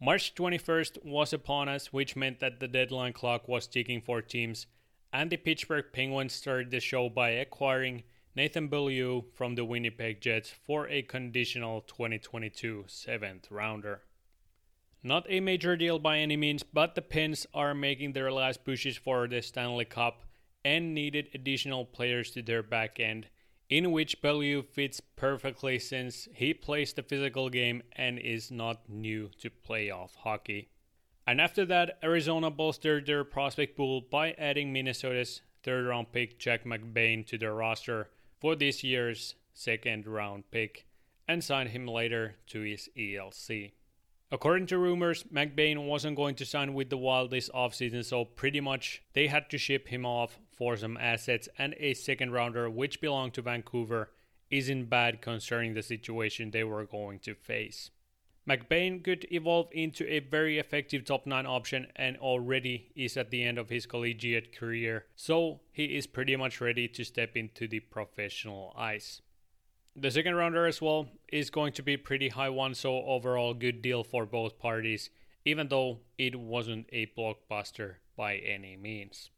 March 0.00 0.34
21st 0.34 1.04
was 1.04 1.32
upon 1.32 1.68
us, 1.68 1.92
which 1.92 2.14
meant 2.14 2.38
that 2.38 2.60
the 2.60 2.68
deadline 2.68 3.12
clock 3.12 3.48
was 3.48 3.66
ticking 3.66 4.00
for 4.00 4.22
teams, 4.22 4.66
and 5.12 5.30
the 5.30 5.36
Pittsburgh 5.36 5.86
Penguins 5.92 6.32
started 6.32 6.70
the 6.70 6.78
show 6.78 7.08
by 7.08 7.30
acquiring 7.30 8.04
Nathan 8.36 8.68
Beaulieu 8.68 9.22
from 9.34 9.56
the 9.56 9.64
Winnipeg 9.64 10.20
Jets 10.20 10.50
for 10.50 10.86
a 10.88 11.02
conditional 11.02 11.80
2022 11.80 12.84
seventh 12.86 13.50
rounder. 13.50 14.02
Not 15.02 15.26
a 15.28 15.40
major 15.40 15.76
deal 15.76 15.98
by 15.98 16.18
any 16.18 16.36
means, 16.36 16.62
but 16.62 16.94
the 16.94 17.02
Pens 17.02 17.46
are 17.54 17.74
making 17.74 18.12
their 18.12 18.32
last 18.32 18.64
pushes 18.64 18.96
for 18.96 19.28
the 19.28 19.42
Stanley 19.42 19.84
Cup 19.84 20.24
and 20.64 20.92
needed 20.94 21.30
additional 21.34 21.84
players 21.84 22.30
to 22.32 22.42
their 22.42 22.62
back 22.62 22.98
end, 22.98 23.28
in 23.70 23.92
which 23.92 24.20
Beaulieu 24.20 24.62
fits 24.62 25.00
perfectly 25.00 25.78
since 25.78 26.28
he 26.34 26.52
plays 26.52 26.92
the 26.92 27.02
physical 27.02 27.48
game 27.48 27.82
and 27.92 28.18
is 28.18 28.50
not 28.50 28.88
new 28.88 29.30
to 29.40 29.50
playoff 29.50 30.16
hockey. 30.16 30.68
And 31.26 31.40
after 31.40 31.64
that, 31.66 31.98
Arizona 32.02 32.50
bolstered 32.50 33.06
their 33.06 33.22
prospect 33.22 33.76
pool 33.76 34.00
by 34.00 34.32
adding 34.32 34.72
Minnesota's 34.72 35.42
third 35.62 35.86
round 35.86 36.10
pick 36.10 36.38
Jack 36.38 36.64
McBain 36.64 37.26
to 37.26 37.38
their 37.38 37.54
roster 37.54 38.08
for 38.40 38.56
this 38.56 38.82
year's 38.82 39.34
second 39.52 40.06
round 40.06 40.50
pick 40.50 40.86
and 41.28 41.44
signed 41.44 41.68
him 41.70 41.86
later 41.86 42.36
to 42.46 42.62
his 42.62 42.88
ELC. 42.96 43.72
According 44.30 44.66
to 44.66 44.78
rumors, 44.78 45.24
McBain 45.32 45.86
wasn't 45.86 46.16
going 46.16 46.34
to 46.34 46.44
sign 46.44 46.74
with 46.74 46.90
the 46.90 46.98
Wild 46.98 47.30
this 47.30 47.48
offseason, 47.48 48.04
so 48.04 48.26
pretty 48.26 48.60
much 48.60 49.02
they 49.14 49.26
had 49.28 49.48
to 49.48 49.56
ship 49.56 49.88
him 49.88 50.04
off 50.04 50.38
for 50.54 50.76
some 50.76 50.98
assets 50.98 51.48
and 51.56 51.74
a 51.78 51.94
second 51.94 52.32
rounder, 52.32 52.68
which 52.68 53.00
belonged 53.00 53.32
to 53.34 53.42
Vancouver, 53.42 54.10
isn't 54.50 54.90
bad 54.90 55.22
concerning 55.22 55.72
the 55.72 55.82
situation 55.82 56.50
they 56.50 56.64
were 56.64 56.84
going 56.84 57.18
to 57.20 57.34
face. 57.34 57.90
McBain 58.46 59.02
could 59.02 59.26
evolve 59.30 59.68
into 59.72 60.06
a 60.10 60.20
very 60.20 60.58
effective 60.58 61.04
top 61.04 61.26
9 61.26 61.46
option 61.46 61.86
and 61.96 62.16
already 62.18 62.90
is 62.94 63.16
at 63.16 63.30
the 63.30 63.42
end 63.42 63.58
of 63.58 63.70
his 63.70 63.86
collegiate 63.86 64.54
career, 64.54 65.06
so 65.16 65.60
he 65.72 65.96
is 65.96 66.06
pretty 66.06 66.36
much 66.36 66.60
ready 66.60 66.86
to 66.86 67.02
step 67.04 67.34
into 67.34 67.66
the 67.66 67.80
professional 67.80 68.74
ice. 68.76 69.22
The 70.00 70.12
second 70.12 70.36
rounder 70.36 70.64
as 70.64 70.80
well 70.80 71.08
is 71.32 71.50
going 71.50 71.72
to 71.72 71.82
be 71.82 71.96
pretty 71.96 72.28
high 72.28 72.50
one, 72.50 72.74
so 72.74 73.02
overall 73.02 73.52
good 73.52 73.82
deal 73.82 74.04
for 74.04 74.26
both 74.26 74.56
parties, 74.56 75.10
even 75.44 75.66
though 75.66 75.98
it 76.16 76.38
wasn't 76.38 76.86
a 76.92 77.06
blockbuster 77.18 77.96
by 78.16 78.36
any 78.36 78.76
means. 78.76 79.30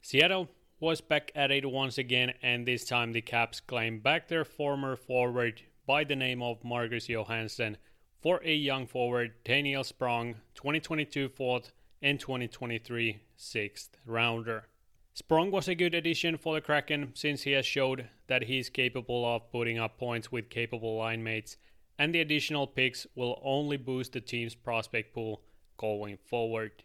Seattle 0.00 0.48
was 0.80 1.02
back 1.02 1.30
at 1.34 1.50
it 1.50 1.70
once 1.70 1.98
again, 1.98 2.32
and 2.40 2.66
this 2.66 2.86
time 2.86 3.12
the 3.12 3.20
Caps 3.20 3.60
claimed 3.60 4.02
back 4.02 4.28
their 4.28 4.46
former 4.46 4.96
forward 4.96 5.60
by 5.86 6.04
the 6.04 6.16
name 6.16 6.40
of 6.40 6.64
Marcus 6.64 7.10
Johansson 7.10 7.76
for 8.22 8.40
a 8.42 8.54
young 8.54 8.86
forward, 8.86 9.34
Daniel 9.44 9.84
Sprong, 9.84 10.36
2022 10.54 11.28
fourth 11.28 11.72
and 12.00 12.18
2023 12.18 13.20
sixth 13.36 13.98
rounder. 14.06 14.68
Sprong 15.18 15.50
was 15.50 15.66
a 15.66 15.74
good 15.74 15.96
addition 15.96 16.36
for 16.36 16.54
the 16.54 16.60
Kraken 16.60 17.10
since 17.12 17.42
he 17.42 17.50
has 17.50 17.66
showed 17.66 18.08
that 18.28 18.44
he 18.44 18.60
is 18.60 18.70
capable 18.70 19.26
of 19.26 19.50
putting 19.50 19.76
up 19.76 19.98
points 19.98 20.30
with 20.30 20.48
capable 20.48 20.96
line 20.96 21.24
mates, 21.24 21.56
and 21.98 22.14
the 22.14 22.20
additional 22.20 22.68
picks 22.68 23.04
will 23.16 23.42
only 23.42 23.76
boost 23.76 24.12
the 24.12 24.20
team's 24.20 24.54
prospect 24.54 25.12
pool 25.12 25.42
going 25.76 26.18
forward. 26.18 26.84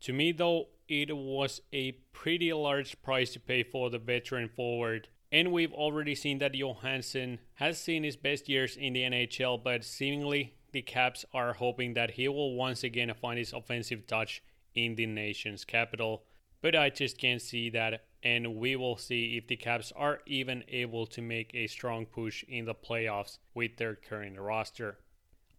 To 0.00 0.12
me, 0.12 0.32
though, 0.32 0.66
it 0.88 1.16
was 1.16 1.60
a 1.72 1.92
pretty 2.12 2.52
large 2.52 3.00
price 3.02 3.34
to 3.34 3.38
pay 3.38 3.62
for 3.62 3.88
the 3.88 3.98
veteran 4.00 4.48
forward, 4.48 5.06
and 5.30 5.52
we've 5.52 5.72
already 5.72 6.16
seen 6.16 6.38
that 6.38 6.56
Johansson 6.56 7.38
has 7.54 7.78
seen 7.78 8.02
his 8.02 8.16
best 8.16 8.48
years 8.48 8.76
in 8.76 8.94
the 8.94 9.02
NHL, 9.02 9.62
but 9.62 9.84
seemingly 9.84 10.54
the 10.72 10.82
Caps 10.82 11.24
are 11.32 11.52
hoping 11.52 11.94
that 11.94 12.10
he 12.10 12.26
will 12.26 12.56
once 12.56 12.82
again 12.82 13.14
find 13.14 13.38
his 13.38 13.52
offensive 13.52 14.08
touch 14.08 14.42
in 14.74 14.96
the 14.96 15.06
nation's 15.06 15.64
capital 15.64 16.24
but 16.62 16.76
I 16.76 16.90
just 16.90 17.18
can't 17.18 17.42
see 17.42 17.70
that. 17.70 18.04
And 18.22 18.56
we 18.56 18.76
will 18.76 18.96
see 18.96 19.36
if 19.36 19.46
the 19.46 19.56
Caps 19.56 19.92
are 19.96 20.20
even 20.26 20.62
able 20.68 21.06
to 21.06 21.22
make 21.22 21.54
a 21.54 21.66
strong 21.66 22.04
push 22.04 22.44
in 22.48 22.66
the 22.66 22.74
playoffs 22.74 23.38
with 23.54 23.76
their 23.78 23.94
current 23.94 24.38
roster. 24.38 24.98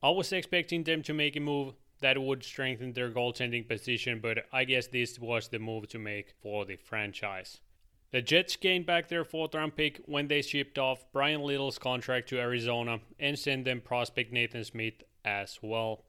I 0.04 0.10
was 0.12 0.32
expecting 0.32 0.84
them 0.84 1.02
to 1.04 1.14
make 1.14 1.36
a 1.36 1.40
move 1.40 1.74
that 2.02 2.22
would 2.22 2.44
strengthen 2.44 2.94
their 2.94 3.12
goaltending 3.12 3.68
position, 3.68 4.20
but 4.20 4.46
I 4.52 4.64
guess 4.64 4.88
this 4.88 5.20
was 5.20 5.48
the 5.48 5.60
move 5.60 5.88
to 5.90 6.00
make 6.00 6.34
for 6.42 6.66
the 6.66 6.76
franchise. 6.76 7.62
The 8.12 8.22
Jets 8.22 8.56
gained 8.58 8.86
back 8.86 9.08
their 9.08 9.24
fourth 9.24 9.56
round 9.56 9.76
pick 9.76 10.02
when 10.06 10.28
they 10.28 10.42
shipped 10.42 10.78
off 10.78 11.06
Bryan 11.14 11.44
Little's 11.44 11.78
contract 11.78 12.28
to 12.30 12.40
Arizona 12.40 13.00
and 13.20 13.40
sent 13.40 13.66
them 13.66 13.80
prospect 13.80 14.34
Nathan 14.34 14.66
Smith 14.66 15.04
as 15.24 15.60
well. 15.62 16.04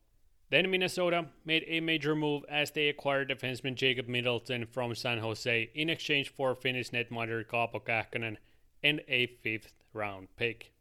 Then 0.53 0.71
Minnesota 0.71 1.29
made 1.47 1.65
a 1.67 1.81
major 1.81 2.15
move 2.15 2.45
as 2.47 2.73
they 2.73 2.91
acquired 2.91 3.31
defenseman 3.31 3.75
Jacob 3.75 4.07
Middleton 4.07 4.67
from 4.67 4.95
San 4.95 5.17
Jose 5.17 5.71
in 5.75 5.89
exchange 5.89 6.29
for 6.29 6.55
Finnish 6.55 6.91
netminder 6.91 7.43
Kaapo 7.43 7.83
Kähkönen 7.83 8.37
and 8.83 9.01
a 9.09 9.29
fifth 9.29 9.73
round 9.95 10.29
pick. 10.37 10.73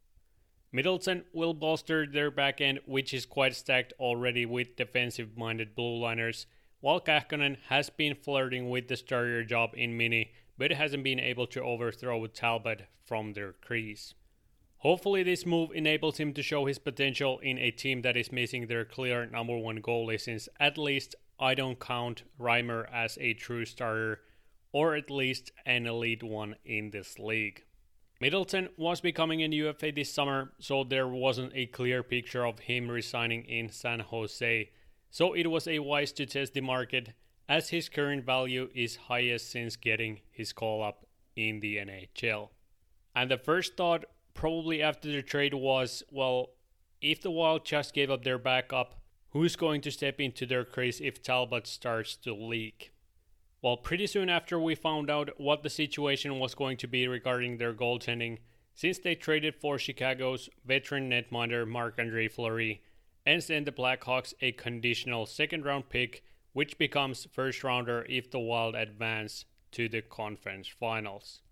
Middleton 0.72 1.24
will 1.32 1.54
bolster 1.54 2.06
their 2.06 2.30
back 2.30 2.60
end, 2.60 2.80
which 2.84 3.14
is 3.14 3.24
quite 3.24 3.56
stacked 3.56 3.94
already 3.98 4.44
with 4.44 4.76
defensive 4.76 5.38
minded 5.38 5.74
blue 5.74 5.96
liners, 5.96 6.44
while 6.80 7.00
Kähkönen 7.00 7.56
has 7.70 7.88
been 7.88 8.14
flirting 8.14 8.68
with 8.68 8.88
the 8.88 8.96
starter 8.98 9.42
job 9.42 9.70
in 9.72 9.96
Mini 9.96 10.32
but 10.58 10.70
hasn't 10.72 11.02
been 11.02 11.18
able 11.18 11.46
to 11.46 11.62
overthrow 11.62 12.26
Talbot 12.26 12.82
from 13.06 13.32
their 13.32 13.52
crease. 13.54 14.12
Hopefully, 14.82 15.22
this 15.22 15.46
move 15.46 15.70
enables 15.72 16.16
him 16.16 16.32
to 16.34 16.42
show 16.42 16.66
his 16.66 16.80
potential 16.80 17.38
in 17.38 17.56
a 17.56 17.70
team 17.70 18.02
that 18.02 18.16
is 18.16 18.32
missing 18.32 18.66
their 18.66 18.84
clear 18.84 19.26
number 19.26 19.56
one 19.56 19.80
goalie, 19.80 20.20
since 20.20 20.48
at 20.58 20.76
least 20.76 21.14
I 21.38 21.54
don't 21.54 21.78
count 21.78 22.24
Reimer 22.36 22.92
as 22.92 23.16
a 23.20 23.32
true 23.34 23.64
starter, 23.64 24.22
or 24.72 24.96
at 24.96 25.08
least 25.08 25.52
an 25.64 25.86
elite 25.86 26.24
one 26.24 26.56
in 26.64 26.90
this 26.90 27.20
league. 27.20 27.62
Middleton 28.20 28.70
was 28.76 29.00
becoming 29.00 29.40
a 29.44 29.46
UFA 29.46 29.92
this 29.92 30.12
summer, 30.12 30.50
so 30.58 30.82
there 30.82 31.06
wasn't 31.06 31.52
a 31.54 31.66
clear 31.66 32.02
picture 32.02 32.44
of 32.44 32.58
him 32.58 32.90
resigning 32.90 33.44
in 33.44 33.68
San 33.70 34.00
Jose, 34.00 34.68
so 35.12 35.32
it 35.32 35.46
was 35.46 35.68
a 35.68 35.78
wise 35.78 36.10
to 36.14 36.26
test 36.26 36.54
the 36.54 36.60
market 36.60 37.10
as 37.48 37.68
his 37.68 37.88
current 37.88 38.26
value 38.26 38.68
is 38.74 38.96
highest 38.96 39.48
since 39.48 39.76
getting 39.76 40.22
his 40.32 40.52
call 40.52 40.82
up 40.82 41.06
in 41.36 41.60
the 41.60 41.76
NHL. 41.76 42.48
And 43.14 43.30
the 43.30 43.38
first 43.38 43.76
thought, 43.76 44.06
probably 44.42 44.82
after 44.82 45.08
the 45.08 45.22
trade, 45.22 45.54
was 45.54 46.02
well, 46.10 46.50
if 47.00 47.22
the 47.22 47.30
Wild 47.30 47.64
just 47.64 47.94
gave 47.94 48.10
up 48.10 48.24
their 48.24 48.38
backup, 48.38 49.00
who's 49.30 49.54
going 49.54 49.80
to 49.80 49.90
step 49.92 50.18
into 50.18 50.44
their 50.44 50.64
crease 50.64 51.00
if 51.00 51.22
Talbot 51.22 51.64
starts 51.64 52.16
to 52.16 52.34
leak? 52.34 52.92
Well, 53.62 53.76
pretty 53.76 54.08
soon 54.08 54.28
after 54.28 54.58
we 54.58 54.74
found 54.74 55.08
out 55.08 55.30
what 55.38 55.62
the 55.62 55.70
situation 55.70 56.40
was 56.40 56.56
going 56.56 56.76
to 56.78 56.88
be 56.88 57.06
regarding 57.06 57.58
their 57.58 57.72
goaltending, 57.72 58.38
since 58.74 58.98
they 58.98 59.14
traded 59.14 59.54
for 59.54 59.78
Chicago's 59.78 60.48
veteran 60.66 61.08
netminder 61.08 61.64
Marc 61.64 62.00
Andre 62.00 62.26
Fleury 62.26 62.82
and 63.24 63.44
sent 63.44 63.66
the 63.66 63.70
Blackhawks 63.70 64.34
a 64.40 64.50
conditional 64.50 65.24
second 65.24 65.64
round 65.64 65.88
pick, 65.88 66.24
which 66.52 66.78
becomes 66.78 67.28
first 67.32 67.62
rounder 67.62 68.04
if 68.08 68.28
the 68.28 68.40
Wild 68.40 68.74
advance 68.74 69.44
to 69.70 69.88
the 69.88 70.02
conference 70.02 70.66
finals. 70.66 71.42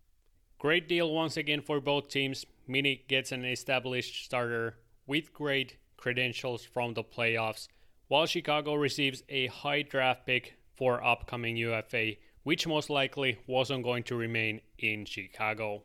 Great 0.60 0.86
deal 0.88 1.10
once 1.10 1.38
again 1.38 1.62
for 1.62 1.80
both 1.80 2.08
teams. 2.08 2.44
Mini 2.70 3.04
gets 3.08 3.32
an 3.32 3.44
established 3.44 4.24
starter 4.24 4.78
with 5.04 5.34
great 5.34 5.76
credentials 5.96 6.64
from 6.64 6.94
the 6.94 7.02
playoffs, 7.02 7.66
while 8.06 8.26
Chicago 8.26 8.74
receives 8.74 9.24
a 9.28 9.48
high 9.48 9.82
draft 9.82 10.24
pick 10.24 10.54
for 10.76 11.04
upcoming 11.04 11.56
UFA, 11.56 12.12
which 12.44 12.68
most 12.68 12.88
likely 12.88 13.38
wasn't 13.48 13.82
going 13.82 14.04
to 14.04 14.14
remain 14.14 14.60
in 14.78 15.04
Chicago. 15.04 15.82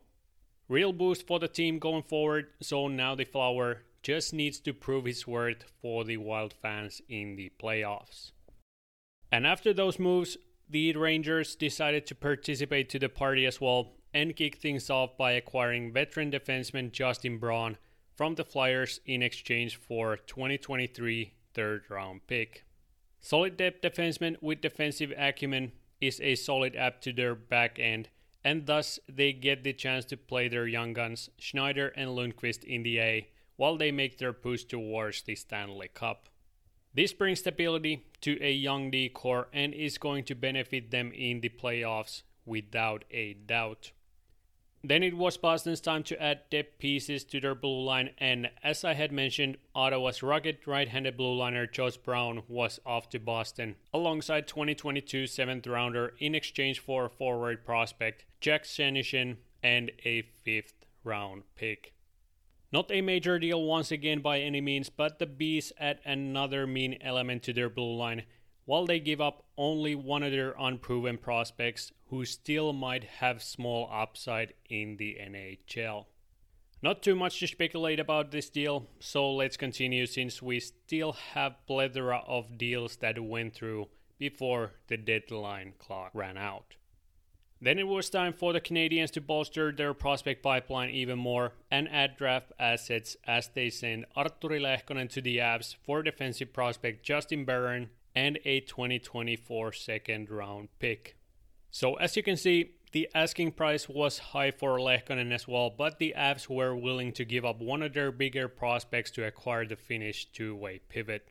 Real 0.68 0.92
boost 0.92 1.26
for 1.26 1.40
the 1.40 1.48
team 1.48 1.80
going 1.80 2.04
forward, 2.04 2.46
so 2.62 2.86
now 2.86 3.16
the 3.16 3.24
Flower 3.24 3.82
just 4.02 4.32
needs 4.32 4.60
to 4.60 4.72
prove 4.72 5.06
his 5.06 5.26
worth 5.26 5.64
for 5.82 6.04
the 6.04 6.16
Wild 6.16 6.54
fans 6.54 7.02
in 7.08 7.34
the 7.34 7.50
playoffs. 7.60 8.30
And 9.32 9.44
after 9.44 9.74
those 9.74 9.98
moves, 9.98 10.36
the 10.68 10.92
Rangers 10.94 11.56
decided 11.56 12.06
to 12.06 12.14
participate 12.14 12.88
to 12.90 13.00
the 13.00 13.08
party 13.08 13.44
as 13.44 13.60
well 13.60 13.96
and 14.16 14.34
kick 14.34 14.56
things 14.56 14.88
off 14.88 15.14
by 15.18 15.32
acquiring 15.32 15.92
veteran 15.92 16.30
defenseman 16.30 16.90
Justin 16.90 17.36
Braun 17.36 17.76
from 18.14 18.34
the 18.34 18.44
Flyers 18.44 18.98
in 19.04 19.22
exchange 19.22 19.76
for 19.76 20.16
2023 20.16 21.34
third 21.52 21.82
round 21.90 22.26
pick. 22.26 22.64
Solid 23.20 23.58
depth 23.58 23.82
defenseman 23.82 24.36
with 24.40 24.62
defensive 24.62 25.12
acumen 25.18 25.72
is 26.00 26.18
a 26.22 26.34
solid 26.34 26.74
add 26.74 27.02
to 27.02 27.12
their 27.12 27.34
back 27.34 27.78
end, 27.78 28.08
and 28.42 28.64
thus 28.64 28.98
they 29.06 29.34
get 29.34 29.64
the 29.64 29.74
chance 29.74 30.06
to 30.06 30.16
play 30.16 30.48
their 30.48 30.66
young 30.66 30.94
guns 30.94 31.28
Schneider 31.38 31.88
and 31.88 32.08
Lundkvist 32.08 32.64
in 32.64 32.84
the 32.84 32.98
A 32.98 33.28
while 33.56 33.76
they 33.76 33.92
make 33.92 34.16
their 34.16 34.32
push 34.32 34.64
towards 34.64 35.20
the 35.22 35.34
Stanley 35.34 35.88
Cup. 35.92 36.30
This 36.94 37.12
brings 37.12 37.40
stability 37.40 38.06
to 38.22 38.42
a 38.42 38.50
young 38.50 38.90
D 38.90 39.10
corps 39.10 39.48
and 39.52 39.74
is 39.74 39.98
going 39.98 40.24
to 40.24 40.34
benefit 40.34 40.90
them 40.90 41.12
in 41.12 41.42
the 41.42 41.50
playoffs 41.50 42.22
without 42.46 43.04
a 43.10 43.34
doubt. 43.34 43.92
Then 44.84 45.02
it 45.02 45.16
was 45.16 45.36
Boston's 45.36 45.80
time 45.80 46.04
to 46.04 46.22
add 46.22 46.48
depth 46.50 46.78
pieces 46.78 47.24
to 47.24 47.40
their 47.40 47.54
blue 47.54 47.82
line, 47.82 48.10
and 48.18 48.50
as 48.62 48.84
I 48.84 48.94
had 48.94 49.10
mentioned, 49.10 49.56
Ottawa's 49.74 50.22
rugged 50.22 50.58
right 50.66 50.88
handed 50.88 51.16
blue 51.16 51.34
liner 51.34 51.66
Josh 51.66 51.96
Brown 51.96 52.42
was 52.46 52.78
off 52.86 53.08
to 53.10 53.18
Boston, 53.18 53.76
alongside 53.92 54.46
2022 54.46 55.24
7th 55.24 55.66
rounder 55.66 56.14
in 56.18 56.34
exchange 56.34 56.78
for 56.78 57.08
forward 57.08 57.64
prospect 57.64 58.26
Jack 58.40 58.62
Senyshyn 58.64 59.38
and 59.62 59.90
a 60.04 60.22
5th 60.46 60.84
round 61.02 61.42
pick. 61.56 61.92
Not 62.70 62.90
a 62.90 63.00
major 63.00 63.38
deal 63.38 63.62
once 63.62 63.90
again 63.90 64.20
by 64.20 64.40
any 64.40 64.60
means, 64.60 64.90
but 64.90 65.18
the 65.18 65.26
Bees 65.26 65.72
add 65.78 66.00
another 66.04 66.66
mean 66.66 66.98
element 67.00 67.42
to 67.44 67.52
their 67.52 67.70
blue 67.70 67.96
line, 67.96 68.24
while 68.66 68.86
they 68.86 69.00
give 69.00 69.20
up 69.20 69.44
only 69.56 69.94
one 69.94 70.22
of 70.22 70.32
their 70.32 70.54
unproven 70.58 71.16
prospects 71.16 71.92
who 72.10 72.24
still 72.24 72.72
might 72.72 73.04
have 73.04 73.42
small 73.42 73.88
upside 73.92 74.54
in 74.68 74.96
the 74.96 75.18
NHL. 75.20 76.06
Not 76.82 77.02
too 77.02 77.16
much 77.16 77.40
to 77.40 77.46
speculate 77.46 77.98
about 77.98 78.30
this 78.30 78.50
deal, 78.50 78.86
so 79.00 79.32
let's 79.32 79.56
continue 79.56 80.06
since 80.06 80.42
we 80.42 80.60
still 80.60 81.12
have 81.12 81.66
plethora 81.66 82.22
of 82.26 82.58
deals 82.58 82.96
that 82.96 83.22
went 83.22 83.54
through 83.54 83.88
before 84.18 84.72
the 84.88 84.96
deadline 84.96 85.72
clock 85.78 86.10
ran 86.14 86.36
out. 86.36 86.76
Then 87.60 87.78
it 87.78 87.86
was 87.86 88.10
time 88.10 88.34
for 88.34 88.52
the 88.52 88.60
Canadiens 88.60 89.10
to 89.12 89.20
bolster 89.20 89.72
their 89.72 89.94
prospect 89.94 90.42
pipeline 90.42 90.90
even 90.90 91.18
more 91.18 91.54
and 91.70 91.88
add 91.88 92.16
draft 92.18 92.52
assets 92.58 93.16
as 93.26 93.48
they 93.48 93.70
send 93.70 94.04
Artturi 94.14 94.60
Lehkonen 94.60 95.08
to 95.10 95.22
the 95.22 95.38
Avs 95.38 95.74
for 95.84 96.02
defensive 96.02 96.52
prospect 96.52 97.02
Justin 97.02 97.46
Barron 97.46 97.88
and 98.14 98.38
a 98.44 98.60
2024 98.60 99.72
second 99.72 100.30
round 100.30 100.68
pick. 100.78 101.16
So, 101.70 101.94
as 101.94 102.16
you 102.16 102.22
can 102.22 102.36
see, 102.36 102.72
the 102.92 103.08
asking 103.14 103.52
price 103.52 103.88
was 103.88 104.18
high 104.18 104.50
for 104.50 104.78
Lehkonen 104.78 105.32
as 105.32 105.46
well, 105.46 105.68
but 105.68 105.98
the 105.98 106.14
Avs 106.16 106.48
were 106.48 106.74
willing 106.74 107.12
to 107.12 107.24
give 107.24 107.44
up 107.44 107.60
one 107.60 107.82
of 107.82 107.92
their 107.92 108.10
bigger 108.12 108.48
prospects 108.48 109.10
to 109.12 109.26
acquire 109.26 109.66
the 109.66 109.76
Finnish 109.76 110.32
two 110.32 110.54
way 110.54 110.80
pivot. 110.88 111.28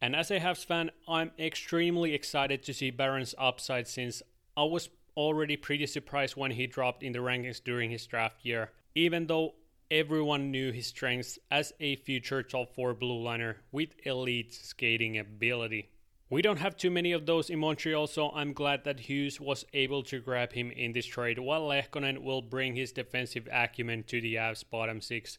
And 0.00 0.14
as 0.14 0.30
a 0.30 0.40
Habs 0.40 0.64
fan, 0.64 0.90
I'm 1.08 1.30
extremely 1.38 2.12
excited 2.12 2.62
to 2.64 2.74
see 2.74 2.90
Barron's 2.90 3.34
upside 3.38 3.88
since 3.88 4.22
I 4.56 4.64
was 4.64 4.90
already 5.16 5.56
pretty 5.56 5.86
surprised 5.86 6.36
when 6.36 6.50
he 6.50 6.66
dropped 6.66 7.02
in 7.02 7.12
the 7.12 7.20
rankings 7.20 7.64
during 7.64 7.90
his 7.90 8.06
draft 8.06 8.44
year, 8.44 8.72
even 8.94 9.26
though 9.26 9.54
everyone 9.90 10.50
knew 10.50 10.72
his 10.72 10.88
strengths 10.88 11.38
as 11.50 11.72
a 11.80 11.96
future 11.96 12.42
top 12.42 12.74
4 12.74 12.94
blue 12.94 13.22
liner 13.22 13.56
with 13.72 13.90
elite 14.04 14.52
skating 14.52 15.18
ability. 15.18 15.88
We 16.28 16.42
don't 16.42 16.58
have 16.58 16.76
too 16.76 16.90
many 16.90 17.12
of 17.12 17.24
those 17.24 17.50
in 17.50 17.60
Montreal, 17.60 18.08
so 18.08 18.30
I'm 18.30 18.52
glad 18.52 18.82
that 18.82 18.98
Hughes 18.98 19.40
was 19.40 19.64
able 19.72 20.02
to 20.04 20.18
grab 20.18 20.54
him 20.54 20.72
in 20.72 20.92
this 20.92 21.06
trade, 21.06 21.38
while 21.38 21.68
Lehkonen 21.68 22.18
will 22.18 22.42
bring 22.42 22.74
his 22.74 22.90
defensive 22.90 23.48
acumen 23.52 24.02
to 24.08 24.20
the 24.20 24.34
Avs 24.34 24.64
bottom 24.68 25.00
six 25.00 25.38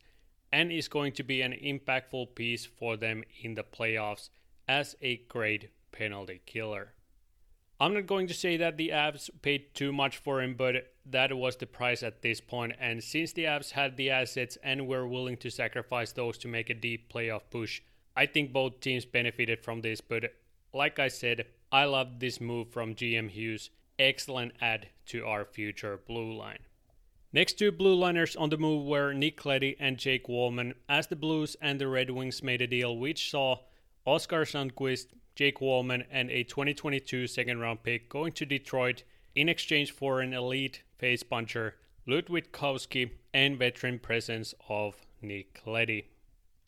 and 0.49 0.71
is 0.71 0.87
going 0.87 1.11
to 1.11 1.23
be 1.23 1.41
an 1.41 1.51
impactful 1.51 2.35
piece 2.35 2.65
for 2.65 2.95
them 2.95 3.21
in 3.41 3.55
the 3.55 3.63
playoffs 3.63 4.29
as 4.65 4.95
a 5.01 5.17
great 5.27 5.71
penalty 5.91 6.39
killer. 6.45 6.93
I'm 7.81 7.93
not 7.93 8.07
going 8.07 8.27
to 8.27 8.33
say 8.33 8.55
that 8.55 8.77
the 8.77 8.89
Avs 8.89 9.29
paid 9.41 9.75
too 9.75 9.91
much 9.91 10.15
for 10.15 10.41
him, 10.41 10.55
but 10.55 10.93
that 11.05 11.35
was 11.37 11.57
the 11.57 11.67
price 11.67 12.01
at 12.01 12.21
this 12.21 12.39
point. 12.39 12.73
And 12.79 13.03
since 13.03 13.33
the 13.33 13.43
Avs 13.43 13.71
had 13.71 13.97
the 13.97 14.09
assets 14.09 14.57
and 14.63 14.87
were 14.87 15.05
willing 15.05 15.35
to 15.37 15.51
sacrifice 15.51 16.13
those 16.13 16.37
to 16.39 16.47
make 16.47 16.69
a 16.69 16.73
deep 16.73 17.11
playoff 17.11 17.41
push, 17.51 17.81
I 18.15 18.25
think 18.25 18.53
both 18.53 18.79
teams 18.79 19.03
benefited 19.03 19.63
from 19.63 19.81
this. 19.81 19.99
But 19.99 20.33
like 20.77 20.99
I 20.99 21.07
said, 21.07 21.45
I 21.71 21.85
love 21.85 22.19
this 22.19 22.39
move 22.39 22.69
from 22.69 22.95
GM 22.95 23.31
Hughes. 23.31 23.71
Excellent 23.99 24.53
add 24.61 24.89
to 25.07 25.25
our 25.25 25.43
future 25.43 25.99
blue 26.07 26.31
line. 26.31 26.59
Next 27.33 27.53
two 27.53 27.71
blue 27.71 27.95
liners 27.95 28.35
on 28.35 28.49
the 28.49 28.57
move 28.57 28.85
were 28.85 29.11
Nick 29.11 29.43
Leddy 29.45 29.75
and 29.79 29.97
Jake 29.97 30.27
Walman, 30.27 30.73
as 30.87 31.07
the 31.07 31.15
Blues 31.15 31.57
and 31.61 31.81
the 31.81 31.87
Red 31.87 32.09
Wings 32.11 32.41
made 32.41 32.61
a 32.61 32.67
deal 32.67 32.95
which 32.95 33.29
saw 33.29 33.57
Oskar 34.05 34.45
Sundqvist, 34.45 35.07
Jake 35.35 35.59
Walman, 35.59 36.05
and 36.09 36.31
a 36.31 36.43
2022 36.43 37.27
second 37.27 37.59
round 37.59 37.83
pick 37.83 38.07
going 38.07 38.31
to 38.33 38.45
Detroit 38.45 39.03
in 39.35 39.49
exchange 39.49 39.91
for 39.91 40.21
an 40.21 40.33
elite 40.33 40.83
face 40.97 41.23
puncher, 41.23 41.75
Luke 42.05 42.27
Witkowski, 42.27 43.11
and 43.33 43.59
veteran 43.59 43.99
presence 43.99 44.53
of 44.69 44.95
Nick 45.21 45.61
Leddy. 45.65 46.07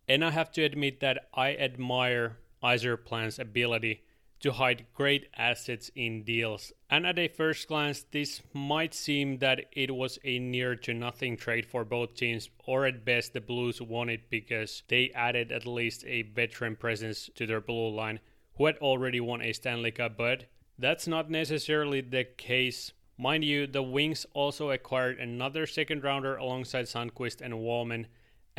And 0.07 0.25
I 0.25 0.31
have 0.31 0.51
to 0.53 0.63
admit 0.63 0.99
that 0.99 1.29
I 1.33 1.55
admire 1.55 2.37
Yzerplan's 2.63 3.39
ability 3.39 4.03
to 4.39 4.53
hide 4.53 4.85
great 4.93 5.27
assets 5.35 5.91
in 5.95 6.23
deals. 6.23 6.71
And 6.89 7.05
at 7.05 7.19
a 7.19 7.27
first 7.27 7.67
glance, 7.67 8.05
this 8.11 8.41
might 8.53 8.93
seem 8.93 9.39
that 9.39 9.65
it 9.73 9.93
was 9.93 10.17
a 10.23 10.39
near 10.39 10.75
to 10.77 10.93
nothing 10.93 11.35
trade 11.35 11.65
for 11.65 11.83
both 11.83 12.15
teams, 12.15 12.49
or 12.65 12.85
at 12.85 13.03
best, 13.03 13.33
the 13.33 13.41
Blues 13.41 13.81
won 13.81 14.09
it 14.09 14.29
because 14.29 14.83
they 14.87 15.11
added 15.13 15.51
at 15.51 15.67
least 15.67 16.05
a 16.05 16.21
veteran 16.21 16.75
presence 16.75 17.29
to 17.35 17.45
their 17.45 17.61
blue 17.61 17.89
line 17.89 18.19
who 18.55 18.65
had 18.65 18.77
already 18.77 19.19
won 19.19 19.41
a 19.41 19.53
Stanley 19.53 19.91
Cup, 19.91 20.17
but 20.17 20.45
that's 20.77 21.07
not 21.07 21.29
necessarily 21.29 22.01
the 22.01 22.23
case. 22.23 22.93
Mind 23.17 23.43
you, 23.43 23.67
the 23.67 23.83
Wings 23.83 24.25
also 24.33 24.71
acquired 24.71 25.19
another 25.19 25.65
second 25.65 26.03
rounder 26.03 26.37
alongside 26.37 26.85
Sundqvist 26.85 27.41
and 27.41 27.53
Walman 27.55 28.05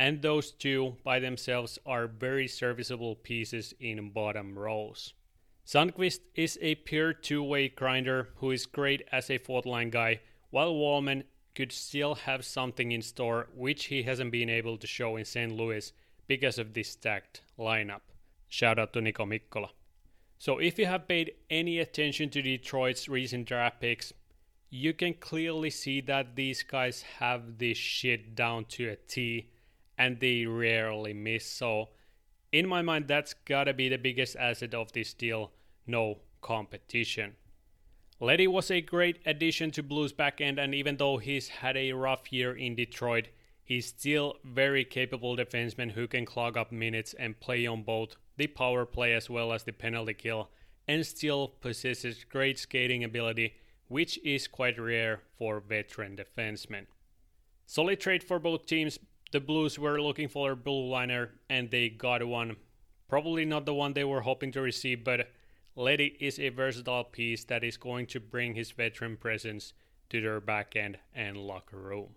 and 0.01 0.23
those 0.23 0.49
two 0.49 0.95
by 1.03 1.19
themselves 1.19 1.77
are 1.85 2.07
very 2.07 2.47
serviceable 2.47 3.13
pieces 3.13 3.71
in 3.79 4.09
bottom 4.09 4.57
rows. 4.57 5.13
Sundqvist 5.63 6.21
is 6.33 6.57
a 6.59 6.73
pure 6.73 7.13
two-way 7.13 7.69
grinder 7.69 8.29
who 8.37 8.49
is 8.49 8.65
great 8.65 9.03
as 9.11 9.29
a 9.29 9.37
fourth 9.37 9.67
line 9.67 9.91
guy, 9.91 10.19
while 10.49 10.73
Walman 10.73 11.21
could 11.53 11.71
still 11.71 12.15
have 12.15 12.43
something 12.43 12.91
in 12.91 13.03
store 13.03 13.47
which 13.53 13.85
he 13.85 14.01
hasn't 14.01 14.31
been 14.31 14.49
able 14.49 14.75
to 14.75 14.87
show 14.87 15.17
in 15.17 15.23
St. 15.23 15.51
Louis 15.51 15.93
because 16.25 16.57
of 16.57 16.73
this 16.73 16.89
stacked 16.89 17.43
lineup. 17.59 18.01
Shout 18.49 18.79
out 18.79 18.93
to 18.93 19.01
Niko 19.01 19.27
Mikkola. 19.27 19.69
So 20.39 20.57
if 20.57 20.79
you 20.79 20.87
have 20.87 21.07
paid 21.07 21.33
any 21.51 21.77
attention 21.77 22.31
to 22.31 22.41
Detroit's 22.41 23.07
recent 23.07 23.47
draft 23.47 23.79
picks, 23.79 24.13
you 24.71 24.93
can 24.93 25.13
clearly 25.13 25.69
see 25.69 26.01
that 26.01 26.35
these 26.35 26.63
guys 26.63 27.03
have 27.19 27.59
this 27.59 27.77
shit 27.77 28.33
down 28.33 28.65
to 28.65 28.89
a 28.89 28.95
T 28.95 29.51
and 29.97 30.19
they 30.19 30.45
rarely 30.45 31.13
miss. 31.13 31.45
So, 31.45 31.89
in 32.51 32.67
my 32.67 32.81
mind, 32.81 33.07
that's 33.07 33.33
gotta 33.45 33.73
be 33.73 33.89
the 33.89 33.97
biggest 33.97 34.35
asset 34.35 34.73
of 34.73 34.91
this 34.91 35.13
deal 35.13 35.51
no 35.87 36.19
competition. 36.41 37.35
Leddy 38.19 38.47
was 38.47 38.69
a 38.69 38.81
great 38.81 39.19
addition 39.25 39.71
to 39.71 39.81
Blues 39.81 40.13
backend, 40.13 40.59
and 40.59 40.75
even 40.75 40.97
though 40.97 41.17
he's 41.17 41.47
had 41.47 41.75
a 41.75 41.93
rough 41.93 42.31
year 42.31 42.55
in 42.55 42.75
Detroit, 42.75 43.29
he's 43.63 43.87
still 43.87 44.35
very 44.43 44.85
capable 44.85 45.35
defenseman 45.35 45.91
who 45.91 46.07
can 46.07 46.25
clog 46.25 46.55
up 46.55 46.71
minutes 46.71 47.15
and 47.17 47.39
play 47.39 47.65
on 47.65 47.81
both 47.81 48.15
the 48.37 48.47
power 48.47 48.85
play 48.85 49.13
as 49.13 49.29
well 49.29 49.51
as 49.51 49.63
the 49.63 49.71
penalty 49.71 50.13
kill, 50.13 50.49
and 50.87 51.05
still 51.05 51.47
possesses 51.47 52.23
great 52.23 52.59
skating 52.59 53.03
ability, 53.03 53.55
which 53.87 54.19
is 54.23 54.47
quite 54.47 54.79
rare 54.79 55.21
for 55.37 55.59
veteran 55.59 56.15
defensemen. 56.15 56.85
Solid 57.65 57.99
trade 57.99 58.23
for 58.23 58.39
both 58.39 58.65
teams. 58.65 58.99
The 59.31 59.39
Blues 59.39 59.79
were 59.79 60.01
looking 60.01 60.27
for 60.27 60.51
a 60.51 60.55
blue 60.57 60.89
liner, 60.89 61.31
and 61.49 61.71
they 61.71 61.87
got 61.87 62.25
one. 62.27 62.57
Probably 63.07 63.45
not 63.45 63.65
the 63.65 63.73
one 63.73 63.93
they 63.93 64.03
were 64.03 64.21
hoping 64.21 64.51
to 64.51 64.61
receive, 64.61 65.03
but 65.05 65.31
Leddy 65.75 66.17
is 66.19 66.37
a 66.37 66.49
versatile 66.49 67.05
piece 67.05 67.45
that 67.45 67.63
is 67.63 67.77
going 67.77 68.07
to 68.07 68.19
bring 68.19 68.55
his 68.55 68.71
veteran 68.71 69.15
presence 69.15 69.73
to 70.09 70.19
their 70.19 70.41
back 70.41 70.75
end 70.75 70.97
and 71.15 71.37
locker 71.37 71.77
room. 71.77 72.15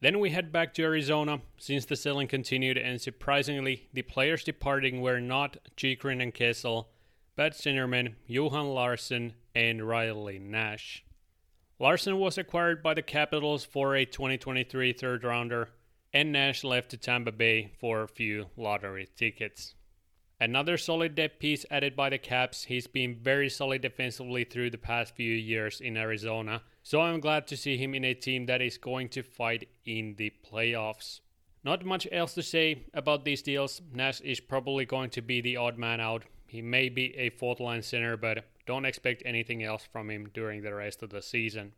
Then 0.00 0.20
we 0.20 0.30
head 0.30 0.52
back 0.52 0.74
to 0.74 0.84
Arizona 0.84 1.40
since 1.56 1.84
the 1.84 1.96
selling 1.96 2.28
continued, 2.28 2.78
and 2.78 3.00
surprisingly, 3.00 3.88
the 3.92 4.02
players 4.02 4.44
departing 4.44 5.00
were 5.00 5.20
not 5.20 5.56
Chychrun 5.76 6.20
and 6.20 6.32
Kessel, 6.32 6.88
but 7.34 7.54
Zinnerman, 7.54 8.14
Johan 8.28 8.68
Larsson, 8.68 9.32
and 9.56 9.88
Riley 9.88 10.38
Nash. 10.38 11.04
Larsson 11.80 12.16
was 12.18 12.38
acquired 12.38 12.80
by 12.80 12.94
the 12.94 13.02
Capitals 13.02 13.64
for 13.64 13.96
a 13.96 14.04
2023 14.04 14.92
third 14.92 15.24
rounder, 15.24 15.70
and 16.18 16.32
Nash 16.32 16.64
left 16.64 16.90
to 16.90 16.96
Tampa 16.96 17.30
Bay 17.30 17.70
for 17.78 18.02
a 18.02 18.08
few 18.08 18.46
lottery 18.56 19.08
tickets. 19.14 19.76
Another 20.40 20.76
solid 20.76 21.14
depth 21.14 21.38
piece 21.38 21.64
added 21.70 21.94
by 21.94 22.10
the 22.10 22.18
Caps. 22.18 22.64
He's 22.64 22.88
been 22.88 23.14
very 23.14 23.48
solid 23.48 23.82
defensively 23.82 24.42
through 24.42 24.70
the 24.70 24.78
past 24.78 25.14
few 25.14 25.32
years 25.32 25.80
in 25.80 25.96
Arizona, 25.96 26.62
so 26.82 27.00
I'm 27.00 27.20
glad 27.20 27.46
to 27.46 27.56
see 27.56 27.76
him 27.76 27.94
in 27.94 28.04
a 28.04 28.14
team 28.14 28.46
that 28.46 28.60
is 28.60 28.78
going 28.78 29.10
to 29.10 29.22
fight 29.22 29.68
in 29.84 30.16
the 30.18 30.32
playoffs. 30.44 31.20
Not 31.62 31.84
much 31.84 32.08
else 32.10 32.34
to 32.34 32.42
say 32.42 32.86
about 32.92 33.24
these 33.24 33.42
deals. 33.42 33.80
Nash 33.94 34.20
is 34.22 34.40
probably 34.40 34.86
going 34.86 35.10
to 35.10 35.22
be 35.22 35.40
the 35.40 35.56
odd 35.56 35.78
man 35.78 36.00
out. 36.00 36.24
He 36.48 36.62
may 36.62 36.88
be 36.88 37.16
a 37.16 37.30
fourth 37.30 37.60
line 37.60 37.82
center, 37.82 38.16
but 38.16 38.44
don't 38.66 38.86
expect 38.86 39.22
anything 39.24 39.62
else 39.62 39.86
from 39.92 40.10
him 40.10 40.30
during 40.34 40.62
the 40.62 40.74
rest 40.74 41.00
of 41.04 41.10
the 41.10 41.22
season. 41.22 41.74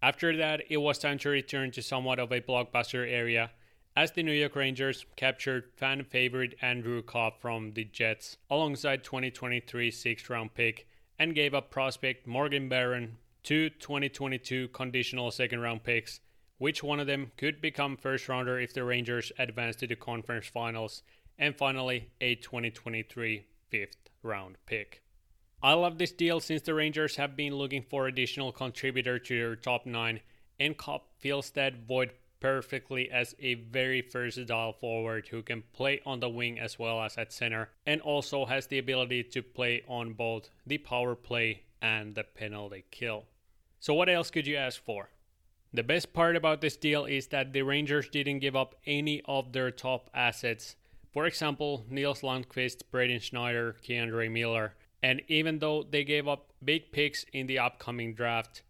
After 0.00 0.36
that, 0.36 0.62
it 0.70 0.76
was 0.76 1.00
time 1.00 1.18
to 1.18 1.30
return 1.30 1.72
to 1.72 1.82
somewhat 1.82 2.20
of 2.20 2.30
a 2.30 2.40
blockbuster 2.40 3.10
area 3.10 3.50
as 3.94 4.12
the 4.12 4.22
New 4.22 4.32
York 4.32 4.56
Rangers 4.56 5.04
captured 5.16 5.70
fan 5.76 6.04
favorite 6.04 6.54
Andrew 6.62 7.02
Copp 7.02 7.40
from 7.40 7.72
the 7.74 7.84
Jets 7.84 8.38
alongside 8.50 9.04
2023 9.04 9.90
sixth 9.90 10.30
round 10.30 10.54
pick 10.54 10.86
and 11.18 11.34
gave 11.34 11.54
up 11.54 11.70
prospect 11.70 12.26
Morgan 12.26 12.68
Barron 12.68 13.18
two 13.42 13.68
2022 13.70 14.68
conditional 14.68 15.30
second 15.30 15.60
round 15.60 15.82
picks, 15.84 16.20
which 16.58 16.82
one 16.82 17.00
of 17.00 17.06
them 17.06 17.32
could 17.36 17.60
become 17.60 17.96
first 17.96 18.28
rounder 18.28 18.58
if 18.58 18.72
the 18.72 18.84
Rangers 18.84 19.30
advance 19.38 19.76
to 19.76 19.86
the 19.86 19.96
conference 19.96 20.46
finals, 20.46 21.02
and 21.38 21.56
finally 21.56 22.10
a 22.20 22.34
2023 22.36 23.44
fifth 23.68 24.10
round 24.22 24.56
pick. 24.64 25.02
I 25.62 25.74
love 25.74 25.98
this 25.98 26.12
deal 26.12 26.40
since 26.40 26.62
the 26.62 26.74
Rangers 26.74 27.16
have 27.16 27.36
been 27.36 27.54
looking 27.54 27.82
for 27.82 28.06
additional 28.06 28.52
contributor 28.52 29.18
to 29.18 29.38
their 29.38 29.56
top 29.56 29.86
9 29.86 30.20
and 30.58 30.76
Copp 30.76 31.08
fills 31.18 31.50
that 31.50 31.86
void 31.86 32.12
perfectly 32.42 33.08
as 33.08 33.36
a 33.38 33.54
very 33.54 34.00
versatile 34.00 34.72
forward 34.72 35.28
who 35.28 35.42
can 35.42 35.62
play 35.72 36.00
on 36.04 36.18
the 36.18 36.28
wing 36.28 36.58
as 36.58 36.76
well 36.76 37.00
as 37.00 37.16
at 37.16 37.32
center 37.32 37.68
and 37.86 38.00
also 38.00 38.44
has 38.46 38.66
the 38.66 38.78
ability 38.78 39.22
to 39.22 39.40
play 39.40 39.80
on 39.86 40.12
both 40.12 40.50
the 40.66 40.76
power 40.76 41.14
play 41.14 41.62
and 41.80 42.16
the 42.16 42.24
penalty 42.24 42.84
kill. 42.90 43.22
So, 43.78 43.94
what 43.94 44.08
else 44.08 44.30
could 44.32 44.48
you 44.48 44.56
ask 44.56 44.84
for? 44.84 45.08
The 45.72 45.84
best 45.84 46.12
part 46.12 46.34
about 46.34 46.60
this 46.60 46.76
deal 46.76 47.04
is 47.04 47.28
that 47.28 47.52
the 47.52 47.62
Rangers 47.62 48.08
didn't 48.08 48.40
give 48.40 48.56
up 48.56 48.74
any 48.86 49.22
of 49.26 49.52
their 49.52 49.70
top 49.70 50.10
assets. 50.12 50.74
For 51.12 51.26
example, 51.26 51.86
Nils 51.88 52.22
Lundkvist, 52.22 52.82
Braden 52.90 53.20
Schneider, 53.20 53.76
K'Andre 53.84 54.30
Miller, 54.30 54.74
and 55.00 55.22
even 55.28 55.60
though 55.60 55.84
they 55.84 56.02
gave 56.02 56.26
up 56.26 56.52
big 56.64 56.90
picks 56.90 57.24
in 57.32 57.46
the 57.46 57.60
upcoming 57.60 58.14
draft, 58.14 58.62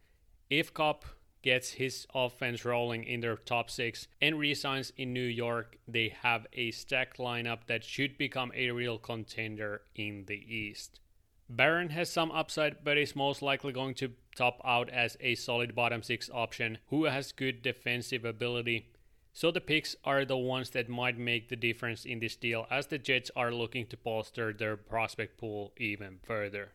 if 0.50 0.74
Copp 0.74 1.06
gets 1.42 1.72
his 1.72 2.06
offense 2.14 2.64
rolling 2.64 3.04
in 3.04 3.20
their 3.20 3.36
top 3.36 3.68
six 3.70 4.08
and 4.20 4.38
resigns 4.38 4.92
in 4.96 5.12
New 5.12 5.20
York, 5.20 5.76
they 5.86 6.14
have 6.22 6.46
a 6.52 6.70
stacked 6.70 7.18
lineup 7.18 7.66
that 7.66 7.84
should 7.84 8.16
become 8.16 8.52
a 8.54 8.70
real 8.70 8.98
contender 8.98 9.82
in 9.94 10.24
the 10.26 10.42
East. 10.54 11.00
Barron 11.48 11.90
has 11.90 12.08
some 12.08 12.30
upside, 12.30 12.82
but 12.82 12.96
is 12.96 13.14
most 13.14 13.42
likely 13.42 13.72
going 13.72 13.94
to 13.94 14.12
top 14.34 14.60
out 14.64 14.88
as 14.88 15.16
a 15.20 15.34
solid 15.34 15.74
bottom 15.74 16.02
six 16.02 16.30
option 16.32 16.78
who 16.86 17.04
has 17.04 17.32
good 17.32 17.60
defensive 17.60 18.24
ability. 18.24 18.88
So 19.34 19.50
the 19.50 19.60
picks 19.60 19.96
are 20.04 20.24
the 20.24 20.36
ones 20.36 20.70
that 20.70 20.88
might 20.88 21.18
make 21.18 21.48
the 21.48 21.56
difference 21.56 22.04
in 22.04 22.20
this 22.20 22.36
deal 22.36 22.66
as 22.70 22.86
the 22.86 22.98
Jets 22.98 23.30
are 23.36 23.52
looking 23.52 23.86
to 23.86 23.96
bolster 23.96 24.52
their 24.52 24.76
prospect 24.76 25.38
pool 25.38 25.72
even 25.76 26.20
further. 26.22 26.72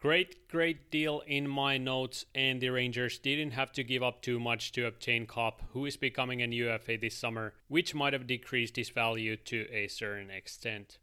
Great, 0.00 0.46
great 0.46 0.92
deal 0.92 1.22
in 1.26 1.48
my 1.48 1.76
notes, 1.76 2.24
and 2.32 2.60
the 2.60 2.68
Rangers 2.68 3.18
didn't 3.18 3.50
have 3.50 3.72
to 3.72 3.82
give 3.82 4.00
up 4.00 4.22
too 4.22 4.38
much 4.38 4.70
to 4.70 4.86
obtain 4.86 5.26
Copp, 5.26 5.60
who 5.72 5.86
is 5.86 5.96
becoming 5.96 6.40
an 6.40 6.52
UFA 6.52 6.98
this 6.98 7.16
summer, 7.16 7.54
which 7.66 7.96
might 7.96 8.12
have 8.12 8.28
decreased 8.28 8.76
his 8.76 8.90
value 8.90 9.36
to 9.36 9.66
a 9.72 9.88
certain 9.88 10.30
extent. 10.30 10.98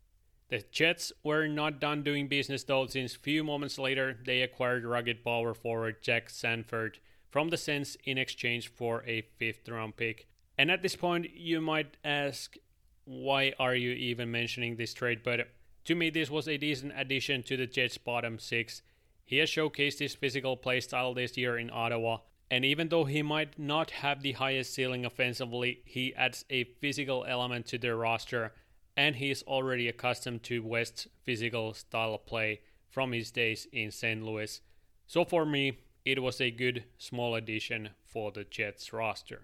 The 0.48 0.64
Jets 0.72 1.12
were 1.24 1.48
not 1.50 1.82
done 1.82 2.04
doing 2.04 2.30
business 2.30 2.64
though, 2.64 2.88
since 2.88 3.16
few 3.16 3.44
moments 3.44 3.78
later 3.78 4.18
they 4.26 4.42
acquired 4.42 4.86
rugged 4.86 5.26
power 5.26 5.54
forward 5.54 6.02
Jack 6.02 6.30
Sanford 6.30 7.00
from 7.30 7.50
the 7.50 7.58
Sens 7.58 7.98
in 8.06 8.18
exchange 8.18 8.70
for 8.70 9.04
a 9.06 9.24
fifth 9.38 9.68
round 9.68 9.98
pick. 9.98 10.30
And 10.58 10.72
at 10.72 10.82
this 10.82 10.96
point, 10.96 11.32
you 11.36 11.60
might 11.60 11.98
ask, 12.06 12.56
why 13.04 13.54
are 13.60 13.76
you 13.76 13.92
even 13.92 14.32
mentioning 14.32 14.78
this 14.78 14.94
trade? 14.94 15.20
But 15.22 15.50
to 15.86 15.96
me, 15.96 16.10
this 16.10 16.30
was 16.30 16.48
a 16.48 16.58
decent 16.58 16.94
addition 16.96 17.44
to 17.44 17.58
the 17.58 17.68
Jets' 17.68 17.98
bottom 17.98 18.40
six. 18.40 18.82
He 19.24 19.38
has 19.38 19.50
showcased 19.50 20.00
his 20.00 20.16
physical 20.16 20.58
playstyle 20.58 21.16
this 21.16 21.38
year 21.38 21.58
in 21.58 21.70
Ottawa, 21.72 22.20
and 22.52 22.64
even 22.64 22.90
though 22.90 23.06
he 23.06 23.22
might 23.22 23.58
not 23.58 23.92
have 23.92 24.22
the 24.22 24.34
highest 24.34 24.74
ceiling 24.74 25.06
offensively, 25.06 25.82
he 25.86 26.14
adds 26.16 26.46
a 26.50 26.64
physical 26.64 27.26
element 27.28 27.66
to 27.68 27.78
their 27.78 27.96
roster, 27.96 28.54
and 28.96 29.16
he 29.16 29.32
is 29.32 29.44
already 29.44 29.88
accustomed 29.88 30.44
to 30.44 30.64
West's 30.64 31.08
physical 31.24 31.74
style 31.74 32.14
of 32.14 32.26
play 32.26 32.62
from 32.90 33.12
his 33.12 33.32
days 33.32 33.68
in 33.72 33.92
St. 33.92 34.24
Louis. 34.24 34.62
So 35.08 35.26
for 35.26 35.46
me, 35.46 35.80
it 36.06 36.22
was 36.22 36.40
a 36.40 36.52
good 36.52 36.84
small 36.98 37.36
addition 37.36 37.90
for 38.06 38.32
the 38.32 38.44
Jets 38.44 38.94
roster. 38.94 39.42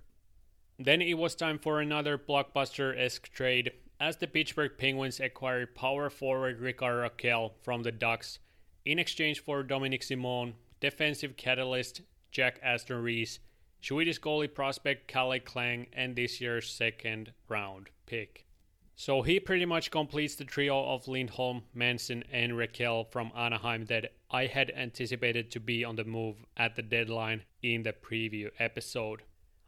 Then 0.77 1.01
it 1.01 1.17
was 1.17 1.35
time 1.35 1.59
for 1.59 1.81
another 1.81 2.17
blockbuster 2.17 2.97
esque 2.97 3.31
trade, 3.31 3.71
as 4.01 4.17
the 4.17 4.25
Pittsburgh 4.25 4.71
Penguins 4.79 5.19
acquired 5.19 5.75
power 5.75 6.09
forward 6.09 6.59
Rickard 6.59 7.11
Rakell 7.11 7.51
from 7.61 7.83
the 7.83 7.91
Ducks 7.91 8.39
in 8.83 8.97
exchange 8.97 9.39
for 9.39 9.63
Dominik 9.63 10.03
Simon, 10.03 10.55
defensive 10.79 11.37
catalyst 11.37 12.01
Jack 12.31 12.59
Aston 12.63 13.03
Reese, 13.03 13.37
Swedish 13.79 14.19
goalie 14.19 14.51
prospect 14.51 15.07
Calle 15.07 15.39
Clang, 15.39 15.85
and 15.93 16.15
this 16.15 16.41
year's 16.41 16.67
second 16.67 17.31
round 17.47 17.91
pick. 18.07 18.47
So 18.95 19.21
he 19.21 19.39
pretty 19.39 19.65
much 19.65 19.91
completes 19.91 20.33
the 20.33 20.45
trio 20.45 20.83
of 20.83 21.07
Lindholm, 21.07 21.61
Manson, 21.75 22.23
and 22.31 22.53
Rakell 22.53 23.11
from 23.11 23.31
Anaheim 23.37 23.85
that 23.85 24.13
I 24.31 24.47
had 24.47 24.71
anticipated 24.75 25.51
to 25.51 25.59
be 25.59 25.85
on 25.85 25.95
the 25.95 26.05
move 26.05 26.37
at 26.57 26.75
the 26.75 26.81
deadline 26.81 27.43
in 27.61 27.83
the 27.83 27.93
preview 27.93 28.49
episode. 28.57 29.21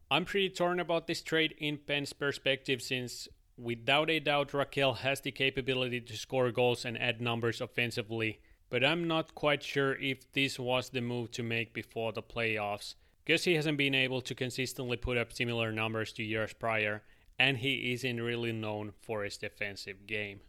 I'm 0.09 0.25
pretty 0.25 0.49
torn 0.49 0.79
about 0.79 1.05
this 1.05 1.21
trade 1.21 1.55
in 1.57 1.77
Penn's 1.77 2.13
perspective 2.13 2.81
since 2.81 3.27
Without 3.57 4.09
a 4.09 4.19
doubt, 4.19 4.51
Rakell 4.51 4.97
has 4.97 5.21
the 5.21 5.31
capability 5.31 6.01
to 6.01 6.17
score 6.17 6.51
goals 6.51 6.85
and 6.85 6.99
add 6.99 7.21
numbers 7.21 7.61
offensively, 7.61 8.39
but 8.69 8.83
I'm 8.83 9.07
not 9.07 9.35
quite 9.35 9.61
sure 9.61 9.95
if 9.95 10.31
this 10.31 10.57
was 10.57 10.89
the 10.89 11.01
move 11.01 11.29
to 11.31 11.43
make 11.43 11.73
before 11.73 12.11
the 12.11 12.23
playoffs, 12.23 12.95
because 13.23 13.43
he 13.43 13.53
hasn't 13.53 13.77
been 13.77 13.93
able 13.93 14.21
to 14.21 14.33
consistently 14.33 14.97
put 14.97 15.17
up 15.17 15.31
similar 15.31 15.71
numbers 15.71 16.11
to 16.13 16.23
years 16.23 16.53
prior, 16.53 17.03
and 17.37 17.57
he 17.57 17.93
isn't 17.93 18.21
really 18.21 18.51
known 18.51 18.93
for 19.01 19.23
his 19.23 19.37
defensive 19.37 20.07
game. 20.07 20.39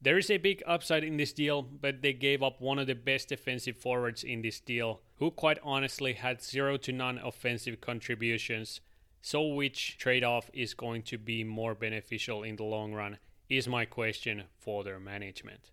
There 0.00 0.16
is 0.16 0.30
a 0.30 0.38
big 0.38 0.62
upside 0.66 1.04
in 1.04 1.18
this 1.18 1.34
deal, 1.34 1.60
but 1.60 2.00
they 2.00 2.14
gave 2.14 2.42
up 2.42 2.58
one 2.58 2.78
of 2.78 2.86
the 2.86 2.94
best 2.94 3.28
defensive 3.28 3.76
forwards 3.76 4.24
in 4.24 4.40
this 4.40 4.58
deal, 4.58 5.02
who 5.16 5.30
quite 5.30 5.58
honestly 5.62 6.14
had 6.14 6.42
zero 6.42 6.78
to 6.78 6.92
none 6.92 7.18
offensive 7.18 7.82
contributions, 7.82 8.80
so, 9.20 9.46
which 9.46 9.98
trade 9.98 10.24
off 10.24 10.50
is 10.52 10.74
going 10.74 11.02
to 11.02 11.18
be 11.18 11.44
more 11.44 11.74
beneficial 11.74 12.42
in 12.42 12.56
the 12.56 12.64
long 12.64 12.92
run 12.92 13.18
is 13.48 13.68
my 13.68 13.84
question 13.84 14.44
for 14.58 14.84
their 14.84 15.00
management. 15.00 15.70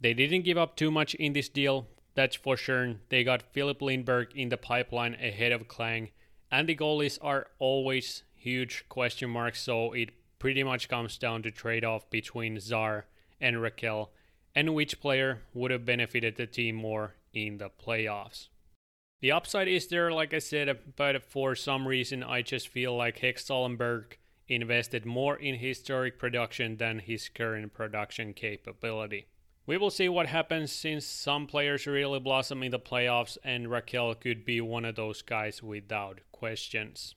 They 0.00 0.14
didn't 0.14 0.42
give 0.42 0.58
up 0.58 0.76
too 0.76 0.90
much 0.90 1.14
in 1.14 1.32
this 1.32 1.48
deal, 1.48 1.88
that's 2.14 2.36
for 2.36 2.56
sure. 2.56 2.96
They 3.08 3.24
got 3.24 3.42
Filip 3.52 3.80
Lindberg 3.80 4.34
in 4.34 4.48
the 4.48 4.56
pipeline 4.56 5.14
ahead 5.14 5.52
of 5.52 5.68
Clang, 5.68 6.10
and 6.50 6.68
the 6.68 6.76
goalies 6.76 7.18
are 7.20 7.48
always 7.58 8.24
huge 8.34 8.84
question 8.88 9.30
marks, 9.30 9.60
so 9.62 9.92
it 9.92 10.10
pretty 10.38 10.62
much 10.62 10.88
comes 10.88 11.18
down 11.18 11.42
to 11.42 11.50
trade 11.50 11.84
off 11.84 12.08
between 12.10 12.60
Czar 12.60 13.06
and 13.40 13.56
Rakell 13.56 14.08
and 14.54 14.74
which 14.74 15.00
player 15.00 15.42
would 15.54 15.70
have 15.70 15.84
benefited 15.84 16.36
the 16.36 16.46
team 16.46 16.74
more 16.74 17.14
in 17.32 17.58
the 17.58 17.70
playoffs. 17.70 18.48
The 19.20 19.32
upside 19.32 19.68
is 19.68 19.86
there, 19.88 20.10
like 20.10 20.32
I 20.32 20.38
said, 20.38 20.94
but 20.96 21.22
for 21.22 21.54
some 21.54 21.86
reason 21.86 22.22
I 22.22 22.40
just 22.40 22.68
feel 22.68 22.96
like 22.96 23.20
Hextall 23.20 24.16
invested 24.48 25.04
more 25.04 25.36
in 25.36 25.56
historic 25.56 26.18
production 26.18 26.78
than 26.78 27.00
his 27.00 27.28
current 27.28 27.74
production 27.74 28.32
capability. 28.32 29.26
We 29.66 29.76
will 29.76 29.90
see 29.90 30.08
what 30.08 30.26
happens 30.26 30.72
since 30.72 31.04
some 31.04 31.46
players 31.46 31.86
really 31.86 32.18
blossom 32.18 32.62
in 32.62 32.70
the 32.70 32.78
playoffs, 32.78 33.36
and 33.44 33.66
Rakell 33.66 34.18
could 34.18 34.46
be 34.46 34.62
one 34.62 34.86
of 34.86 34.96
those 34.96 35.20
guys 35.20 35.62
without 35.62 36.20
questions. 36.32 37.14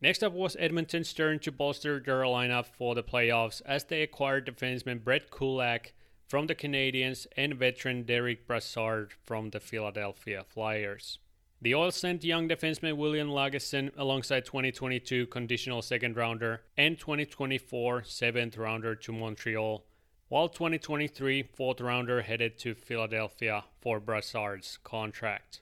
Next 0.00 0.22
up 0.22 0.32
was 0.32 0.56
Edmonton's 0.58 1.12
turn 1.12 1.40
to 1.40 1.50
bolster 1.52 2.00
their 2.00 2.22
lineup 2.22 2.66
for 2.66 2.94
the 2.94 3.02
playoffs 3.02 3.60
as 3.66 3.84
they 3.84 4.02
acquired 4.02 4.46
defenseman 4.46 5.02
Brett 5.02 5.30
Kulak 5.32 5.94
from 6.28 6.46
the 6.46 6.54
Canadiens 6.54 7.26
and 7.36 7.54
veteran 7.56 8.04
Derick 8.04 8.46
Brassard 8.46 9.12
from 9.24 9.50
the 9.50 9.60
Philadelphia 9.60 10.44
Flyers. 10.48 11.18
The 11.62 11.74
Oils 11.74 11.96
sent 11.96 12.24
young 12.24 12.48
defenseman 12.48 12.96
William 12.96 13.28
Lagesson 13.28 13.90
alongside 13.98 14.46
2022 14.46 15.26
conditional 15.26 15.82
second 15.82 16.16
rounder 16.16 16.62
and 16.78 16.98
2024 16.98 18.04
seventh 18.04 18.56
rounder 18.56 18.94
to 18.94 19.12
Montreal, 19.12 19.84
while 20.28 20.48
2023 20.48 21.42
fourth 21.42 21.82
rounder 21.82 22.22
headed 22.22 22.56
to 22.60 22.74
Philadelphia 22.74 23.64
for 23.78 24.00
Brassard's 24.00 24.78
contract. 24.84 25.60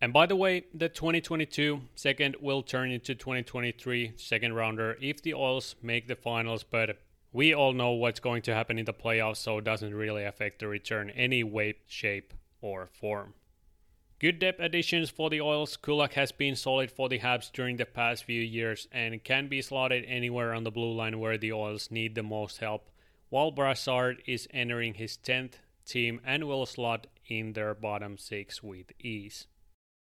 And 0.00 0.14
by 0.14 0.24
the 0.24 0.34
way, 0.34 0.64
the 0.72 0.88
2022 0.88 1.82
second 1.94 2.36
will 2.40 2.62
turn 2.62 2.90
into 2.90 3.14
2023 3.14 4.14
second 4.16 4.54
rounder 4.54 4.96
if 4.98 5.20
the 5.20 5.34
Oils 5.34 5.74
make 5.82 6.08
the 6.08 6.16
finals, 6.16 6.64
but 6.64 7.00
we 7.34 7.52
all 7.52 7.74
know 7.74 7.90
what's 7.90 8.20
going 8.20 8.40
to 8.42 8.54
happen 8.54 8.78
in 8.78 8.86
the 8.86 8.94
playoffs, 8.94 9.36
so 9.36 9.58
it 9.58 9.64
doesn't 9.64 9.94
really 9.94 10.24
affect 10.24 10.60
the 10.60 10.68
return 10.68 11.10
any 11.10 11.44
way, 11.44 11.74
shape, 11.86 12.32
or 12.62 12.86
form. 12.86 13.34
Good 14.20 14.40
depth 14.40 14.58
additions 14.58 15.10
for 15.10 15.30
the 15.30 15.40
Oils. 15.40 15.76
Kulak 15.76 16.14
has 16.14 16.32
been 16.32 16.56
solid 16.56 16.90
for 16.90 17.08
the 17.08 17.20
Habs 17.20 17.52
during 17.52 17.76
the 17.76 17.86
past 17.86 18.24
few 18.24 18.42
years 18.42 18.88
and 18.90 19.22
can 19.22 19.46
be 19.46 19.62
slotted 19.62 20.04
anywhere 20.08 20.52
on 20.52 20.64
the 20.64 20.72
blue 20.72 20.92
line 20.92 21.20
where 21.20 21.38
the 21.38 21.52
Oils 21.52 21.88
need 21.92 22.16
the 22.16 22.24
most 22.24 22.58
help, 22.58 22.90
while 23.28 23.52
Brassard 23.52 24.20
is 24.26 24.48
entering 24.52 24.94
his 24.94 25.16
10th 25.16 25.60
team 25.86 26.20
and 26.24 26.48
will 26.48 26.66
slot 26.66 27.06
in 27.28 27.52
their 27.52 27.74
bottom 27.74 28.18
six 28.18 28.60
with 28.60 28.90
ease. 28.98 29.46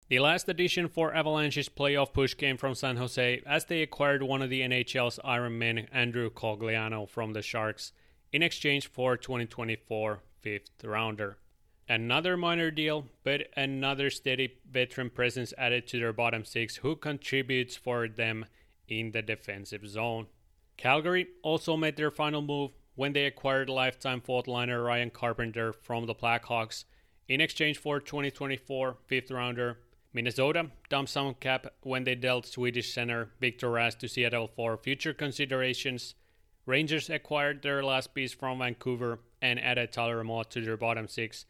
The 0.09 0.19
last 0.19 0.49
addition 0.49 0.89
for 0.89 1.15
Avalanche's 1.15 1.69
playoff 1.69 2.11
push 2.11 2.33
came 2.33 2.57
from 2.57 2.75
San 2.75 2.97
Jose 2.97 3.41
as 3.45 3.65
they 3.65 3.81
acquired 3.81 4.21
one 4.21 4.41
of 4.41 4.49
the 4.49 4.63
NHL's 4.63 5.17
Iron 5.23 5.57
Men, 5.57 5.87
Andrew 5.93 6.29
Cogliano, 6.29 7.07
from 7.07 7.31
the 7.31 7.41
Sharks 7.41 7.93
in 8.33 8.43
exchange 8.43 8.85
for 8.87 9.15
2024 9.15 10.19
fifth 10.41 10.83
rounder. 10.83 11.37
Another 11.89 12.37
minor 12.37 12.71
deal, 12.71 13.05
but 13.23 13.47
another 13.57 14.09
steady 14.09 14.57
veteran 14.69 15.09
presence 15.09 15.53
added 15.57 15.85
to 15.87 15.99
their 15.99 16.13
bottom 16.13 16.45
six 16.45 16.77
who 16.77 16.95
contributes 16.95 17.75
for 17.75 18.07
them 18.07 18.45
in 18.87 19.11
the 19.11 19.21
defensive 19.21 19.87
zone. 19.87 20.27
Calgary 20.77 21.27
also 21.41 21.75
made 21.75 21.97
their 21.97 22.11
final 22.11 22.41
move 22.41 22.71
when 22.95 23.13
they 23.13 23.25
acquired 23.25 23.69
lifetime 23.69 24.21
fourth 24.21 24.47
liner 24.47 24.81
Ryan 24.81 25.09
Carpenter 25.09 25.73
from 25.73 26.05
the 26.05 26.15
Blackhawks 26.15 26.85
in 27.27 27.41
exchange 27.41 27.77
for 27.77 27.99
2024 27.99 28.97
fifth 29.07 29.31
rounder 29.31 29.79
Minnesota 30.13 30.69
dumped 30.89 31.11
some 31.11 31.33
cap 31.33 31.65
when 31.81 32.03
they 32.03 32.15
dealt 32.15 32.45
Swedish 32.45 32.93
center 32.93 33.31
Victor 33.41 33.67
Rask 33.67 33.97
to 33.99 34.07
Seattle 34.07 34.47
for 34.47 34.77
future 34.77 35.13
considerations. 35.13 36.13
Rangers 36.65 37.09
acquired 37.09 37.61
their 37.61 37.83
last 37.83 38.13
piece 38.13 38.31
from 38.31 38.59
Vancouver 38.59 39.19
and 39.41 39.59
added 39.59 39.91
Tyler 39.91 40.23
Motte 40.23 40.51
to 40.51 40.61
their 40.61 40.77
bottom 40.77 41.07
six 41.07 41.45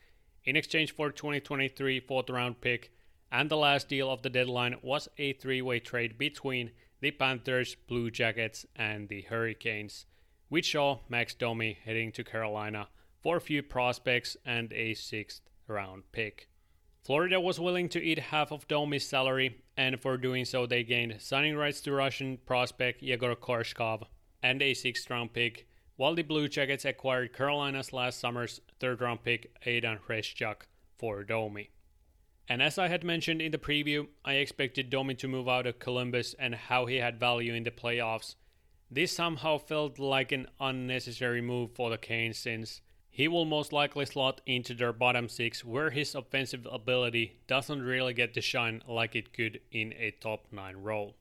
in 0.45 0.55
exchange 0.55 0.95
for 0.95 1.11
2023 1.11 1.99
fourth 1.99 2.29
round 2.29 2.61
pick. 2.61 2.91
And 3.31 3.49
the 3.49 3.57
last 3.57 3.89
deal 3.89 4.11
of 4.11 4.21
the 4.21 4.29
deadline 4.29 4.75
was 4.81 5.07
a 5.17 5.33
three 5.33 5.61
way 5.61 5.79
trade 5.79 6.17
between 6.17 6.71
the 7.01 7.11
Panthers, 7.11 7.75
Blue 7.87 8.11
Jackets, 8.11 8.65
and 8.75 9.09
the 9.09 9.21
Hurricanes, 9.23 10.05
which 10.49 10.71
saw 10.71 10.99
Max 11.09 11.33
Domi 11.33 11.77
heading 11.83 12.11
to 12.13 12.23
Carolina 12.23 12.87
for 13.21 13.37
a 13.37 13.41
few 13.41 13.63
prospects 13.63 14.37
and 14.45 14.71
a 14.73 14.93
sixth 14.93 15.41
round 15.67 16.03
pick. 16.11 16.47
Florida 17.03 17.39
was 17.39 17.59
willing 17.59 17.89
to 17.89 18.01
eat 18.01 18.19
half 18.19 18.51
of 18.51 18.67
Domi's 18.69 19.05
salary, 19.05 19.61
and 19.75 19.99
for 19.99 20.15
doing 20.15 20.45
so, 20.45 20.65
they 20.65 20.83
gained 20.83 21.19
signing 21.19 21.57
rights 21.57 21.81
to 21.81 21.91
Russian 21.91 22.37
prospect 22.45 23.01
Yegor 23.01 23.35
Korshkov 23.35 24.03
and 24.41 24.61
a 24.61 24.73
sixth 24.73 25.09
round 25.09 25.33
pick, 25.33 25.67
while 26.03 26.15
the 26.15 26.21
Blue 26.21 26.49
Jackets 26.49 26.83
acquired 26.83 27.31
Carolina's 27.31 27.93
last 27.93 28.19
summer's 28.19 28.59
third 28.77 28.99
round 28.99 29.23
pick 29.23 29.55
Aidan 29.65 29.99
Hreschuk 30.05 30.63
for 30.97 31.23
Domi. 31.23 31.69
And 32.49 32.61
as 32.61 32.77
I 32.77 32.89
had 32.89 33.05
mentioned 33.05 33.41
in 33.41 33.53
the 33.53 33.57
preview, 33.57 34.07
I 34.25 34.33
expected 34.33 34.89
Domi 34.89 35.15
to 35.15 35.29
move 35.29 35.47
out 35.47 35.65
of 35.65 35.79
Columbus 35.79 36.35
and 36.37 36.55
how 36.55 36.87
he 36.87 36.97
had 36.97 37.21
value 37.21 37.53
in 37.53 37.63
the 37.63 37.71
playoffs. 37.71 38.35
This 38.91 39.13
somehow 39.13 39.59
felt 39.59 39.97
like 39.97 40.33
an 40.33 40.47
unnecessary 40.59 41.39
move 41.39 41.71
for 41.73 41.89
the 41.89 41.97
Canes 41.97 42.37
since 42.37 42.81
he 43.09 43.29
will 43.29 43.45
most 43.45 43.71
likely 43.71 44.05
slot 44.05 44.41
into 44.45 44.73
their 44.73 44.91
bottom 44.91 45.29
six, 45.29 45.63
where 45.63 45.91
his 45.91 46.15
offensive 46.15 46.67
ability 46.69 47.39
doesn't 47.47 47.81
really 47.81 48.13
get 48.13 48.33
to 48.33 48.41
shine 48.41 48.81
like 48.89 49.15
it 49.15 49.31
could 49.31 49.61
in 49.71 49.93
a 49.93 50.11
top 50.11 50.47
9 50.51 50.75
role. 50.75 51.15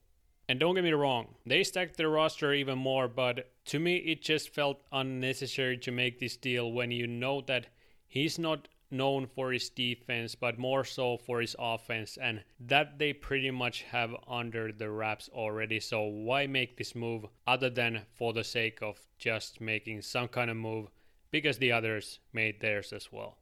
And 0.49 0.59
don't 0.59 0.75
get 0.75 0.83
me 0.83 0.91
wrong, 0.91 1.35
they 1.45 1.63
stacked 1.63 1.97
their 1.97 2.09
roster 2.09 2.53
even 2.53 2.77
more, 2.77 3.07
but 3.07 3.51
to 3.65 3.79
me 3.79 3.97
it 3.97 4.21
just 4.21 4.49
felt 4.53 4.83
unnecessary 4.91 5.77
to 5.77 5.91
make 5.91 6.19
this 6.19 6.35
deal 6.35 6.71
when 6.71 6.91
you 6.91 7.07
know 7.07 7.41
that 7.41 7.67
he's 8.07 8.37
not 8.37 8.67
known 8.91 9.25
for 9.25 9.51
his 9.51 9.69
defense, 9.69 10.35
but 10.35 10.59
more 10.59 10.83
so 10.83 11.17
for 11.17 11.41
his 11.41 11.55
offense, 11.57 12.17
and 12.17 12.43
that 12.59 12.99
they 12.99 13.11
pretty 13.11 13.49
much 13.51 13.83
have 13.83 14.15
under 14.27 14.71
the 14.71 14.89
wraps 14.89 15.29
already. 15.33 15.79
So, 15.79 16.03
why 16.03 16.45
make 16.45 16.77
this 16.77 16.93
move 16.93 17.25
other 17.47 17.69
than 17.69 18.01
for 18.13 18.33
the 18.33 18.43
sake 18.43 18.79
of 18.81 18.99
just 19.17 19.59
making 19.59 20.01
some 20.01 20.27
kind 20.27 20.51
of 20.51 20.57
move 20.57 20.89
because 21.31 21.57
the 21.57 21.71
others 21.71 22.19
made 22.31 22.61
theirs 22.61 22.93
as 22.93 23.11
well. 23.11 23.37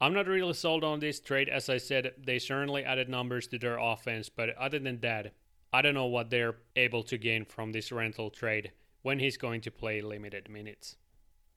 I'm 0.00 0.14
not 0.14 0.28
really 0.28 0.52
sold 0.52 0.84
on 0.84 1.00
this 1.00 1.18
trade. 1.18 1.48
As 1.48 1.68
I 1.68 1.78
said, 1.78 2.12
they 2.24 2.38
certainly 2.38 2.84
added 2.84 3.08
numbers 3.08 3.48
to 3.48 3.58
their 3.58 3.78
offense, 3.78 4.28
but 4.28 4.50
other 4.56 4.78
than 4.78 5.00
that, 5.00 5.32
I 5.76 5.82
don't 5.82 5.92
know 5.92 6.06
what 6.06 6.30
they're 6.30 6.56
able 6.74 7.02
to 7.02 7.18
gain 7.18 7.44
from 7.44 7.72
this 7.72 7.92
rental 7.92 8.30
trade 8.30 8.72
when 9.02 9.18
he's 9.18 9.36
going 9.36 9.60
to 9.60 9.70
play 9.70 10.00
limited 10.00 10.48
minutes. 10.48 10.96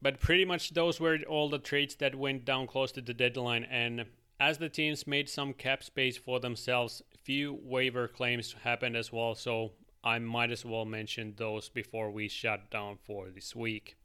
But 0.01 0.19
pretty 0.19 0.43
much 0.43 0.71
those 0.71 0.99
were 0.99 1.19
all 1.29 1.47
the 1.47 1.57
trades 1.57 1.95
that 1.95 2.15
went 2.15 2.43
down 2.43 2.67
close 2.67 2.91
to 2.91 3.01
the 3.01 3.13
deadline, 3.13 3.63
and 3.63 4.07
as 4.37 4.57
the 4.57 4.67
teams 4.67 5.07
made 5.07 5.29
some 5.29 5.53
cap 5.53 5.83
space 5.83 6.17
for 6.17 6.41
themselves, 6.41 7.01
few 7.23 7.61
waiver 7.63 8.09
claims 8.09 8.55
happened 8.61 8.97
as 8.97 9.09
well, 9.13 9.35
so 9.35 9.71
I 10.03 10.19
might 10.19 10.51
as 10.51 10.65
well 10.65 10.83
mention 10.83 11.35
those 11.37 11.69
before 11.69 12.11
we 12.11 12.27
shut 12.27 12.69
down 12.69 12.97
for 13.01 13.29
this 13.29 13.55
week. 13.55 13.95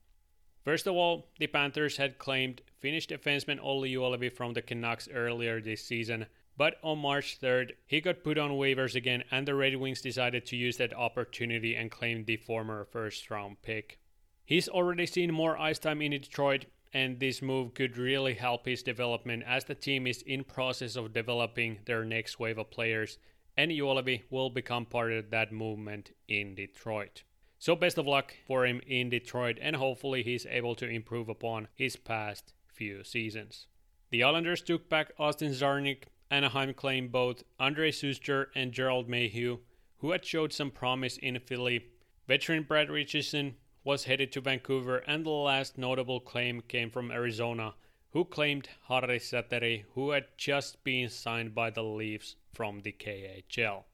First 0.64 0.86
of 0.86 0.94
all, 0.94 1.26
the 1.40 1.48
Panthers 1.48 1.96
had 1.96 2.18
claimed 2.18 2.62
Finnish 2.78 3.08
defenseman 3.08 3.60
Olli 3.60 3.92
Juolevi 3.92 4.32
from 4.32 4.52
the 4.52 4.62
Canucks 4.62 5.08
earlier 5.12 5.60
this 5.60 5.84
season, 5.84 6.26
but 6.57 6.76
on 6.82 6.98
March 6.98 7.38
3rd, 7.40 7.72
he 7.86 8.00
got 8.00 8.22
put 8.22 8.38
on 8.38 8.50
waivers 8.52 8.94
again, 8.94 9.24
and 9.30 9.46
the 9.46 9.55
Red 9.55 9.76
Wings 9.76 10.00
decided 10.00 10.46
to 10.46 10.57
use 10.57 10.76
that 10.76 10.94
opportunity 10.94 11.74
and 11.74 11.90
claim 11.90 12.24
the 12.24 12.36
former 12.36 12.84
first 12.84 13.30
round 13.30 13.62
pick. 13.62 13.98
He's 14.44 14.68
already 14.68 15.07
seen 15.07 15.32
more 15.32 15.59
ice 15.59 15.78
time 15.78 16.02
in 16.02 16.12
Detroit, 16.12 16.66
and 16.92 17.18
this 17.18 17.42
move 17.42 17.74
could 17.74 17.96
really 17.96 18.34
help 18.34 18.66
his 18.66 18.82
development 18.82 19.42
as 19.46 19.64
the 19.64 19.74
team 19.74 20.07
is 20.07 20.22
in 20.22 20.44
process 20.44 20.96
of 20.96 21.12
developing 21.12 21.80
their 21.86 22.05
next 22.05 22.38
wave 22.38 22.59
of 22.59 22.70
players, 22.70 23.18
and 23.57 23.70
Juolevi 23.70 24.22
will 24.30 24.50
become 24.50 24.86
part 24.86 25.12
of 25.12 25.30
that 25.30 25.52
movement 25.52 26.12
in 26.28 26.55
Detroit. 26.55 27.24
So 27.59 27.74
best 27.74 27.98
of 27.98 28.07
luck 28.07 28.34
for 28.46 28.66
him 28.66 28.80
in 28.86 29.09
Detroit, 29.09 29.59
and 29.61 29.76
hopefully 29.76 30.22
he's 30.22 30.46
able 30.46 30.74
to 30.76 30.86
improve 30.86 31.28
upon 31.28 31.68
his 31.74 31.96
past 31.96 32.52
few 32.66 33.02
seasons. 33.02 33.66
The 34.11 34.22
Islanders 34.22 34.61
took 34.61 34.88
back 34.88 35.12
Austin 35.18 35.52
Czarnik. 35.52 36.05
Anaheim 36.35 36.74
claimed 36.74 37.12
both 37.12 37.45
Andre 37.61 37.93
Sustr 37.93 38.47
and 38.57 38.72
Gerald 38.72 39.09
Mayhew, 39.09 39.59
who 39.99 40.11
had 40.11 40.24
showed 40.24 40.53
some 40.53 40.72
promise 40.72 41.16
in 41.18 41.39
Philly. 41.39 41.87
Veteran 42.26 42.64
Brad 42.64 42.91
Richardson 42.91 43.55
was 43.85 44.07
headed 44.07 44.32
to 44.32 44.41
Vancouver, 44.41 44.99
and 45.07 45.24
the 45.24 45.30
last 45.30 45.78
notable 45.78 46.18
claim 46.18 46.61
came 46.62 46.91
from 46.91 47.12
Arizona, 47.12 47.74
who 48.11 48.24
claimed 48.24 48.68
Harri 48.89 49.20
Säteri, 49.20 49.85
who 49.95 50.11
had 50.11 50.24
just 50.37 50.82
been 50.82 51.09
signed 51.09 51.55
by 51.55 51.70
the 51.70 51.85
Leafs 51.85 52.35
from 52.53 52.80
the 52.80 52.91
KHL. 52.91 53.85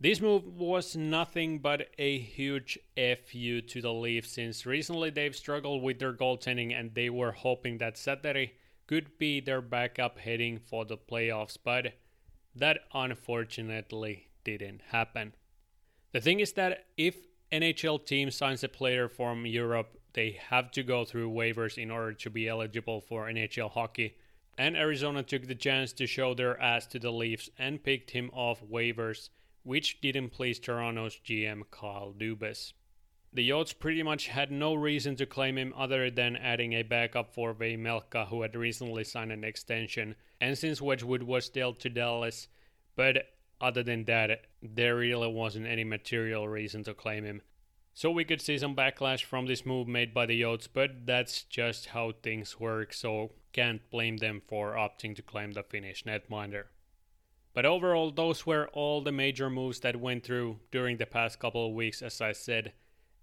This 0.00 0.20
move 0.20 0.58
was 0.58 0.96
nothing 0.96 1.60
but 1.60 1.88
a 1.98 2.18
huge 2.18 2.80
FU 2.96 3.60
to 3.60 3.80
the 3.80 3.92
Leafs 3.92 4.32
since 4.32 4.66
recently 4.66 5.10
they've 5.10 5.36
struggled 5.36 5.84
with 5.84 6.00
their 6.00 6.12
goaltending 6.12 6.74
and 6.76 6.92
they 6.94 7.10
were 7.10 7.30
hoping 7.30 7.78
that 7.78 7.94
Säteri 7.94 8.50
could 8.86 9.18
be 9.18 9.40
their 9.40 9.60
backup 9.60 10.18
heading 10.18 10.58
for 10.58 10.84
the 10.84 10.96
playoffs, 10.96 11.56
but 11.62 11.94
that 12.54 12.80
unfortunately 12.92 14.28
didn't 14.44 14.82
happen. 14.88 15.34
The 16.12 16.20
thing 16.20 16.40
is 16.40 16.52
that 16.52 16.86
if 16.96 17.16
NHL 17.50 18.04
team 18.04 18.30
signs 18.30 18.62
a 18.62 18.68
player 18.68 19.08
from 19.08 19.46
Europe, 19.46 19.98
they 20.12 20.38
have 20.50 20.70
to 20.72 20.82
go 20.82 21.04
through 21.04 21.30
waivers 21.30 21.76
in 21.76 21.90
order 21.90 22.12
to 22.12 22.30
be 22.30 22.48
eligible 22.48 23.00
for 23.00 23.26
NHL 23.26 23.70
hockey 23.70 24.16
and 24.56 24.76
Arizona 24.76 25.22
took 25.22 25.46
the 25.46 25.54
chance 25.54 25.92
to 25.92 26.06
show 26.06 26.34
their 26.34 26.60
ass 26.60 26.86
to 26.86 26.98
the 26.98 27.10
Leafs 27.10 27.50
and 27.58 27.82
picked 27.82 28.10
him 28.10 28.30
off 28.32 28.62
waivers, 28.62 29.30
which 29.62 30.00
didn't 30.00 30.30
please 30.30 30.58
Toronto's 30.58 31.18
GM 31.24 31.62
Kyle 31.70 32.14
Dubas. 32.16 32.72
The 33.34 33.50
Yotes 33.50 33.76
pretty 33.76 34.04
much 34.04 34.28
had 34.28 34.52
no 34.52 34.74
reason 34.74 35.16
to 35.16 35.26
claim 35.26 35.58
him 35.58 35.74
other 35.76 36.08
than 36.08 36.36
adding 36.36 36.72
a 36.72 36.82
backup 36.82 37.34
for 37.34 37.52
Vejmelka 37.52 38.28
who 38.28 38.42
had 38.42 38.54
recently 38.54 39.02
signed 39.02 39.32
an 39.32 39.42
extension, 39.42 40.14
and 40.40 40.56
since 40.56 40.80
Wedgewood 40.80 41.24
was 41.24 41.48
dealt 41.48 41.80
to 41.80 41.88
Dallas, 41.90 42.46
but 42.94 43.34
other 43.60 43.82
than 43.82 44.04
that, 44.04 44.46
there 44.62 44.94
really 44.94 45.26
wasn't 45.26 45.66
any 45.66 45.82
material 45.82 46.46
reason 46.46 46.84
to 46.84 46.94
claim 46.94 47.24
him. 47.24 47.42
So 47.92 48.08
we 48.12 48.24
could 48.24 48.40
see 48.40 48.56
some 48.56 48.76
backlash 48.76 49.24
from 49.24 49.46
this 49.46 49.66
move 49.66 49.88
made 49.88 50.14
by 50.14 50.26
the 50.26 50.40
Yotes, 50.40 50.68
but 50.72 51.04
that's 51.04 51.42
just 51.42 51.86
how 51.86 52.12
things 52.12 52.60
work, 52.60 52.92
so 52.92 53.32
can't 53.52 53.90
blame 53.90 54.18
them 54.18 54.42
for 54.46 54.74
opting 54.74 55.16
to 55.16 55.22
claim 55.22 55.52
the 55.52 55.64
Finnish 55.64 56.04
netminder. 56.04 56.66
But 57.52 57.66
overall, 57.66 58.12
those 58.12 58.46
were 58.46 58.68
all 58.72 59.00
the 59.00 59.10
major 59.10 59.50
moves 59.50 59.80
that 59.80 60.00
went 60.00 60.22
through 60.22 60.60
during 60.70 60.98
the 60.98 61.06
past 61.06 61.40
couple 61.40 61.66
of 61.66 61.74
weeks, 61.74 62.00
as 62.00 62.20
I 62.20 62.30
said. 62.30 62.72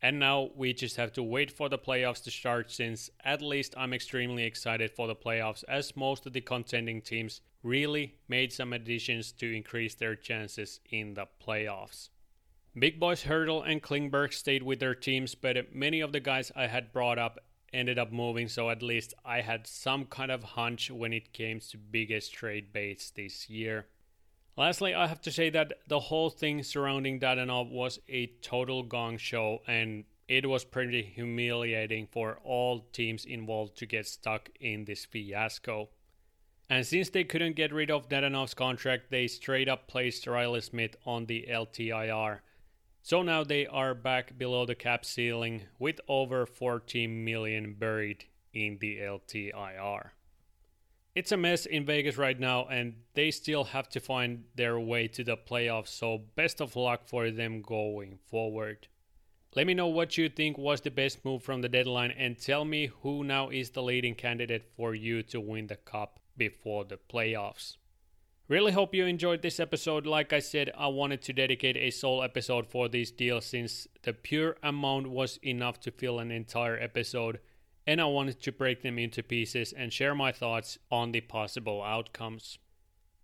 And 0.01 0.19
now 0.19 0.49
we 0.55 0.73
just 0.73 0.95
have 0.95 1.13
to 1.13 1.23
wait 1.23 1.51
for 1.51 1.69
the 1.69 1.77
playoffs 1.77 2.23
to 2.23 2.31
start, 2.31 2.71
since 2.71 3.09
at 3.23 3.41
least 3.41 3.75
I'm 3.77 3.93
extremely 3.93 4.43
excited 4.43 4.91
for 4.91 5.07
the 5.07 5.15
playoffs, 5.15 5.63
as 5.67 5.95
most 5.95 6.25
of 6.25 6.33
the 6.33 6.41
contending 6.41 7.01
teams 7.01 7.41
really 7.61 8.15
made 8.27 8.51
some 8.51 8.73
additions 8.73 9.31
to 9.33 9.55
increase 9.55 9.93
their 9.93 10.15
chances 10.15 10.79
in 10.89 11.13
the 11.13 11.27
playoffs. 11.45 12.09
Big 12.77 12.99
Boys 12.99 13.23
Hurdle 13.23 13.61
and 13.61 13.83
Klingberg 13.83 14.33
stayed 14.33 14.63
with 14.63 14.79
their 14.79 14.95
teams, 14.95 15.35
but 15.35 15.75
many 15.75 15.99
of 15.99 16.13
the 16.13 16.19
guys 16.19 16.51
I 16.55 16.67
had 16.67 16.91
brought 16.91 17.19
up 17.19 17.39
ended 17.73 17.99
up 17.99 18.11
moving, 18.11 18.47
so 18.47 18.69
at 18.69 18.81
least 18.81 19.13
I 19.23 19.41
had 19.41 19.67
some 19.67 20.05
kind 20.05 20.31
of 20.31 20.43
hunch 20.43 20.89
when 20.89 21.13
it 21.13 21.31
came 21.31 21.59
to 21.59 21.77
biggest 21.77 22.33
trade 22.33 22.73
baits 22.73 23.11
this 23.11 23.49
year. 23.49 23.87
Lastly, 24.61 24.93
I 24.93 25.07
have 25.07 25.21
to 25.21 25.31
say 25.31 25.49
that 25.49 25.73
the 25.87 25.99
whole 25.99 26.29
thing 26.29 26.61
surrounding 26.61 27.19
Dadonov 27.19 27.71
was 27.71 27.97
a 28.07 28.27
total 28.43 28.83
gong 28.83 29.17
show, 29.17 29.63
and 29.65 30.03
it 30.27 30.45
was 30.45 30.63
pretty 30.63 31.01
humiliating 31.01 32.07
for 32.11 32.37
all 32.43 32.81
teams 32.93 33.25
involved 33.25 33.75
to 33.77 33.87
get 33.87 34.05
stuck 34.05 34.51
in 34.59 34.85
this 34.85 35.03
fiasco. 35.03 35.89
And 36.69 36.85
since 36.85 37.09
they 37.09 37.23
couldn't 37.23 37.55
get 37.55 37.73
rid 37.73 37.89
of 37.89 38.07
Dadonov's 38.07 38.53
contract, 38.53 39.09
they 39.09 39.25
straight 39.25 39.67
up 39.67 39.87
placed 39.87 40.27
Reilly 40.27 40.61
Smith 40.61 40.95
on 41.07 41.25
the 41.25 41.47
LTIR 41.49 42.41
so 43.01 43.23
now 43.23 43.43
they 43.43 43.65
are 43.65 43.95
back 43.95 44.37
below 44.37 44.67
the 44.67 44.75
cap 44.75 45.03
ceiling 45.03 45.63
with 45.79 45.99
over 46.07 46.45
14 46.45 47.25
million 47.25 47.73
buried 47.73 48.25
in 48.53 48.77
the 48.79 48.99
LTIR. 48.99 50.11
It's 51.13 51.33
a 51.33 51.37
mess 51.37 51.65
in 51.65 51.85
Vegas 51.85 52.17
right 52.17 52.39
now 52.39 52.67
and 52.67 52.93
they 53.15 53.31
still 53.31 53.65
have 53.65 53.89
to 53.89 53.99
find 53.99 54.45
their 54.55 54.79
way 54.79 55.09
to 55.09 55.25
the 55.25 55.35
playoffs, 55.35 55.89
so 55.89 56.21
best 56.35 56.61
of 56.61 56.77
luck 56.77 57.01
for 57.05 57.29
them 57.29 57.61
going 57.61 58.19
forward. 58.29 58.87
Let 59.53 59.67
me 59.67 59.73
know 59.73 59.87
what 59.87 60.17
you 60.17 60.29
think 60.29 60.57
was 60.57 60.79
the 60.79 60.89
best 60.89 61.25
move 61.25 61.43
from 61.43 61.61
the 61.61 61.67
deadline 61.67 62.11
and 62.11 62.39
tell 62.39 62.63
me 62.63 62.91
who 63.01 63.25
now 63.25 63.49
is 63.49 63.71
the 63.71 63.83
leading 63.83 64.15
candidate 64.15 64.63
for 64.77 64.95
you 64.95 65.21
to 65.23 65.41
win 65.41 65.67
the 65.67 65.75
cup 65.75 66.21
before 66.37 66.85
the 66.85 66.97
playoffs. 66.97 67.75
Really 68.47 68.71
hope 68.71 68.95
you 68.95 69.05
enjoyed 69.05 69.41
this 69.41 69.59
episode. 69.59 70.05
Like 70.05 70.31
I 70.31 70.39
said, 70.39 70.71
I 70.77 70.87
wanted 70.87 71.21
to 71.23 71.33
dedicate 71.33 71.75
a 71.75 71.91
sole 71.91 72.23
episode 72.23 72.67
for 72.67 72.87
these 72.87 73.11
deals 73.11 73.45
since 73.45 73.85
the 74.03 74.13
pure 74.13 74.55
amount 74.63 75.07
was 75.07 75.39
enough 75.43 75.81
to 75.81 75.91
fill 75.91 76.19
an 76.19 76.31
entire 76.31 76.77
episode, 76.79 77.39
and 77.87 77.99
I 77.99 78.05
wanted 78.05 78.41
to 78.41 78.51
break 78.51 78.81
them 78.81 78.99
into 78.99 79.23
pieces 79.23 79.73
and 79.73 79.91
share 79.91 80.15
my 80.15 80.31
thoughts 80.31 80.77
on 80.91 81.11
the 81.11 81.21
possible 81.21 81.81
outcomes. 81.81 82.59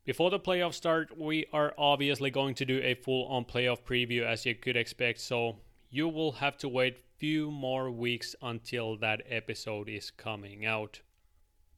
Before 0.05 0.30
the 0.30 0.39
playoffs 0.39 0.76
start, 0.76 1.18
we 1.18 1.45
are 1.51 1.74
obviously 1.78 2.32
going 2.32 2.55
to 2.55 2.66
do 2.66 2.80
a 2.82 2.95
full 2.95 3.26
on 3.28 3.45
playoff 3.45 3.84
preview 3.84 4.26
as 4.26 4.45
you 4.45 4.55
could 4.55 4.78
expect, 4.78 5.20
so 5.20 5.58
you 5.89 6.08
will 6.08 6.34
have 6.34 6.58
to 6.60 6.70
wait 6.70 7.03
few 7.18 7.51
more 7.51 7.91
weeks 7.91 8.36
until 8.41 8.95
that 8.97 9.22
episode 9.28 9.89
is 9.89 10.12
coming 10.12 10.66
out. 10.66 11.01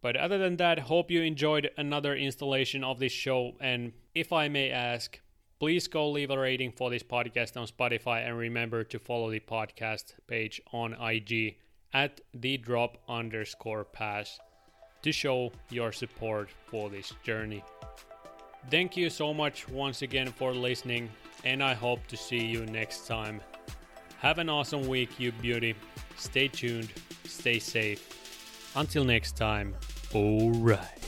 But 0.02 0.16
other 0.16 0.38
than 0.38 0.58
that, 0.58 0.80
hope 0.80 1.12
you 1.12 1.22
enjoyed 1.22 1.72
another 1.78 2.16
installation 2.16 2.84
of 2.84 3.00
this 3.00 3.12
show. 3.12 3.54
And 3.60 3.94
if 4.16 4.32
I 4.32 4.48
may 4.48 4.70
ask, 4.70 5.20
please 5.60 5.88
go 5.88 6.10
leave 6.10 6.30
a 6.30 6.40
rating 6.40 6.72
for 6.72 6.90
this 6.90 7.04
podcast 7.04 7.58
on 7.58 7.68
Spotify 7.68 8.26
and 8.26 8.38
remember 8.38 8.84
to 8.86 9.00
follow 9.00 9.30
the 9.30 9.42
podcast 9.42 10.14
page 10.28 10.62
on 10.72 10.94
IG 10.94 11.58
at 11.94 12.22
the 12.34 12.58
drop 12.58 12.98
underscore 13.08 13.84
pass 13.84 14.40
to 15.02 15.12
show 15.12 15.52
your 15.70 15.92
support 15.92 16.50
for 16.68 16.90
this 16.90 17.14
journey. 17.24 17.64
Thank 18.70 18.98
you 18.98 19.10
so 19.10 19.34
much 19.34 19.68
once 19.70 20.02
again 20.02 20.32
for 20.32 20.54
listening, 20.54 21.10
and 21.46 21.64
I 21.64 21.74
hope 21.74 22.06
to 22.08 22.18
see 22.18 22.46
you 22.46 22.66
next 22.66 23.08
time. 23.08 23.42
Have 24.20 24.38
an 24.38 24.50
awesome 24.50 24.88
week, 24.88 25.20
you 25.20 25.32
beauty. 25.32 25.76
Stay 26.18 26.50
tuned, 26.50 26.92
stay 27.24 27.60
safe. 27.60 28.72
Until 28.76 29.06
next 29.06 29.38
time, 29.38 29.76
alright. 30.14 30.99